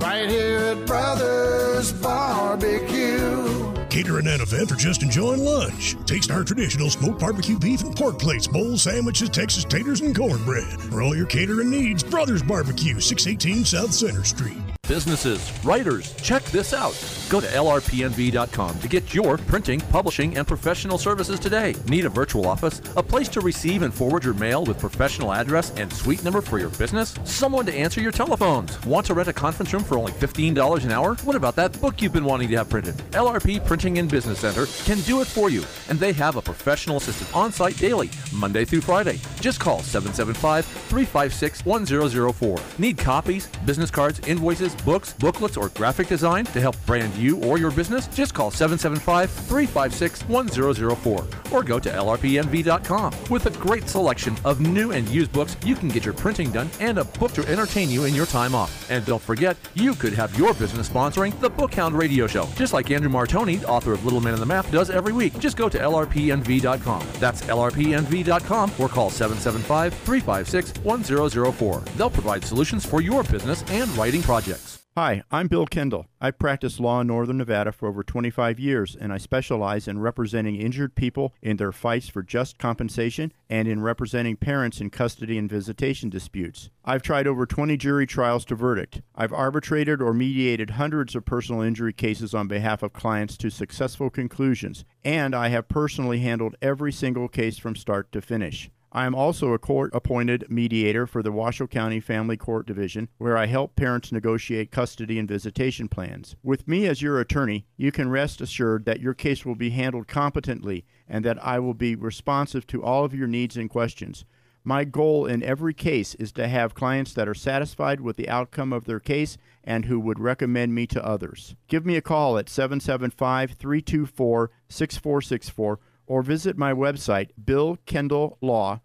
Right 0.00 0.28
here 0.28 0.58
at 0.58 0.86
Brothers 0.86 1.92
Barbecue. 1.92 3.65
Catering 3.96 4.26
an 4.26 4.42
event 4.42 4.70
or 4.70 4.74
just 4.74 5.02
enjoying 5.02 5.42
lunch. 5.42 5.96
Taste 6.04 6.30
our 6.30 6.44
traditional 6.44 6.90
smoked 6.90 7.18
barbecue 7.18 7.58
beef 7.58 7.80
and 7.80 7.96
pork 7.96 8.18
plates, 8.18 8.46
bowls, 8.46 8.82
sandwiches, 8.82 9.30
Texas 9.30 9.64
taters, 9.64 10.02
and 10.02 10.14
cornbread. 10.14 10.78
For 10.82 11.00
all 11.00 11.16
your 11.16 11.24
catering 11.24 11.70
needs, 11.70 12.02
Brothers 12.02 12.42
Barbecue, 12.42 13.00
618 13.00 13.64
South 13.64 13.94
Center 13.94 14.22
Street. 14.22 14.58
Businesses, 14.86 15.50
writers, 15.64 16.12
check 16.16 16.42
this 16.44 16.74
out. 16.74 16.92
Go 17.28 17.40
to 17.40 17.46
lrpnv.com 17.46 18.78
to 18.78 18.88
get 18.88 19.12
your 19.12 19.36
printing, 19.36 19.80
publishing, 19.80 20.36
and 20.36 20.46
professional 20.46 20.96
services 20.96 21.40
today. 21.40 21.74
Need 21.88 22.04
a 22.04 22.08
virtual 22.08 22.46
office? 22.46 22.80
A 22.96 23.02
place 23.02 23.28
to 23.30 23.40
receive 23.40 23.82
and 23.82 23.92
forward 23.92 24.24
your 24.24 24.34
mail 24.34 24.64
with 24.64 24.78
professional 24.78 25.32
address 25.32 25.72
and 25.76 25.92
suite 25.92 26.22
number 26.22 26.40
for 26.40 26.58
your 26.58 26.68
business? 26.70 27.16
Someone 27.24 27.66
to 27.66 27.74
answer 27.74 28.00
your 28.00 28.12
telephones? 28.12 28.80
Want 28.84 29.06
to 29.06 29.14
rent 29.14 29.28
a 29.28 29.32
conference 29.32 29.72
room 29.72 29.82
for 29.82 29.98
only 29.98 30.12
$15 30.12 30.84
an 30.84 30.92
hour? 30.92 31.16
What 31.24 31.34
about 31.34 31.56
that 31.56 31.78
book 31.80 32.00
you've 32.00 32.12
been 32.12 32.24
wanting 32.24 32.48
to 32.50 32.56
have 32.58 32.70
printed? 32.70 32.94
LRP 33.10 33.64
Printing 33.66 33.98
and 33.98 34.08
Business 34.08 34.38
Center 34.38 34.66
can 34.84 35.00
do 35.00 35.20
it 35.20 35.26
for 35.26 35.50
you, 35.50 35.64
and 35.88 35.98
they 35.98 36.12
have 36.12 36.36
a 36.36 36.42
professional 36.42 36.98
assistant 36.98 37.34
on 37.34 37.50
site 37.50 37.76
daily, 37.78 38.08
Monday 38.32 38.64
through 38.64 38.82
Friday. 38.82 39.18
Just 39.40 39.58
call 39.58 39.80
775 39.80 40.64
356 40.64 41.64
1004. 41.64 42.58
Need 42.78 42.98
copies, 42.98 43.48
business 43.64 43.90
cards, 43.90 44.20
invoices, 44.28 44.76
books, 44.76 45.12
booklets, 45.14 45.56
or 45.56 45.70
graphic 45.70 46.06
design 46.06 46.44
to 46.46 46.60
help 46.60 46.76
brand 46.86 47.15
you 47.16 47.42
or 47.44 47.58
your 47.58 47.70
business? 47.70 48.06
Just 48.08 48.34
call 48.34 48.50
775 48.50 49.30
356 49.30 50.22
1004 50.28 51.26
or 51.52 51.62
go 51.62 51.78
to 51.78 51.90
lrpnv.com. 51.90 53.14
With 53.30 53.46
a 53.46 53.50
great 53.58 53.88
selection 53.88 54.36
of 54.44 54.60
new 54.60 54.92
and 54.92 55.08
used 55.08 55.32
books, 55.32 55.56
you 55.64 55.74
can 55.74 55.88
get 55.88 56.04
your 56.04 56.14
printing 56.14 56.50
done 56.50 56.70
and 56.80 56.98
a 56.98 57.04
book 57.04 57.32
to 57.32 57.46
entertain 57.48 57.90
you 57.90 58.04
in 58.04 58.14
your 58.14 58.26
time 58.26 58.54
off. 58.54 58.90
And 58.90 59.04
don't 59.04 59.22
forget, 59.22 59.56
you 59.74 59.94
could 59.94 60.12
have 60.12 60.38
your 60.38 60.54
business 60.54 60.88
sponsoring 60.88 61.38
the 61.40 61.50
Bookhound 61.50 61.94
Radio 61.94 62.26
Show, 62.26 62.48
just 62.54 62.72
like 62.72 62.90
Andrew 62.90 63.10
Martoni, 63.10 63.62
author 63.64 63.92
of 63.92 64.04
Little 64.04 64.20
Man 64.20 64.34
in 64.34 64.40
the 64.40 64.46
Map, 64.46 64.68
does 64.70 64.90
every 64.90 65.12
week. 65.12 65.38
Just 65.38 65.56
go 65.56 65.68
to 65.68 65.78
lrpnv.com. 65.78 67.06
That's 67.18 67.42
lrpnv.com 67.42 68.72
or 68.78 68.88
call 68.88 69.10
775 69.10 69.94
356 69.94 70.84
1004. 70.84 71.80
They'll 71.96 72.10
provide 72.10 72.44
solutions 72.44 72.84
for 72.84 73.00
your 73.00 73.22
business 73.24 73.62
and 73.70 73.90
writing 73.96 74.22
projects. 74.22 74.85
Hi, 74.98 75.22
I'm 75.30 75.48
Bill 75.48 75.66
Kendall. 75.66 76.06
I've 76.22 76.38
practiced 76.38 76.80
law 76.80 77.02
in 77.02 77.08
Northern 77.08 77.36
Nevada 77.36 77.70
for 77.70 77.86
over 77.86 78.02
25 78.02 78.58
years, 78.58 78.96
and 78.98 79.12
I 79.12 79.18
specialize 79.18 79.86
in 79.86 79.98
representing 79.98 80.56
injured 80.56 80.94
people 80.94 81.34
in 81.42 81.58
their 81.58 81.70
fights 81.70 82.08
for 82.08 82.22
just 82.22 82.56
compensation 82.56 83.30
and 83.50 83.68
in 83.68 83.82
representing 83.82 84.36
parents 84.36 84.80
in 84.80 84.88
custody 84.88 85.36
and 85.36 85.50
visitation 85.50 86.08
disputes. 86.08 86.70
I've 86.82 87.02
tried 87.02 87.26
over 87.26 87.44
20 87.44 87.76
jury 87.76 88.06
trials 88.06 88.46
to 88.46 88.54
verdict. 88.54 89.02
I've 89.14 89.34
arbitrated 89.34 90.00
or 90.00 90.14
mediated 90.14 90.70
hundreds 90.70 91.14
of 91.14 91.26
personal 91.26 91.60
injury 91.60 91.92
cases 91.92 92.32
on 92.32 92.48
behalf 92.48 92.82
of 92.82 92.94
clients 92.94 93.36
to 93.36 93.50
successful 93.50 94.08
conclusions, 94.08 94.86
and 95.04 95.34
I 95.34 95.48
have 95.48 95.68
personally 95.68 96.20
handled 96.20 96.56
every 96.62 96.90
single 96.90 97.28
case 97.28 97.58
from 97.58 97.76
start 97.76 98.12
to 98.12 98.22
finish. 98.22 98.70
I 98.96 99.04
am 99.04 99.14
also 99.14 99.52
a 99.52 99.58
court 99.58 99.90
appointed 99.92 100.46
mediator 100.48 101.06
for 101.06 101.22
the 101.22 101.30
Washoe 101.30 101.66
County 101.66 102.00
Family 102.00 102.38
Court 102.38 102.66
Division, 102.66 103.10
where 103.18 103.36
I 103.36 103.44
help 103.44 103.76
parents 103.76 104.10
negotiate 104.10 104.70
custody 104.70 105.18
and 105.18 105.28
visitation 105.28 105.86
plans. 105.86 106.34
With 106.42 106.66
me 106.66 106.86
as 106.86 107.02
your 107.02 107.20
attorney, 107.20 107.66
you 107.76 107.92
can 107.92 108.08
rest 108.08 108.40
assured 108.40 108.86
that 108.86 109.00
your 109.00 109.12
case 109.12 109.44
will 109.44 109.54
be 109.54 109.68
handled 109.68 110.08
competently 110.08 110.86
and 111.06 111.26
that 111.26 111.36
I 111.44 111.58
will 111.58 111.74
be 111.74 111.94
responsive 111.94 112.66
to 112.68 112.82
all 112.82 113.04
of 113.04 113.12
your 113.12 113.28
needs 113.28 113.58
and 113.58 113.68
questions. 113.68 114.24
My 114.64 114.84
goal 114.84 115.26
in 115.26 115.42
every 115.42 115.74
case 115.74 116.14
is 116.14 116.32
to 116.32 116.48
have 116.48 116.74
clients 116.74 117.12
that 117.12 117.28
are 117.28 117.34
satisfied 117.34 118.00
with 118.00 118.16
the 118.16 118.30
outcome 118.30 118.72
of 118.72 118.86
their 118.86 118.98
case 118.98 119.36
and 119.62 119.84
who 119.84 120.00
would 120.00 120.18
recommend 120.18 120.74
me 120.74 120.86
to 120.86 121.04
others. 121.04 121.54
Give 121.68 121.84
me 121.84 121.96
a 121.96 122.00
call 122.00 122.38
at 122.38 122.48
775 122.48 123.52
324 123.58 124.50
6464 124.70 125.80
or 126.06 126.22
visit 126.22 126.56
my 126.56 126.72
website, 126.72 127.28
billkendalllaw.com. 127.44 128.80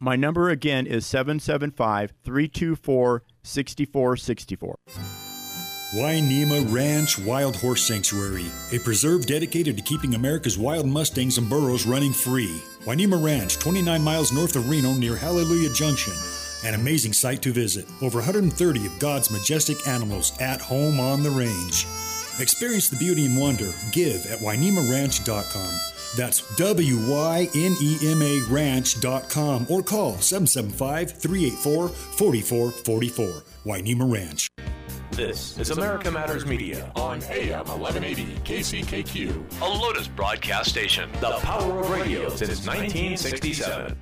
My 0.00 0.16
number 0.16 0.50
again 0.50 0.84
is 0.84 1.06
775 1.06 2.12
324 2.24 3.22
6464. 3.44 4.76
Wynema 5.94 6.74
Ranch 6.74 7.18
Wild 7.20 7.54
Horse 7.54 7.86
Sanctuary, 7.86 8.46
a 8.72 8.80
preserve 8.80 9.26
dedicated 9.26 9.76
to 9.76 9.82
keeping 9.84 10.16
America's 10.16 10.58
wild 10.58 10.88
mustangs 10.88 11.38
and 11.38 11.48
burros 11.48 11.86
running 11.86 12.12
free. 12.12 12.60
Wynema 12.84 13.22
Ranch, 13.22 13.58
29 13.58 14.02
miles 14.02 14.32
north 14.32 14.56
of 14.56 14.68
Reno 14.68 14.94
near 14.94 15.14
Hallelujah 15.14 15.72
Junction. 15.72 16.14
An 16.64 16.74
amazing 16.74 17.12
site 17.12 17.42
to 17.42 17.52
visit. 17.52 17.86
Over 18.00 18.18
130 18.18 18.86
of 18.86 18.98
God's 18.98 19.30
majestic 19.30 19.86
animals 19.86 20.32
at 20.40 20.60
home 20.60 20.98
on 20.98 21.22
the 21.22 21.30
range. 21.30 21.86
Experience 22.40 22.88
the 22.88 22.96
beauty 22.96 23.26
and 23.26 23.36
wonder. 23.36 23.72
Give 23.92 24.26
at 24.26 24.40
WynemaRanch.com. 24.40 25.91
That's 26.16 26.42
W 26.56 26.96
Y 27.10 27.48
N 27.54 27.76
E 27.80 27.98
M 28.02 28.22
A 28.22 28.40
Ranch.com 28.48 29.66
or 29.68 29.82
call 29.82 30.18
775 30.18 31.12
384 31.18 31.88
4444. 31.88 33.42
Wynema 33.64 34.12
Ranch. 34.12 34.48
This 35.12 35.58
is 35.58 35.70
America 35.70 36.10
Matters 36.10 36.46
Media 36.46 36.90
on 36.96 37.22
AM 37.24 37.66
1180 37.68 38.24
KCKQ, 38.44 39.60
a 39.60 39.64
Lotus 39.66 40.08
broadcast 40.08 40.70
station. 40.70 41.10
The 41.20 41.32
power 41.42 41.80
of 41.80 41.90
radio 41.90 42.28
since 42.30 42.66
1967. 42.66 43.96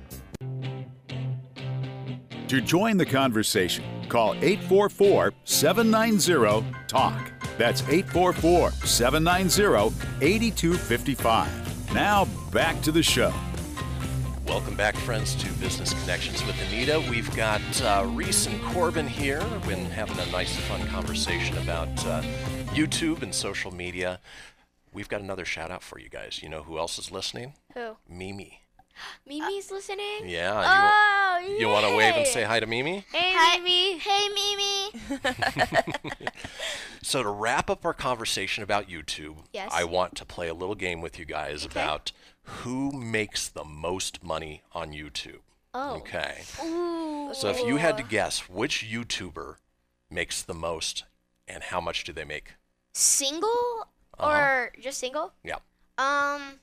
To 2.47 2.61
join 2.61 2.97
the 2.97 3.05
conversation, 3.05 3.83
call 4.09 4.33
844 4.35 5.33
790 5.43 6.65
TALK. 6.87 7.33
That's 7.57 7.81
844 7.83 8.71
790 8.71 9.95
8255. 10.21 11.60
Now 11.93 12.25
back 12.51 12.81
to 12.83 12.91
the 12.91 13.03
show. 13.03 13.33
Welcome 14.47 14.75
back, 14.75 14.95
friends, 14.95 15.35
to 15.35 15.51
Business 15.53 15.93
Connections 16.01 16.45
with 16.45 16.55
Anita. 16.67 17.03
We've 17.09 17.33
got 17.35 17.61
uh, 17.81 18.05
Reese 18.07 18.47
and 18.47 18.61
Corbin 18.63 19.07
here. 19.07 19.41
We've 19.51 19.67
been 19.67 19.85
having 19.85 20.17
a 20.17 20.25
nice, 20.31 20.55
fun 20.55 20.87
conversation 20.87 21.57
about 21.57 21.89
uh, 22.05 22.21
YouTube 22.73 23.21
and 23.23 23.35
social 23.35 23.73
media. 23.73 24.19
We've 24.93 25.09
got 25.09 25.19
another 25.21 25.43
shout 25.45 25.69
out 25.69 25.83
for 25.83 25.99
you 25.99 26.07
guys. 26.09 26.41
You 26.41 26.47
know 26.49 26.63
who 26.63 26.77
else 26.77 26.97
is 26.97 27.11
listening? 27.11 27.53
Who? 27.73 27.97
Mimi. 28.09 28.61
Mimi's 29.27 29.69
listening. 29.69 30.21
Yeah. 30.25 30.63
Oh, 30.65 31.45
you, 31.45 31.55
you 31.59 31.67
want 31.67 31.85
to 31.87 31.95
wave 31.95 32.15
and 32.15 32.25
say 32.27 32.43
hi 32.43 32.59
to 32.61 32.67
Mimi? 32.67 33.05
Hey, 33.11 33.33
Hi- 33.35 33.59
Mimi. 33.59 33.97
Hey, 33.97 34.29
Mimi. 34.29 36.27
So 37.11 37.23
to 37.23 37.29
wrap 37.29 37.69
up 37.69 37.83
our 37.85 37.93
conversation 37.93 38.63
about 38.63 38.87
YouTube, 38.87 39.39
Yes. 39.51 39.69
I 39.73 39.83
want 39.83 40.15
to 40.15 40.23
play 40.23 40.47
a 40.47 40.53
little 40.53 40.75
game 40.75 41.01
with 41.01 41.19
you 41.19 41.25
guys 41.25 41.65
Okay. 41.65 41.77
about 41.81 42.13
who 42.43 42.89
makes 42.93 43.49
the 43.49 43.65
most 43.65 44.23
money 44.23 44.61
on 44.71 44.93
YouTube. 44.93 45.41
Oh. 45.73 45.95
Okay. 45.97 46.45
Ooh. 46.63 47.33
So 47.33 47.49
if 47.49 47.59
you 47.65 47.75
had 47.75 47.97
to 47.97 48.03
guess 48.03 48.47
which 48.47 48.85
YouTuber 48.89 49.57
makes 50.09 50.41
the 50.41 50.53
most 50.53 51.03
and 51.49 51.63
how 51.63 51.81
much 51.81 52.05
do 52.05 52.13
they 52.13 52.23
make? 52.23 52.53
Single 52.93 53.89
Uh-huh. 54.17 54.29
or 54.29 54.71
just 54.79 54.97
single? 54.97 55.33
Yeah. 55.43 55.55
Um, 55.97 56.61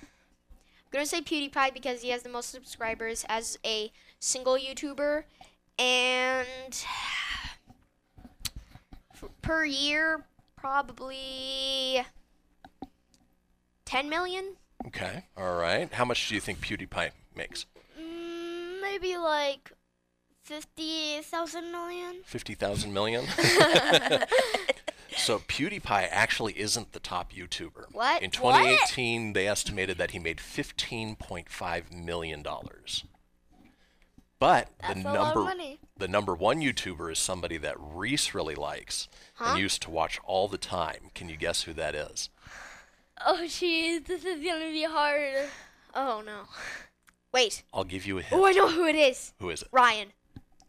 I'm 0.00 0.90
gonna 0.90 1.04
say 1.04 1.20
PewDiePie 1.20 1.74
because 1.74 2.00
he 2.00 2.08
has 2.08 2.22
the 2.22 2.30
most 2.30 2.48
subscribers 2.48 3.26
as 3.28 3.58
a 3.66 3.92
single 4.18 4.56
YouTuber, 4.56 5.24
and 5.78 6.84
per 9.42 9.64
year 9.64 10.24
probably 10.56 12.04
10 13.84 14.08
million. 14.08 14.56
Okay. 14.86 15.24
All 15.36 15.56
right. 15.56 15.92
How 15.92 16.04
much 16.04 16.28
do 16.28 16.34
you 16.34 16.40
think 16.40 16.60
PewDiePie 16.60 17.10
makes? 17.36 17.66
Mm, 18.00 18.80
maybe 18.80 19.16
like 19.16 19.72
50,000 20.44 21.70
million. 21.70 22.16
50,000 22.24 22.92
million? 22.92 23.24
so 25.16 25.38
PewDiePie 25.40 26.08
actually 26.10 26.58
isn't 26.58 26.92
the 26.92 27.00
top 27.00 27.32
YouTuber. 27.32 27.92
What? 27.92 28.22
In 28.22 28.30
What? 28.30 28.56
2018, 28.56 29.32
they 29.34 29.46
estimated 29.48 29.98
that 29.98 30.12
he 30.12 30.18
made 30.18 30.38
$15.5 30.38 31.92
million. 31.92 32.44
But 34.42 34.70
That's 34.80 35.00
the 35.00 35.08
a 35.08 35.12
lot 35.12 35.36
of 35.36 35.46
number 35.46 35.76
the 35.98 36.08
number 36.08 36.34
one 36.34 36.60
YouTuber 36.60 37.12
is 37.12 37.20
somebody 37.20 37.58
that 37.58 37.76
Reese 37.78 38.34
really 38.34 38.56
likes 38.56 39.06
Huh? 39.34 39.50
and 39.52 39.60
used 39.60 39.82
to 39.82 39.90
watch 39.90 40.18
all 40.24 40.48
the 40.48 40.58
time. 40.58 41.10
Can 41.14 41.28
you 41.28 41.36
guess 41.36 41.62
who 41.62 41.72
that 41.74 41.94
is? 41.94 42.28
Oh, 43.24 43.42
jeez, 43.44 44.04
this 44.04 44.24
is 44.24 44.44
gonna 44.44 44.72
be 44.72 44.82
hard. 44.82 45.48
Oh 45.94 46.24
no. 46.26 46.48
Wait. 47.32 47.62
I'll 47.72 47.84
give 47.84 48.04
you 48.04 48.18
a 48.18 48.22
hint. 48.22 48.42
Oh, 48.42 48.44
I 48.44 48.50
know 48.50 48.68
who 48.68 48.84
it 48.84 48.96
is. 48.96 49.32
Who 49.38 49.48
is 49.48 49.62
it? 49.62 49.68
Ryan. 49.70 50.08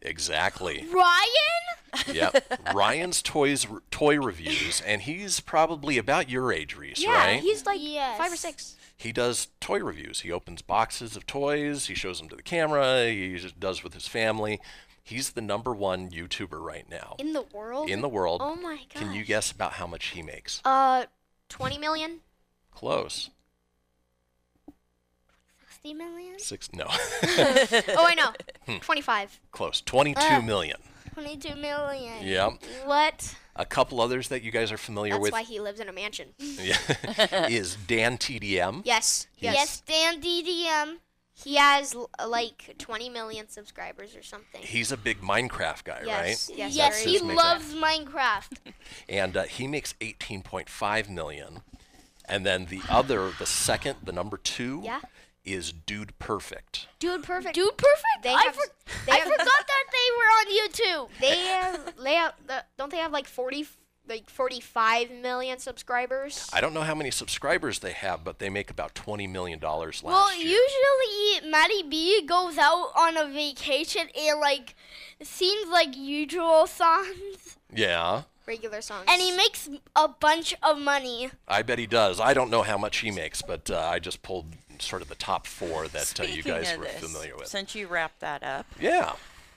Exactly. 0.04 0.86
Ryan? 0.94 2.14
yep. 2.14 2.46
Ryan's 2.76 3.24
toys 3.24 3.66
toy 3.90 4.20
reviews, 4.20 4.82
and 4.82 5.02
he's 5.02 5.40
probably 5.40 5.98
about 5.98 6.30
your 6.30 6.54
age, 6.54 6.76
Reese, 6.76 7.02
yeah, 7.02 7.26
right? 7.26 7.42
he's 7.42 7.66
like 7.66 7.82
five 8.20 8.32
or 8.32 8.36
six. 8.36 8.76
He 8.98 9.12
does 9.12 9.48
toy 9.60 9.80
reviews. 9.80 10.22
He 10.22 10.32
opens 10.32 10.62
boxes 10.62 11.16
of 11.16 11.26
toys. 11.26 11.88
He 11.88 11.96
shows 11.96 12.20
them 12.20 12.30
to 12.30 12.36
the 12.36 12.44
camera. 12.44 13.08
He 13.10 13.38
does 13.60 13.84
with 13.84 13.94
his 13.94 14.08
family. 14.08 14.60
He's 15.04 15.32
the 15.32 15.42
number 15.42 15.74
one 15.74 16.10
YouTuber 16.10 16.60
right 16.62 16.90
now 16.90 17.16
In 17.20 17.34
the 17.34 17.42
world? 17.54 17.90
in 17.90 18.00
the 18.02 18.08
world. 18.08 18.42
Oh 18.44 18.56
my 18.56 18.78
god. 18.94 19.02
Can 19.02 19.14
you 19.14 19.26
guess 19.26 19.52
about 19.52 19.74
how 19.74 19.86
much 19.88 20.08
he 20.08 20.22
makes? 20.22 20.62
Uh, 20.64 21.06
20 21.50 21.78
million? 21.78 22.20
Close. 22.72 23.30
60 25.70 25.94
million? 25.96 26.40
Six. 26.40 26.70
No. 26.74 26.86
oh, 26.90 28.06
I 28.08 28.14
know. 28.16 28.32
Hmm. 28.66 28.78
25. 28.78 29.40
Close. 29.52 29.82
Twenty-two 29.82 30.22
Uh, 30.22 30.42
million. 30.42 30.78
22 31.14 31.56
million. 31.56 32.24
Yep. 32.26 32.52
What? 32.86 33.36
A 33.56 33.66
couple 33.66 34.02
others 34.02 34.30
that 34.30 34.42
you 34.42 34.52
guys 34.52 34.72
are 34.72 34.78
familiar 34.78 35.12
That's 35.14 35.22
with 35.22 35.32
why 35.34 35.44
he 35.44 35.60
lives 35.60 35.80
in 35.80 35.88
a 35.88 35.94
mansion. 35.94 36.30
yeah, 36.40 36.78
is 37.48 37.78
Dan 37.88 38.18
TDM. 38.18 38.82
Yes. 38.84 39.28
He's- 39.36 39.54
Yes. 39.54 39.82
Dan 39.82 40.22
TDM. 40.22 40.98
He 41.36 41.56
has 41.56 41.96
l- 41.96 42.10
like 42.28 42.76
20 42.78 43.10
million 43.10 43.50
subscribers 43.50 44.16
or 44.16 44.22
something. 44.24 44.62
He's 44.62 44.92
a 44.92 44.98
big 44.98 45.20
Minecraft 45.22 45.84
guy, 45.84 46.02
Yes, 46.06 46.50
right? 46.50 46.58
yes, 46.58 46.76
Yes, 46.76 47.04
he 47.04 47.20
loves 47.20 47.74
Minecraft. 47.74 48.58
and 49.10 49.36
uh, 49.36 49.44
he 49.44 49.68
makes 49.68 49.94
18.5 49.94 51.10
million. 51.10 51.62
And 52.26 52.46
then 52.46 52.66
the 52.68 52.82
other, 52.90 53.32
the 53.38 53.46
second, 53.48 53.98
the 54.04 54.12
number 54.12 54.38
two, 54.38 54.82
Yeah. 54.84 55.02
Is 55.46 55.74
Dude 55.74 56.18
Perfect. 56.20 56.88
Dude, 57.00 57.24
perfect. 57.24 57.54
Dude, 57.56 57.76
perfect. 57.78 58.24
They 58.24 58.30
I, 58.34 58.44
have. 58.44 58.56
for- 58.56 58.62
they 59.06 59.12
I 59.12 59.16
have- 59.18 59.28
forgot 59.28 59.46
that 59.46 59.86
they 59.92 60.10
were 60.18 60.30
on 60.40 60.46
YouTube. 60.58 61.10
They 61.20 61.38
have. 61.48 61.94
They 62.02 62.14
have. 62.16 62.34
The, 62.48 62.64
don't 62.78 62.92
they 62.92 62.98
have 62.98 63.12
like 63.12 63.28
40, 63.28 63.68
like 64.08 64.30
45 64.30 65.12
million 65.12 65.60
subscribers? 65.60 66.50
I 66.54 66.62
don't 66.62 66.74
know 66.74 66.82
how 66.84 66.96
many 66.96 67.12
subscribers 67.12 67.80
they 67.80 67.92
have, 67.92 68.24
but 68.24 68.40
they 68.40 68.50
make 68.50 68.70
about 68.72 68.96
20 68.96 69.28
million 69.28 69.60
dollars 69.60 70.02
last 70.02 70.14
Well, 70.14 70.34
year. 70.36 70.58
usually 70.62 71.50
Matty 71.52 71.84
B 71.90 72.22
goes 72.26 72.58
out 72.58 72.92
on 72.96 73.18
a 73.18 73.26
vacation 73.28 74.08
and 74.18 74.40
like 74.40 74.76
sings 75.22 75.68
like 75.70 75.96
usual 75.98 76.68
songs, 76.68 77.58
Yeah, 77.74 78.24
Regular 78.46 78.82
songs. 78.82 79.06
and 79.10 79.22
he 79.22 79.32
makes 79.36 79.70
a 79.96 80.08
bunch 80.08 80.56
of 80.64 80.78
money. 80.80 81.32
I 81.50 81.64
bet 81.64 81.80
he 81.80 81.88
does. 81.88 82.20
I 82.22 82.34
don't 82.34 82.50
know 82.50 82.62
how 82.62 82.78
much 82.78 82.98
he 83.00 83.12
makes, 83.12 83.42
but 83.42 83.70
uh, 83.70 83.78
I 83.80 84.00
just 84.00 84.22
pulled 84.22 84.48
sort 84.84 85.02
of 85.02 85.10
the 85.10 85.16
top 85.16 85.48
four 85.48 85.88
that 85.88 86.20
uh, 86.20 86.24
you 86.24 86.44
guys 86.44 86.76
were 86.78 86.86
this, 86.86 87.00
familiar 87.00 87.36
with. 87.36 87.48
Since 87.48 87.76
you 87.76 87.88
wrapped 87.88 88.20
that 88.20 88.44
up. 88.44 88.66
Yeah. 88.80 89.14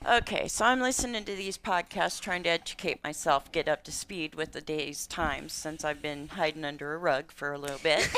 Okay, 0.07 0.47
so 0.47 0.64
I'm 0.64 0.81
listening 0.81 1.24
to 1.24 1.35
these 1.35 1.59
podcasts, 1.59 2.20
trying 2.20 2.43
to 2.45 2.51
educate 2.51 3.03
myself, 3.03 3.51
get 3.51 3.66
up 3.66 3.83
to 3.85 3.93
speed 3.93 4.35
with 4.35 4.53
the 4.53 4.61
day's 4.61 5.07
times 5.07 5.53
since 5.53 5.85
I've 5.85 6.03
been 6.03 6.29
hiding 6.29 6.64
under 6.64 6.95
a 6.95 6.99
rug 6.99 7.33
for 7.33 7.53
a 7.53 7.59
little 7.59 7.79
bit, 7.83 8.09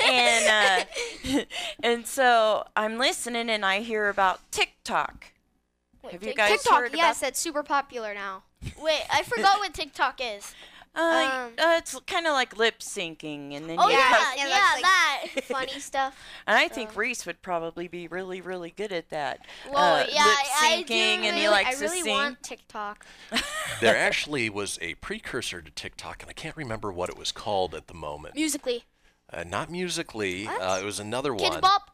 and 0.04 0.86
uh, 1.34 1.40
and 1.82 2.06
so 2.06 2.64
I'm 2.76 2.98
listening 2.98 3.48
and 3.50 3.64
I 3.64 3.80
hear 3.80 4.08
about 4.08 4.40
TikTok. 4.52 5.32
Wait, 6.02 6.12
Have 6.12 6.22
you 6.22 6.28
Tik- 6.28 6.36
guys 6.36 6.50
TikTok, 6.50 6.78
heard 6.80 6.92
yes, 6.94 7.18
about? 7.18 7.26
that's 7.26 7.40
super 7.40 7.62
popular 7.62 8.12
now. 8.14 8.42
Wait, 8.80 9.02
I 9.10 9.22
forgot 9.22 9.58
what 9.58 9.72
TikTok 9.74 10.20
is. 10.22 10.54
Uh, 10.94 11.00
Um, 11.00 11.52
uh, 11.58 11.76
it's 11.78 11.98
kind 12.06 12.26
of 12.26 12.34
like 12.34 12.56
lip 12.58 12.80
syncing, 12.80 13.56
and 13.56 13.68
then 13.68 13.76
Oh 13.78 13.88
you 13.88 13.94
yeah, 13.96 14.08
post- 14.14 14.36
yeah, 14.36 14.70
like, 14.74 14.82
that. 14.82 15.24
Funny 15.44 15.80
stuff. 15.80 16.14
And 16.46 16.58
I 16.58 16.68
think 16.68 16.94
Reese 16.94 17.24
would 17.24 17.40
probably 17.40 17.88
be 17.88 18.08
really, 18.08 18.40
really 18.42 18.70
good 18.76 18.92
at 18.92 19.08
that. 19.08 19.40
Well, 19.70 20.02
uh, 20.02 20.06
yeah, 20.12 20.24
lip 20.26 20.36
I- 20.36 20.74
I 20.78 20.82
do 20.82 20.92
syncing, 20.92 20.96
and 20.98 21.24
he 21.24 21.30
really- 21.44 21.48
likes 21.48 21.68
I 21.70 21.72
to 21.74 21.80
really 21.80 22.02
sing. 22.02 22.12
want 22.14 22.42
TikTok. 22.42 23.06
there 23.80 23.96
actually 23.96 24.50
was 24.50 24.78
a 24.82 24.94
precursor 24.96 25.62
to 25.62 25.70
TikTok, 25.70 26.22
and 26.22 26.28
I 26.28 26.34
can't 26.34 26.56
remember 26.56 26.92
what 26.92 27.08
it 27.08 27.16
was 27.16 27.32
called 27.32 27.74
at 27.74 27.86
the 27.86 27.94
moment. 27.94 28.34
Musical.ly. 28.34 28.82
Uh, 29.32 29.44
not 29.44 29.70
musical.ly. 29.70 30.46
Uh, 30.60 30.78
it 30.78 30.84
was 30.84 31.00
another 31.00 31.34
Kids 31.34 31.52
one. 31.52 31.60
Bop. 31.62 31.91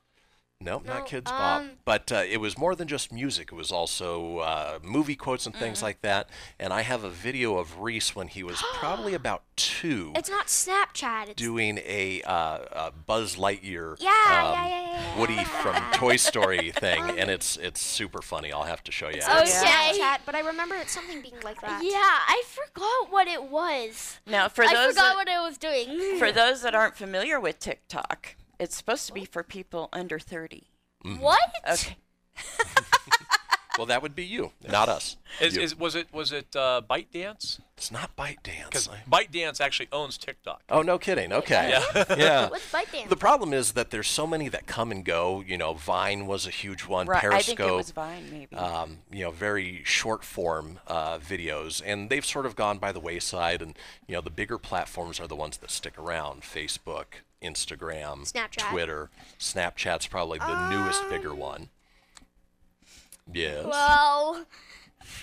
Nope, 0.61 0.85
No, 0.87 0.95
not 0.95 1.07
Kidz 1.07 1.27
Bop. 1.27 1.61
um, 1.61 1.71
But 1.85 2.11
uh, 2.11 2.25
it 2.29 2.39
was 2.39 2.59
more 2.59 2.75
than 2.75 2.89
just 2.89 3.13
music. 3.13 3.51
It 3.53 3.55
was 3.55 3.71
also 3.71 4.39
uh, 4.39 4.79
movie 4.83 5.15
quotes 5.15 5.47
and 5.47 5.55
Mm-hmm. 5.55 5.65
things 5.65 5.83
like 5.85 6.01
that. 6.03 6.29
And 6.59 6.73
I 6.73 6.83
have 6.83 7.05
a 7.05 7.11
video 7.11 7.59
of 7.59 7.79
Reese 7.81 8.17
when 8.17 8.27
he 8.27 8.43
was 8.43 8.61
probably 8.75 9.15
about 9.15 9.43
two 9.55 10.13
It's 10.17 10.29
not 10.29 10.49
Snapchat. 10.49 11.29
It's 11.29 11.35
doing 11.41 11.79
a, 11.79 12.23
uh, 12.23 12.59
a 12.73 12.91
Buzz 12.91 13.37
Lightyear 13.37 13.97
Yeah, 14.01 14.09
um, 14.09 14.53
yeah, 14.53 14.67
yeah, 14.69 14.93
yeah, 14.93 15.19
Woody 15.21 15.45
from 15.45 15.77
Toy 15.93 16.17
Story 16.17 16.71
thing. 16.75 17.05
and 17.09 17.31
it's 17.31 17.57
it's 17.57 17.81
super 17.81 18.21
funny. 18.21 18.53
I'll 18.53 18.65
have 18.65 18.83
to 18.85 18.93
show 18.93 19.09
you. 19.09 19.19
It's 19.19 19.29
after. 19.29 19.49
Okay. 19.65 20.01
Snapchat, 20.01 20.19
but 20.27 20.35
I 20.35 20.41
remember 20.41 20.75
it 20.75 20.89
something 20.91 21.23
being 21.23 21.41
like 21.45 21.61
that. 21.61 21.83
Yeah, 21.85 21.93
I 22.01 22.43
forgot 22.47 23.13
what 23.13 23.29
it 23.29 23.45
was. 23.45 24.19
Now, 24.27 24.49
for 24.49 24.65
I 24.65 24.75
those 24.75 24.95
forgot 24.95 25.11
that, 25.11 25.15
what 25.15 25.29
I 25.29 25.41
was 25.41 25.57
doing. 25.57 26.19
for 26.19 26.33
those 26.33 26.63
that 26.63 26.75
aren't 26.75 26.97
familiar 26.97 27.39
with 27.39 27.61
TikTok, 27.61 28.35
it's 28.59 28.77
supposed 28.77 29.07
to 29.07 29.13
be 29.13 29.25
for 29.25 29.43
people 29.43 29.89
under 29.93 30.19
30. 30.19 30.65
what? 31.19 31.41
Okay. 31.71 31.97
Well, 33.79 33.87
that 33.87 34.03
would 34.03 34.15
be 34.15 34.25
you, 34.25 34.51
not 34.69 34.89
us. 34.89 35.17
Is, 35.41 35.57
You. 35.57 35.63
is, 35.63 35.79
was 35.79 35.95
it 35.95 36.09
was 36.13 36.33
it 36.33 36.55
uh, 36.57 36.83
ByteDance? 36.89 37.61
It's 37.77 37.93
not 37.93 38.17
ByteDance. 38.17 38.65
Because 38.65 38.89
ByteDance 39.09 39.61
actually 39.61 39.89
owns 39.93 40.19
TikTok. 40.19 40.63
Oh, 40.69 40.83
no 40.83 40.99
kidding. 40.99 41.33
Okay. 41.33 41.69
Yeah. 41.71 42.05
yeah. 42.17 42.49
What's 42.51 42.71
ByteDance? 42.73 43.09
The 43.09 43.17
problem 43.17 43.53
is 43.53 43.73
that 43.73 43.91
there's 43.91 44.09
so 44.09 44.27
many 44.27 44.49
that 44.49 44.67
come 44.67 44.91
and 44.91 45.05
go. 45.05 45.45
You 45.47 45.57
know, 45.57 45.75
Vine 45.75 46.27
was 46.27 46.45
a 46.45 46.51
huge 46.51 46.87
one. 46.87 47.07
Right, 47.07 47.21
Periscope. 47.21 47.39
I 47.39 47.43
think 47.43 47.61
it 47.61 47.73
was 47.73 47.91
Vine, 47.93 48.25
maybe. 48.33 48.57
Um, 48.57 48.99
you 49.13 49.23
know, 49.23 49.31
very 49.31 49.83
short 49.85 50.25
form 50.25 50.81
uh, 50.89 51.19
videos, 51.19 51.81
and 51.87 52.11
they've 52.11 52.27
sort 52.27 52.47
of 52.47 52.57
gone 52.57 52.79
by 52.79 52.91
the 52.91 53.01
wayside. 53.01 53.63
And 53.63 53.79
you 54.09 54.17
know, 54.17 54.21
the 54.21 54.31
bigger 54.31 54.59
platforms 54.59 55.21
are 55.21 55.29
the 55.29 55.37
ones 55.37 55.59
that 55.59 55.71
stick 55.71 55.97
around: 55.97 56.43
Facebook, 56.43 57.23
Instagram, 57.41 58.31
Snapchat. 58.33 58.71
Twitter. 58.71 59.11
Snapchat's 59.39 60.09
probably 60.09 60.41
the 60.41 60.69
newest, 60.69 61.09
bigger 61.09 61.33
one. 61.33 61.69
Yes. 63.33 63.65
Well, 63.65 64.45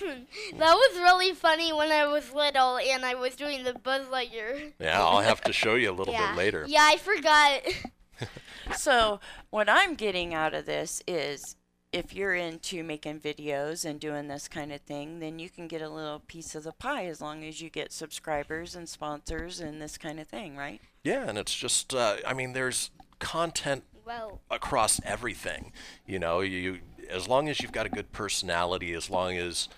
that 0.00 0.74
was 0.74 0.98
really 0.98 1.32
funny 1.32 1.72
when 1.72 1.90
I 1.92 2.06
was 2.06 2.32
little 2.32 2.78
and 2.78 3.04
I 3.04 3.14
was 3.14 3.36
doing 3.36 3.64
the 3.64 3.74
Buzz 3.74 4.06
Lightyear. 4.06 4.72
yeah, 4.78 5.02
I'll 5.02 5.20
have 5.20 5.40
to 5.42 5.52
show 5.52 5.74
you 5.74 5.90
a 5.90 5.92
little 5.94 6.14
yeah. 6.14 6.32
bit 6.32 6.38
later. 6.38 6.64
Yeah, 6.68 6.82
I 6.84 6.96
forgot. 6.96 7.62
So, 8.76 9.20
what 9.50 9.68
I'm 9.68 9.94
getting 9.94 10.34
out 10.34 10.52
of 10.52 10.66
this 10.66 11.02
is 11.06 11.54
if 11.92 12.14
you're 12.14 12.34
into 12.34 12.82
making 12.82 13.20
videos 13.20 13.84
and 13.84 14.00
doing 14.00 14.28
this 14.28 14.48
kind 14.48 14.72
of 14.72 14.80
thing, 14.80 15.20
then 15.20 15.38
you 15.38 15.48
can 15.48 15.68
get 15.68 15.82
a 15.82 15.88
little 15.88 16.18
piece 16.18 16.54
of 16.54 16.64
the 16.64 16.72
pie 16.72 17.06
as 17.06 17.20
long 17.20 17.44
as 17.44 17.60
you 17.60 17.70
get 17.70 17.92
subscribers 17.92 18.74
and 18.74 18.88
sponsors 18.88 19.60
and 19.60 19.80
this 19.80 19.96
kind 19.96 20.18
of 20.18 20.26
thing, 20.26 20.56
right? 20.56 20.80
Yeah, 21.04 21.28
and 21.28 21.38
it's 21.38 21.54
just, 21.54 21.94
uh, 21.94 22.16
I 22.26 22.34
mean, 22.34 22.54
there's 22.54 22.90
content 23.18 23.84
Well, 24.04 24.40
across 24.50 25.00
everything. 25.04 25.72
You 26.06 26.18
know, 26.18 26.40
you 26.40 26.80
as 27.10 27.28
long 27.28 27.48
as 27.48 27.60
you've 27.60 27.72
got 27.72 27.86
a 27.86 27.88
good 27.88 28.12
personality, 28.12 28.92
as 28.92 29.10
long 29.10 29.36
as 29.36 29.68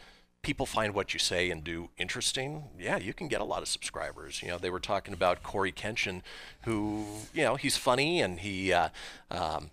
people 0.42 0.66
find 0.66 0.94
what 0.94 1.12
you 1.12 1.18
say 1.18 1.50
and 1.50 1.64
do 1.64 1.90
interesting, 1.98 2.64
yeah, 2.78 2.96
you 2.96 3.12
can 3.12 3.28
get 3.28 3.40
a 3.40 3.44
lot 3.44 3.62
of 3.62 3.68
subscribers. 3.68 4.42
You 4.42 4.48
know, 4.48 4.58
they 4.58 4.70
were 4.70 4.80
talking 4.80 5.12
about 5.12 5.42
Cory 5.42 5.72
Kenshin, 5.72 6.22
who, 6.62 7.04
you 7.34 7.42
know, 7.42 7.56
he's 7.56 7.76
funny 7.76 8.20
and 8.20 8.40
he, 8.40 8.72
uh, 8.72 8.88
um, 9.30 9.70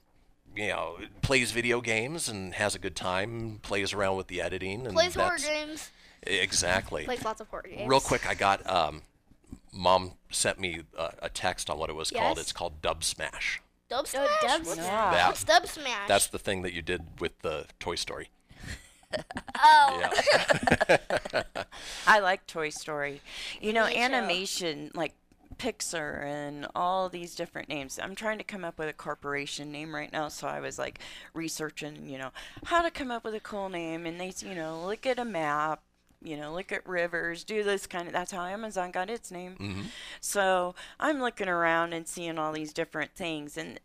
you 0.55 0.69
know, 0.69 0.97
plays 1.21 1.51
video 1.51 1.81
games 1.81 2.29
and 2.29 2.53
has 2.55 2.75
a 2.75 2.79
good 2.79 2.95
time, 2.95 3.59
plays 3.61 3.93
around 3.93 4.17
with 4.17 4.27
the 4.27 4.41
editing, 4.41 4.85
and 4.85 4.95
plays 4.95 5.15
horror 5.15 5.37
games. 5.37 5.91
exactly. 6.23 7.05
Plays 7.05 7.23
lots 7.23 7.41
of 7.41 7.47
horror 7.49 7.65
games. 7.69 7.87
Real 7.89 7.99
quick, 7.99 8.27
I 8.27 8.33
got 8.33 8.67
um, 8.69 9.01
mom 9.71 10.13
sent 10.31 10.59
me 10.59 10.81
a, 10.97 11.13
a 11.23 11.29
text 11.29 11.69
on 11.69 11.77
what 11.77 11.89
it 11.89 11.95
was 11.95 12.09
called. 12.09 12.39
It's 12.39 12.53
called 12.53 12.81
Dub 12.81 13.03
Smash. 13.03 13.61
Dub 13.89 14.07
Smash? 14.07 14.27
Dub 14.41 14.61
What's, 14.61 14.73
Smash. 14.73 14.87
That- 14.87 15.27
what's 15.27 15.43
Dub 15.43 15.67
Smash? 15.67 16.07
That's 16.07 16.27
the 16.27 16.39
thing 16.39 16.61
that 16.63 16.73
you 16.73 16.81
did 16.81 17.03
with 17.19 17.39
the 17.39 17.65
Toy 17.79 17.95
Story. 17.95 18.29
oh. 19.59 20.09
I 22.07 22.19
like 22.19 22.47
Toy 22.47 22.69
Story. 22.69 23.21
You 23.61 23.73
know, 23.73 23.85
Me 23.85 23.93
too. 23.93 23.99
animation 23.99 24.91
like 24.95 25.13
Pixar 25.57 26.23
and 26.25 26.67
all 26.75 27.09
these 27.09 27.35
different 27.35 27.69
names. 27.69 27.99
I'm 28.01 28.15
trying 28.15 28.39
to 28.39 28.43
come 28.43 28.65
up 28.65 28.77
with 28.77 28.89
a 28.89 28.93
corporation 28.93 29.71
name 29.71 29.93
right 29.93 30.11
now, 30.11 30.27
so 30.27 30.47
I 30.47 30.59
was 30.59 30.77
like 30.77 30.99
researching, 31.33 32.07
you 32.09 32.17
know, 32.17 32.31
how 32.65 32.81
to 32.81 32.91
come 32.91 33.11
up 33.11 33.23
with 33.23 33.35
a 33.35 33.39
cool 33.39 33.69
name. 33.69 34.05
And 34.05 34.19
they, 34.19 34.33
you 34.39 34.55
know, 34.55 34.83
look 34.85 35.05
at 35.05 35.19
a 35.19 35.25
map, 35.25 35.81
you 36.25 36.37
know, 36.37 36.53
look 36.53 36.71
at 36.71 36.87
rivers, 36.87 37.43
do 37.43 37.63
this 37.63 37.87
kind 37.87 38.07
of. 38.07 38.13
That's 38.13 38.31
how 38.31 38.45
Amazon 38.45 38.91
got 38.91 39.09
its 39.09 39.31
name. 39.31 39.55
Mhm. 39.59 39.85
So 40.19 40.75
I'm 40.99 41.19
looking 41.19 41.47
around 41.47 41.93
and 41.93 42.07
seeing 42.07 42.37
all 42.37 42.51
these 42.51 42.73
different 42.73 43.15
things, 43.15 43.57
and 43.57 43.79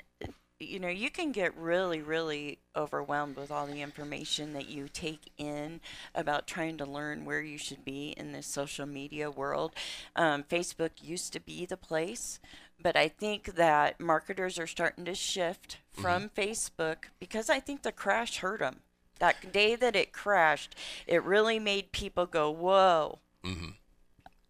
you 0.63 0.79
know, 0.79 0.89
you 0.89 1.11
can 1.11 1.33
get 1.33 1.57
really, 1.57 2.03
really 2.03 2.59
overwhelmed 2.77 3.37
with 3.37 3.51
all 3.51 3.67
the 3.67 3.81
information 3.81 4.53
that 4.53 4.69
you 4.69 4.89
take 4.93 5.33
in 5.39 5.81
about 6.15 6.47
trying 6.47 6.77
to 6.77 6.85
learn 6.85 7.25
where 7.25 7.41
you 7.41 7.57
should 7.57 7.83
be 7.83 8.11
in 8.11 8.33
this 8.33 8.47
social 8.47 8.85
media 8.85 9.31
world. 9.31 9.75
Um, 10.15 10.43
Facebook 10.45 10.91
used 11.03 11.33
to 11.33 11.41
be 11.41 11.65
the 11.65 11.79
place, 11.79 12.41
but 12.79 12.95
I 12.95 13.09
think 13.09 13.55
that 13.55 14.01
marketers 14.01 14.59
are 14.59 14.67
starting 14.67 15.07
to 15.07 15.15
shift 15.15 15.79
from 15.93 16.29
Facebook 16.29 17.05
because 17.19 17.49
I 17.49 17.59
think 17.59 17.81
the 17.83 17.91
crash 17.91 18.39
hurt 18.39 18.61
them. 18.61 18.81
That 19.21 19.53
day 19.53 19.77
that 19.77 19.95
it 19.95 20.13
crashed, 20.13 20.75
it 21.07 21.23
really 21.23 21.59
made 21.61 21.93
people 21.93 22.27
go, 22.27 22.51
whoa 22.51 23.21
Mhm. 23.45 23.75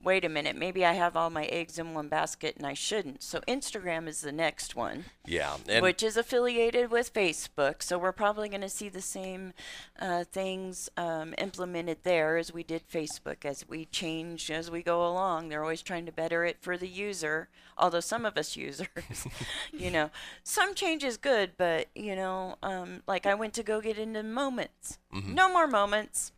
Wait 0.03 0.24
a 0.24 0.28
minute, 0.28 0.57
maybe 0.57 0.84
I 0.84 0.92
have 0.94 1.16
all 1.16 1.28
my 1.28 1.44
eggs 1.46 1.78
in 1.78 1.92
one 1.92 2.09
basket 2.09 2.57
and 2.57 2.66
I 2.66 2.72
shouldn't. 2.74 3.22
So 3.22 3.40
Instagram 3.46 4.09
is 4.09 4.22
the 4.22 4.32
next 4.32 4.74
one, 4.74 5.05
Yeah. 5.26 5.57
And 5.68 5.82
which 5.82 6.03
is 6.03 6.16
affiliated 6.16 6.90
with 6.90 7.12
Facebook. 7.12 7.82
So 7.82 7.98
we're 7.98 8.12
probably 8.12 8.48
going 8.48 8.62
to 8.62 8.68
see 8.70 8.88
the 8.88 9.03
same 9.03 9.53
uh, 10.01 10.24
things 10.24 10.88
um, 10.96 11.34
implemented 11.36 11.98
there 12.03 12.38
as 12.38 12.53
we 12.53 12.62
did 12.62 12.88
Facebook. 12.88 13.44
As 13.44 13.68
we 13.68 13.84
change 13.84 14.51
as 14.51 14.70
we 14.70 14.82
go 14.82 15.07
along, 15.07 15.48
they're 15.48 15.62
always 15.62 15.82
trying 15.82 16.07
to 16.07 16.12
better 16.12 16.44
it 16.44 16.57
for 16.61 16.78
the 16.78 16.88
user. 16.88 17.48
Although 17.76 18.01
some 18.01 18.24
of 18.24 18.38
us 18.38 18.57
users, 18.57 19.26
you 19.72 19.90
know, 19.90 20.11
some 20.42 20.74
change 20.74 21.05
is 21.05 21.16
good, 21.18 21.53
but 21.59 21.88
you 21.94 22.16
know, 22.16 22.57
um, 22.62 23.03
like 23.07 23.26
I 23.26 23.34
went 23.34 23.53
to 23.55 23.62
go 23.62 23.80
get 23.80 23.98
into 23.98 24.22
moments. 24.22 24.98
Mhm. 25.14 25.34
No 25.34 25.53
more 25.53 25.66
moments. 25.66 26.32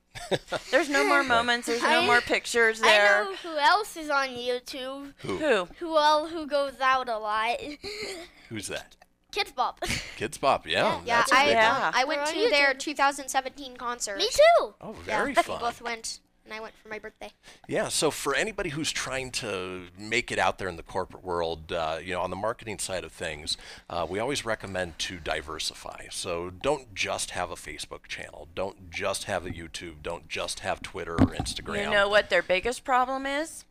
There's 0.71 0.89
no 0.89 1.07
more 1.07 1.23
moments. 1.37 1.67
There's 1.67 1.83
no 1.83 2.01
I- 2.01 2.07
more 2.07 2.21
pictures 2.21 2.81
there. 2.81 2.91
I 2.91 2.95
there. 2.99 3.25
know 3.25 3.35
who 3.37 3.59
else 3.59 3.97
is 3.97 4.11
on 4.11 4.29
YouTube. 4.29 5.13
Who? 5.19 5.37
Who? 5.39 5.69
Who 5.79 5.97
all 5.97 6.29
who 6.29 6.47
goes 6.47 6.81
out 6.81 7.09
a 7.09 7.19
lot? 7.19 7.59
Who's 8.49 8.69
that? 8.69 8.97
Kidz 9.33 9.55
Bop. 9.55 9.81
Kidz 9.81 10.39
Bop. 10.39 10.67
Yeah. 10.67 11.01
Yeah, 11.07 11.19
that's 11.21 11.33
a 11.33 11.37
I 11.37 11.47
big 11.47 11.57
one. 11.57 11.93
I 11.95 12.05
went 12.05 12.27
to 12.27 12.51
their 12.51 12.75
2017 12.75 13.77
concert. 13.79 14.19
Me 14.19 14.29
too. 14.31 14.75
Oh, 14.81 14.93
very 15.05 15.33
yeah, 15.33 15.41
fun. 15.43 15.57
We 15.57 15.61
both 15.61 15.81
went, 15.81 16.21
and 16.45 16.53
I 16.53 16.61
went 16.61 16.75
for 16.83 16.89
my 16.89 16.99
birthday. 16.99 17.31
Yeah, 17.69 17.89
so 17.89 18.11
for 18.11 18.35
anybody 18.35 18.71
who's 18.71 18.91
trying 18.91 19.31
to 19.33 19.85
make 19.99 20.33
it 20.33 20.39
out 20.39 20.59
there 20.59 20.69
in 20.69 20.77
the 20.77 20.83
corporate 20.83 21.25
world, 21.25 21.73
uh, 21.73 21.99
you 22.03 22.13
know, 22.13 22.21
on 22.21 22.31
the 22.31 22.37
marketing 22.37 22.79
side 22.79 23.05
of 23.05 23.13
things, 23.13 23.57
uh, 23.89 24.07
we 24.09 24.19
always 24.19 24.45
recommend 24.45 24.99
to 25.01 25.19
diversify. 25.19 26.07
So 26.11 26.51
don't 26.51 26.95
just 26.95 27.31
have 27.31 27.51
a 27.51 27.55
Facebook 27.55 28.07
channel, 28.09 28.49
don't 28.55 28.91
just 28.91 29.25
have 29.25 29.47
a 29.47 29.51
YouTube, 29.51 30.03
don't 30.03 30.29
just 30.29 30.61
have 30.61 30.83
Twitter 30.83 31.15
or 31.15 31.29
Instagram. 31.29 31.85
You 31.85 31.91
know 31.91 32.09
what 32.09 32.31
their 32.31 32.43
biggest 32.43 32.85
problem 32.85 33.27
is? 33.27 33.65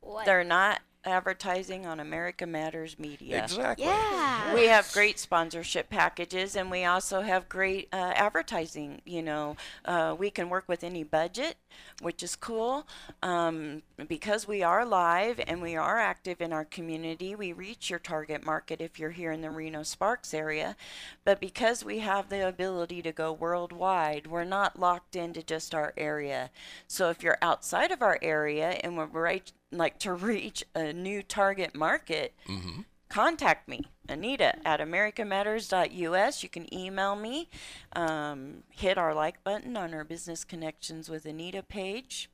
What? 0.00 0.26
They're 0.26 0.44
not 0.44 0.80
advertising 1.04 1.86
on 1.86 2.00
America 2.00 2.46
Matters 2.46 2.98
Media. 2.98 3.42
Exactly. 3.42 3.86
Yeah. 3.86 4.54
We 4.54 4.66
have 4.66 4.90
great 4.92 5.18
sponsorship 5.18 5.90
packages, 5.90 6.56
and 6.56 6.70
we 6.70 6.84
also 6.84 7.20
have 7.20 7.48
great 7.48 7.88
uh, 7.92 8.12
advertising. 8.14 9.02
You 9.04 9.22
know, 9.22 9.56
uh, 9.84 10.14
we 10.18 10.30
can 10.30 10.48
work 10.48 10.64
with 10.68 10.84
any 10.84 11.04
budget, 11.04 11.56
which 12.02 12.22
is 12.22 12.36
cool. 12.36 12.86
Um, 13.22 13.82
because 14.08 14.48
we 14.48 14.62
are 14.62 14.84
live 14.84 15.40
and 15.46 15.62
we 15.62 15.76
are 15.76 15.98
active 15.98 16.40
in 16.40 16.52
our 16.52 16.64
community, 16.64 17.34
we 17.34 17.52
reach 17.52 17.90
your 17.90 17.98
target 17.98 18.44
market 18.44 18.80
if 18.80 18.98
you're 18.98 19.10
here 19.10 19.32
in 19.32 19.40
the 19.40 19.50
Reno 19.50 19.82
Sparks 19.82 20.34
area. 20.34 20.76
But 21.24 21.40
because 21.40 21.84
we 21.84 22.00
have 22.00 22.28
the 22.28 22.46
ability 22.46 23.02
to 23.02 23.12
go 23.12 23.32
worldwide, 23.32 24.26
we're 24.26 24.44
not 24.44 24.78
locked 24.78 25.16
into 25.16 25.42
just 25.42 25.74
our 25.74 25.92
area. 25.96 26.50
So 26.86 27.10
if 27.10 27.22
you're 27.22 27.38
outside 27.40 27.90
of 27.90 28.02
our 28.02 28.18
area 28.22 28.78
and 28.82 28.96
we're 28.96 29.06
right, 29.06 29.52
like 29.78 29.98
to 30.00 30.12
reach 30.14 30.64
a 30.74 30.92
new 30.92 31.22
target 31.22 31.74
market, 31.74 32.34
Mm-hmm. 32.48 32.80
contact 33.08 33.68
me, 33.68 33.82
Anita 34.08 34.54
at 34.66 34.80
americamatters.us. 34.80 36.42
You 36.42 36.48
can 36.48 36.72
email 36.74 37.16
me, 37.16 37.48
um, 37.94 38.62
hit 38.70 38.98
our 38.98 39.14
like 39.14 39.42
button 39.44 39.76
on 39.76 39.94
our 39.94 40.04
Business 40.04 40.44
Connections 40.44 41.08
with 41.08 41.24
Anita 41.26 41.62
page. 41.62 42.30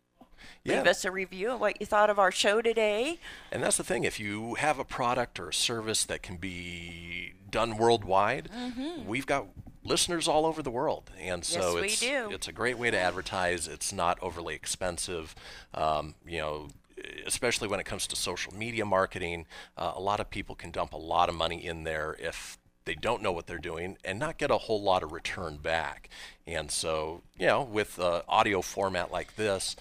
Leave 0.64 0.86
us 0.86 1.05
a 1.05 1.11
review 1.11 1.51
of 1.51 1.61
what 1.61 1.78
you 1.80 1.86
thought 1.86 2.09
of 2.09 2.18
our 2.18 2.32
show 2.32 2.62
today. 2.62 3.18
And 3.53 3.62
that's 3.62 3.76
the 3.76 3.84
thing, 3.84 4.05
if 4.05 4.18
you 4.18 4.55
have 4.55 4.78
a 4.78 4.84
product 4.84 5.38
or 5.38 5.51
a 5.51 5.55
service 5.55 6.05
that 6.05 6.22
can 6.22 6.36
be 6.38 7.34
done 7.51 7.76
worldwide, 7.76 8.49
Mhm. 8.51 9.05
we've 9.05 9.26
got 9.26 9.49
listeners 9.84 10.26
all 10.28 10.47
over 10.47 10.62
the 10.62 10.70
world. 10.70 11.11
And 11.18 11.45
so 11.45 11.76
Yes, 11.82 12.03
it's 12.03 12.34
it's 12.34 12.49
a 12.49 12.53
great 12.53 12.78
way 12.78 12.91
to 12.91 12.99
advertise. 12.99 13.68
It's 13.68 13.93
not 13.93 14.18
overly 14.22 14.55
expensive. 14.55 15.34
Um, 15.74 16.14
you 16.26 16.38
know, 16.38 16.68
especially 17.26 17.68
when 17.68 17.80
it 17.80 17.86
comes 17.86 18.07
to 18.09 18.16
social 18.16 18.55
media 18.55 18.84
marketing, 18.84 19.46
uh, 19.76 19.92
a 19.94 20.01
lot 20.01 20.20
of 20.20 20.30
people 20.30 20.55
can 20.55 20.70
dump 20.70 20.92
a 20.92 20.96
lot 20.98 21.28
of 21.28 21.34
money 21.34 21.64
in 21.64 21.84
there 21.84 22.16
if 22.20 22.59
they 22.84 22.94
don't 22.94 23.22
know 23.22 23.32
what 23.32 23.46
they're 23.46 23.59
doing 23.59 23.96
and 24.05 24.18
not 24.18 24.38
get 24.38 24.51
a 24.51 24.57
whole 24.59 24.82
lot 24.82 25.03
of 25.03 25.12
return 25.12 25.57
back. 25.59 26.09
And 26.46 26.70
so, 26.70 27.22
you 27.38 27.46
know, 27.46 27.62
with 27.62 27.98
uh, 27.98 28.22
audio 28.28 28.62
format 28.62 29.12
like 29.12 29.36
this, 29.36 29.76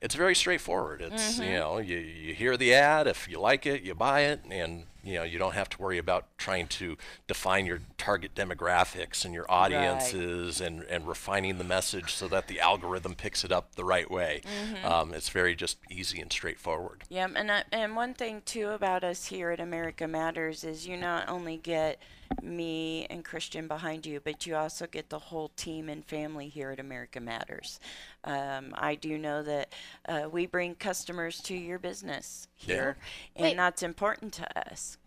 it's 0.00 0.14
very 0.14 0.34
straightforward. 0.34 1.00
It's 1.00 1.38
Mhm. 1.38 1.46
you 1.46 1.58
know 1.58 1.78
you, 1.78 1.98
you 1.98 2.34
hear 2.34 2.56
the 2.56 2.74
ad 2.74 3.06
if 3.06 3.28
you 3.28 3.38
like 3.38 3.66
it 3.66 3.82
you 3.82 3.94
buy 3.94 4.22
it 4.22 4.40
and 4.50 4.84
you 5.02 5.14
know 5.14 5.22
you 5.22 5.38
don't 5.38 5.54
have 5.54 5.68
to 5.70 5.80
worry 5.80 5.98
about 5.98 6.26
trying 6.38 6.66
to 6.66 6.96
define 7.26 7.66
your 7.66 7.80
target 7.98 8.34
demographics 8.34 9.24
and 9.24 9.34
your 9.34 9.50
audiences 9.50 10.60
and, 10.60 10.82
and 10.84 11.06
refining 11.06 11.58
the 11.58 11.64
message 11.64 12.12
so 12.14 12.28
that 12.28 12.48
the 12.48 12.60
algorithm 12.60 13.14
picks 13.14 13.44
it 13.44 13.52
up 13.52 13.74
the 13.74 13.84
right 13.84 14.10
way. 14.10 14.42
Mhm. 14.44 14.84
Um, 14.84 15.14
it's 15.14 15.28
very 15.28 15.54
just 15.54 15.78
easy 15.90 16.20
and 16.20 16.32
straightforward. 16.32 17.04
Yeah, 17.08 17.28
and 17.34 17.50
I, 17.50 17.64
and 17.72 17.96
one 17.96 18.14
thing 18.14 18.42
too 18.44 18.68
about 18.68 19.04
us 19.04 19.26
here 19.26 19.50
at 19.50 19.60
America 19.60 20.06
Matters 20.06 20.64
is 20.64 20.86
you 20.86 20.96
not 20.96 21.28
only 21.28 21.56
get 21.56 21.98
me 22.42 23.06
and 23.10 23.24
Christian 23.24 23.68
behind 23.68 24.06
you, 24.06 24.20
but 24.20 24.46
you 24.46 24.56
also 24.56 24.86
get 24.86 25.10
the 25.10 25.18
whole 25.18 25.48
team 25.56 25.88
and 25.88 26.04
family 26.04 26.48
here 26.48 26.70
at 26.70 26.80
America 26.80 27.20
Matters. 27.20 27.80
Um, 28.24 28.74
I 28.74 28.94
do 28.94 29.18
know 29.18 29.42
that 29.42 29.72
uh, 30.08 30.28
we 30.30 30.46
bring 30.46 30.74
customers 30.74 31.40
to 31.42 31.54
your 31.54 31.78
business 31.78 32.48
Yeah. 32.60 32.74
here, 32.74 32.96
and 33.36 33.44
Wait. 33.44 33.56
that's 33.56 33.82
important 33.82 34.32
to 34.34 34.68
us. 34.70 34.98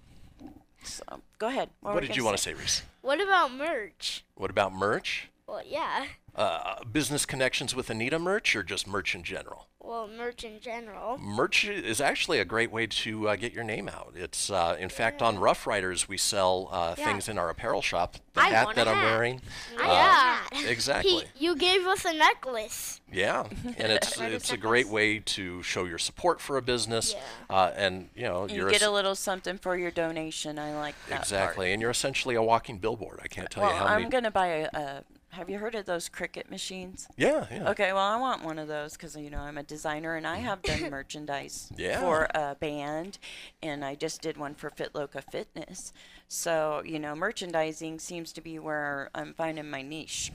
So 0.84 1.04
go 1.40 1.48
ahead. 1.48 1.70
What, 1.82 1.96
were 1.96 2.02
did 2.02 2.16
you 2.16 2.24
want 2.24 2.38
to 2.38 2.44
say, 2.44 2.54
Reese? 2.54 2.84
What 3.02 3.22
about 3.22 3.54
merch? 3.54 4.24
What 4.36 4.50
about 4.50 4.74
merch? 4.74 5.30
Well, 5.48 5.62
yeah. 5.66 6.06
Uh, 6.36 6.84
business 6.92 7.26
connections 7.26 7.74
with 7.76 7.90
Anita 7.90 8.20
merch 8.20 8.56
or 8.56 8.64
just 8.64 8.88
merch 8.88 9.14
in 9.16 9.24
general? 9.24 9.68
Well, 9.80 10.08
merch 10.08 10.44
in 10.44 10.60
general. 10.60 11.20
Merch 11.20 11.66
is 11.66 12.02
actually 12.02 12.40
a 12.40 12.46
great 12.46 12.72
way 12.72 12.88
to 12.88 13.30
uh, 13.30 13.36
get 13.36 13.54
your 13.54 13.64
name 13.64 13.88
out. 13.88 14.14
It's, 14.16 14.50
uh, 14.50 14.76
in 14.80 14.90
fact, 14.90 15.22
on 15.22 15.38
Rough 15.38 15.68
Riders, 15.68 16.10
we 16.10 16.18
sell 16.18 16.68
uh, 16.72 16.96
Yeah. 16.98 17.06
things 17.06 17.30
in 17.30 17.38
our 17.38 17.52
apparel 17.52 17.84
shop. 17.84 18.18
The 18.34 18.42
I 18.42 18.50
hat 18.50 18.66
want 18.66 18.76
that 18.78 18.88
a 18.88 18.90
I'm 18.90 18.98
hat. 18.98 19.06
wearing. 19.12 19.42
yeah. 19.78 20.38
Uh, 20.52 20.58
exactly. 20.68 21.26
He, 21.36 21.46
you 21.46 21.56
gave 21.56 21.86
us 21.86 22.04
a 22.04 22.14
necklace. 22.14 23.00
Yeah, 23.14 23.46
and 23.78 23.92
it's 23.92 24.18
Riders 24.20 24.36
it's 24.36 24.52
a 24.52 24.58
great 24.58 24.88
way 24.90 25.20
to 25.20 25.62
show 25.62 25.86
your 25.86 26.00
support 26.00 26.42
for 26.42 26.58
a 26.58 26.62
business, 26.64 27.14
uh, 27.50 27.72
and 27.76 28.10
you 28.16 28.24
know 28.24 28.48
You 28.48 28.56
you're 28.56 28.70
get 28.72 28.82
es- 28.82 28.88
a 28.88 28.92
little 28.92 29.14
something 29.16 29.58
for 29.60 29.78
your 29.78 29.92
donation. 29.92 30.58
I 30.58 30.76
like 30.76 30.96
that. 31.06 31.10
part. 31.12 31.22
exactly, 31.22 31.72
and 31.72 31.82
you're 31.82 31.92
essentially 31.92 32.34
a 32.36 32.42
walking 32.44 32.80
billboard. 32.80 33.20
I 33.24 33.28
can't 33.28 33.50
tell 33.52 33.64
well, 33.64 33.72
you 33.72 33.78
how 33.78 33.86
I'm 33.86 34.00
many. 34.02 34.10
gonna 34.12 34.32
buy 34.32 34.48
a, 34.48 34.70
a. 34.74 35.04
Have 35.36 35.50
you 35.50 35.58
heard 35.60 35.76
of 35.76 35.86
those 35.86 36.08
Cricut 36.08 36.50
machines? 36.50 37.08
Yeah, 37.18 37.46
yeah. 37.52 37.70
Okay, 37.72 37.92
well, 37.92 38.06
I 38.06 38.16
want 38.18 38.44
one 38.46 38.58
of 38.58 38.68
those 38.70 38.94
because 38.94 39.16
you 39.18 39.30
know 39.30 39.40
I'm 39.40 39.58
a 39.58 39.64
designer 39.64 40.16
and 40.16 40.26
I 40.26 40.38
have 40.38 40.62
done 40.62 40.90
merchandise 40.90 41.72
Yeah. 41.78 42.00
for 42.00 42.28
a 42.34 42.56
band, 42.56 43.18
and 43.62 43.84
I 43.84 43.96
just 43.96 44.22
did 44.22 44.38
one 44.38 44.56
for 44.56 44.70
Fitloca 44.70 45.22
Fitness. 45.30 45.92
So 46.30 46.82
you 46.86 47.00
know, 47.00 47.16
merchandising 47.16 48.00
seems 48.00 48.32
to 48.34 48.42
be 48.42 48.60
where 48.60 49.10
I'm 49.14 49.34
finding 49.34 49.70
my 49.70 49.82
niche. 49.82 50.32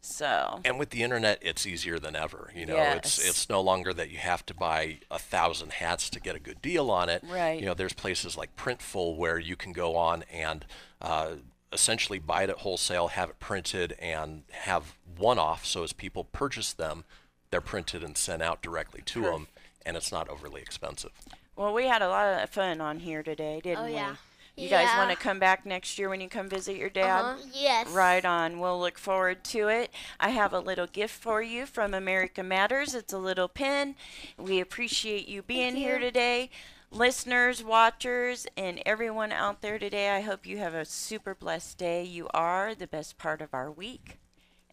So 0.00 0.60
And 0.64 0.78
with 0.78 0.90
the 0.90 1.02
internet, 1.02 1.38
it's 1.42 1.66
easier 1.66 1.98
than 1.98 2.14
ever. 2.14 2.52
You 2.54 2.66
know, 2.66 2.76
it's 2.76 3.18
it's 3.18 3.48
no 3.48 3.60
longer 3.60 3.92
that 3.92 4.10
you 4.10 4.18
have 4.18 4.46
to 4.46 4.54
buy 4.54 4.98
a 5.10 5.18
thousand 5.18 5.72
hats 5.72 6.08
to 6.10 6.20
get 6.20 6.36
a 6.36 6.38
good 6.38 6.62
deal 6.62 6.90
on 6.92 7.08
it. 7.08 7.24
Right. 7.28 7.58
You 7.58 7.66
know, 7.66 7.74
there's 7.74 7.92
places 7.92 8.36
like 8.36 8.54
Printful 8.54 9.16
where 9.16 9.38
you 9.40 9.56
can 9.56 9.72
go 9.72 9.96
on 9.96 10.22
and 10.32 10.64
uh, 11.02 11.32
essentially 11.72 12.18
buy 12.18 12.44
it 12.44 12.50
at 12.50 12.58
wholesale, 12.58 13.08
have 13.08 13.30
it 13.30 13.38
printed, 13.40 13.96
and 14.00 14.42
have 14.50 14.94
one-off. 15.16 15.64
So 15.66 15.82
as 15.82 15.92
people 15.92 16.24
purchase 16.24 16.72
them, 16.72 17.04
they're 17.50 17.60
printed 17.60 18.02
and 18.02 18.16
sent 18.16 18.42
out 18.42 18.62
directly 18.62 19.02
to 19.06 19.22
them, 19.22 19.48
and 19.84 19.96
it's 19.96 20.12
not 20.12 20.28
overly 20.28 20.60
expensive. 20.60 21.12
Well, 21.56 21.72
we 21.72 21.86
had 21.86 22.02
a 22.02 22.08
lot 22.08 22.42
of 22.42 22.50
fun 22.50 22.80
on 22.80 23.00
here 23.00 23.22
today, 23.22 23.60
didn't 23.62 23.84
Oh, 23.84 23.86
we? 23.86 23.92
yeah. 23.92 24.16
You 24.58 24.70
guys 24.70 24.88
want 24.96 25.10
to 25.10 25.16
come 25.16 25.38
back 25.38 25.66
next 25.66 25.98
year 25.98 26.08
when 26.08 26.22
you 26.22 26.30
come 26.30 26.48
visit 26.48 26.76
your 26.76 26.88
dad? 26.88 27.20
Uh-huh. 27.20 27.42
Yes. 27.52 27.90
Right 27.90 28.24
on. 28.24 28.58
We'll 28.58 28.80
look 28.80 28.96
forward 28.98 29.44
to 29.44 29.68
it. 29.68 29.92
I 30.18 30.30
have 30.30 30.54
a 30.54 30.60
little 30.60 30.86
gift 30.86 31.14
for 31.14 31.42
you 31.42 31.66
from 31.66 31.92
America 31.92 32.42
Matters. 32.42 32.94
It's 32.94 33.12
a 33.12 33.18
little 33.18 33.48
pin. 33.48 33.96
We 34.38 34.60
appreciate 34.60 35.28
you 35.28 35.42
being 35.42 35.76
here 35.76 35.96
you. 35.96 36.00
today. 36.00 36.48
Listeners, 36.96 37.62
watchers, 37.62 38.46
and 38.56 38.80
everyone 38.86 39.30
out 39.30 39.60
there 39.60 39.78
today, 39.78 40.08
I 40.08 40.22
hope 40.22 40.46
you 40.46 40.56
have 40.56 40.72
a 40.72 40.86
super 40.86 41.34
blessed 41.34 41.76
day. 41.76 42.02
You 42.02 42.26
are 42.32 42.74
the 42.74 42.86
best 42.86 43.18
part 43.18 43.42
of 43.42 43.52
our 43.52 43.70
week. 43.70 44.18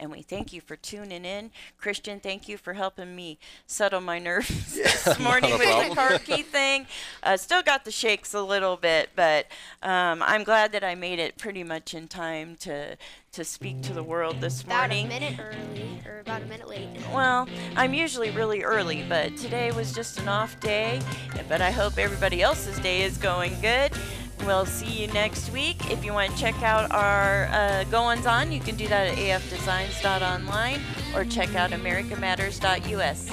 And 0.04 0.12
we 0.12 0.22
thank 0.22 0.51
you 0.51 0.60
for 0.60 0.76
tuning 0.76 1.24
in. 1.24 1.49
Christian, 1.78 2.20
thank 2.20 2.49
you 2.49 2.58
for 2.58 2.74
helping 2.74 3.16
me 3.16 3.39
settle 3.68 4.01
my 4.01 4.20
nerves 4.20 4.74
this 4.74 5.18
morning 5.18 5.51
not 5.51 5.62
a 5.62 5.66
with 5.66 5.89
the 5.89 5.95
car 5.95 6.20
key 6.20 6.41
thing. 6.43 6.88
Uh, 7.24 7.38
still 7.38 7.64
got 7.64 7.86
the 7.86 7.91
shakes 7.91 8.34
a 8.34 8.41
little 8.41 8.76
bit, 8.76 9.12
but 9.16 9.45
um, 9.82 10.22
I'm 10.22 10.43
glad 10.43 10.74
that 10.74 10.84
I 10.84 10.93
made 10.93 11.20
it 11.20 11.38
pretty 11.38 11.64
much 11.64 11.93
in 11.93 12.10
time 12.10 12.58
to 12.58 12.97
to 13.32 13.43
speak 13.43 13.82
to 13.82 13.93
the 13.93 14.04
world 14.04 14.41
this 14.41 14.64
morning. 14.68 15.08
About 15.08 15.18
a 15.18 15.22
morning. 15.22 15.38
minute 15.38 15.39
early, 15.39 16.01
or 16.06 16.20
about 16.20 16.43
a 16.43 16.45
minute 16.45 16.68
late. 16.68 16.88
Well, 17.12 17.47
I'm 17.76 17.95
usually 17.95 18.30
really 18.30 18.62
early, 18.62 19.04
but 19.10 19.36
today 19.38 19.72
was 19.72 19.91
just 19.91 20.20
an 20.20 20.28
off 20.28 20.60
day. 20.60 21.01
But 21.49 21.60
I 21.60 21.72
hope 21.72 21.97
everybody 21.97 22.43
else's 22.43 22.78
day 22.80 23.01
is 23.01 23.18
going 23.18 23.60
good. 23.60 23.91
We'll 24.46 24.66
see 24.66 25.02
you 25.02 25.08
next 25.08 25.52
week. 25.52 25.92
If 25.92 26.04
you 26.04 26.14
want 26.14 26.32
to 26.32 26.38
check 26.38 26.62
out 26.64 26.92
our 26.92 27.46
uh, 27.46 27.86
goings 27.86 28.26
on, 28.26 28.52
you 28.52 28.60
can 28.60 28.76
do 28.76 28.88
that 28.88 29.08
at 29.08 29.18
afdesigns.online 29.18 30.82
or 31.16 31.24
check 31.26 31.56
out 31.56 31.72
americamatters.us. 31.72 33.30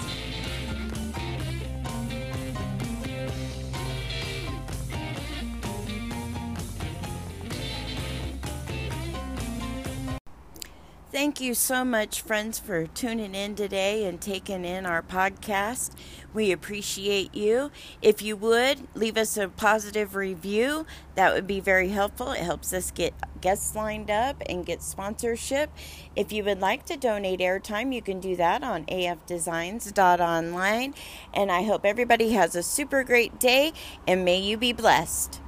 Thank 11.13 11.41
you 11.41 11.55
so 11.55 11.85
much, 11.85 12.23
friends, 12.23 12.61
for 12.61 12.87
tuning 12.87 13.35
in 13.35 13.57
today 13.57 14.07
and 14.07 14.21
taking 14.21 14.65
in 14.65 14.87
our 14.87 15.03
podcast. 15.03 15.91
We 16.33 16.53
appreciate 16.53 17.35
you. 17.35 17.71
If 18.01 18.23
you 18.23 18.37
would 18.37 18.87
leave 18.95 19.17
us 19.17 19.37
a 19.37 19.49
positive 19.49 20.15
review, 20.15 20.87
that 21.17 21.35
would 21.35 21.47
be 21.47 21.61
very 21.61 21.89
helpful. 21.89 22.33
It 22.33 22.41
helps 22.41 22.73
us 22.73 22.91
get 22.91 23.15
guests 23.41 23.75
lined 23.75 24.11
up 24.11 24.43
and 24.47 24.65
get 24.65 24.83
sponsorship. 24.83 25.71
If 26.15 26.33
you 26.33 26.45
would 26.45 26.61
like 26.61 26.85
to 26.87 26.97
donate 26.97 27.41
airtime, 27.41 27.95
you 27.95 28.03
can 28.03 28.21
do 28.21 28.37
that 28.37 28.63
on 28.63 28.85
afdesigns.online. 28.87 30.95
And 31.35 31.51
I 31.51 31.63
hope 31.63 31.85
everybody 31.85 32.31
has 32.33 32.55
a 32.55 32.63
super 32.63 33.03
great 33.03 33.41
day 33.41 33.73
and 34.07 34.25
may 34.25 34.39
you 34.39 34.57
be 34.57 34.73
blessed. 34.73 35.41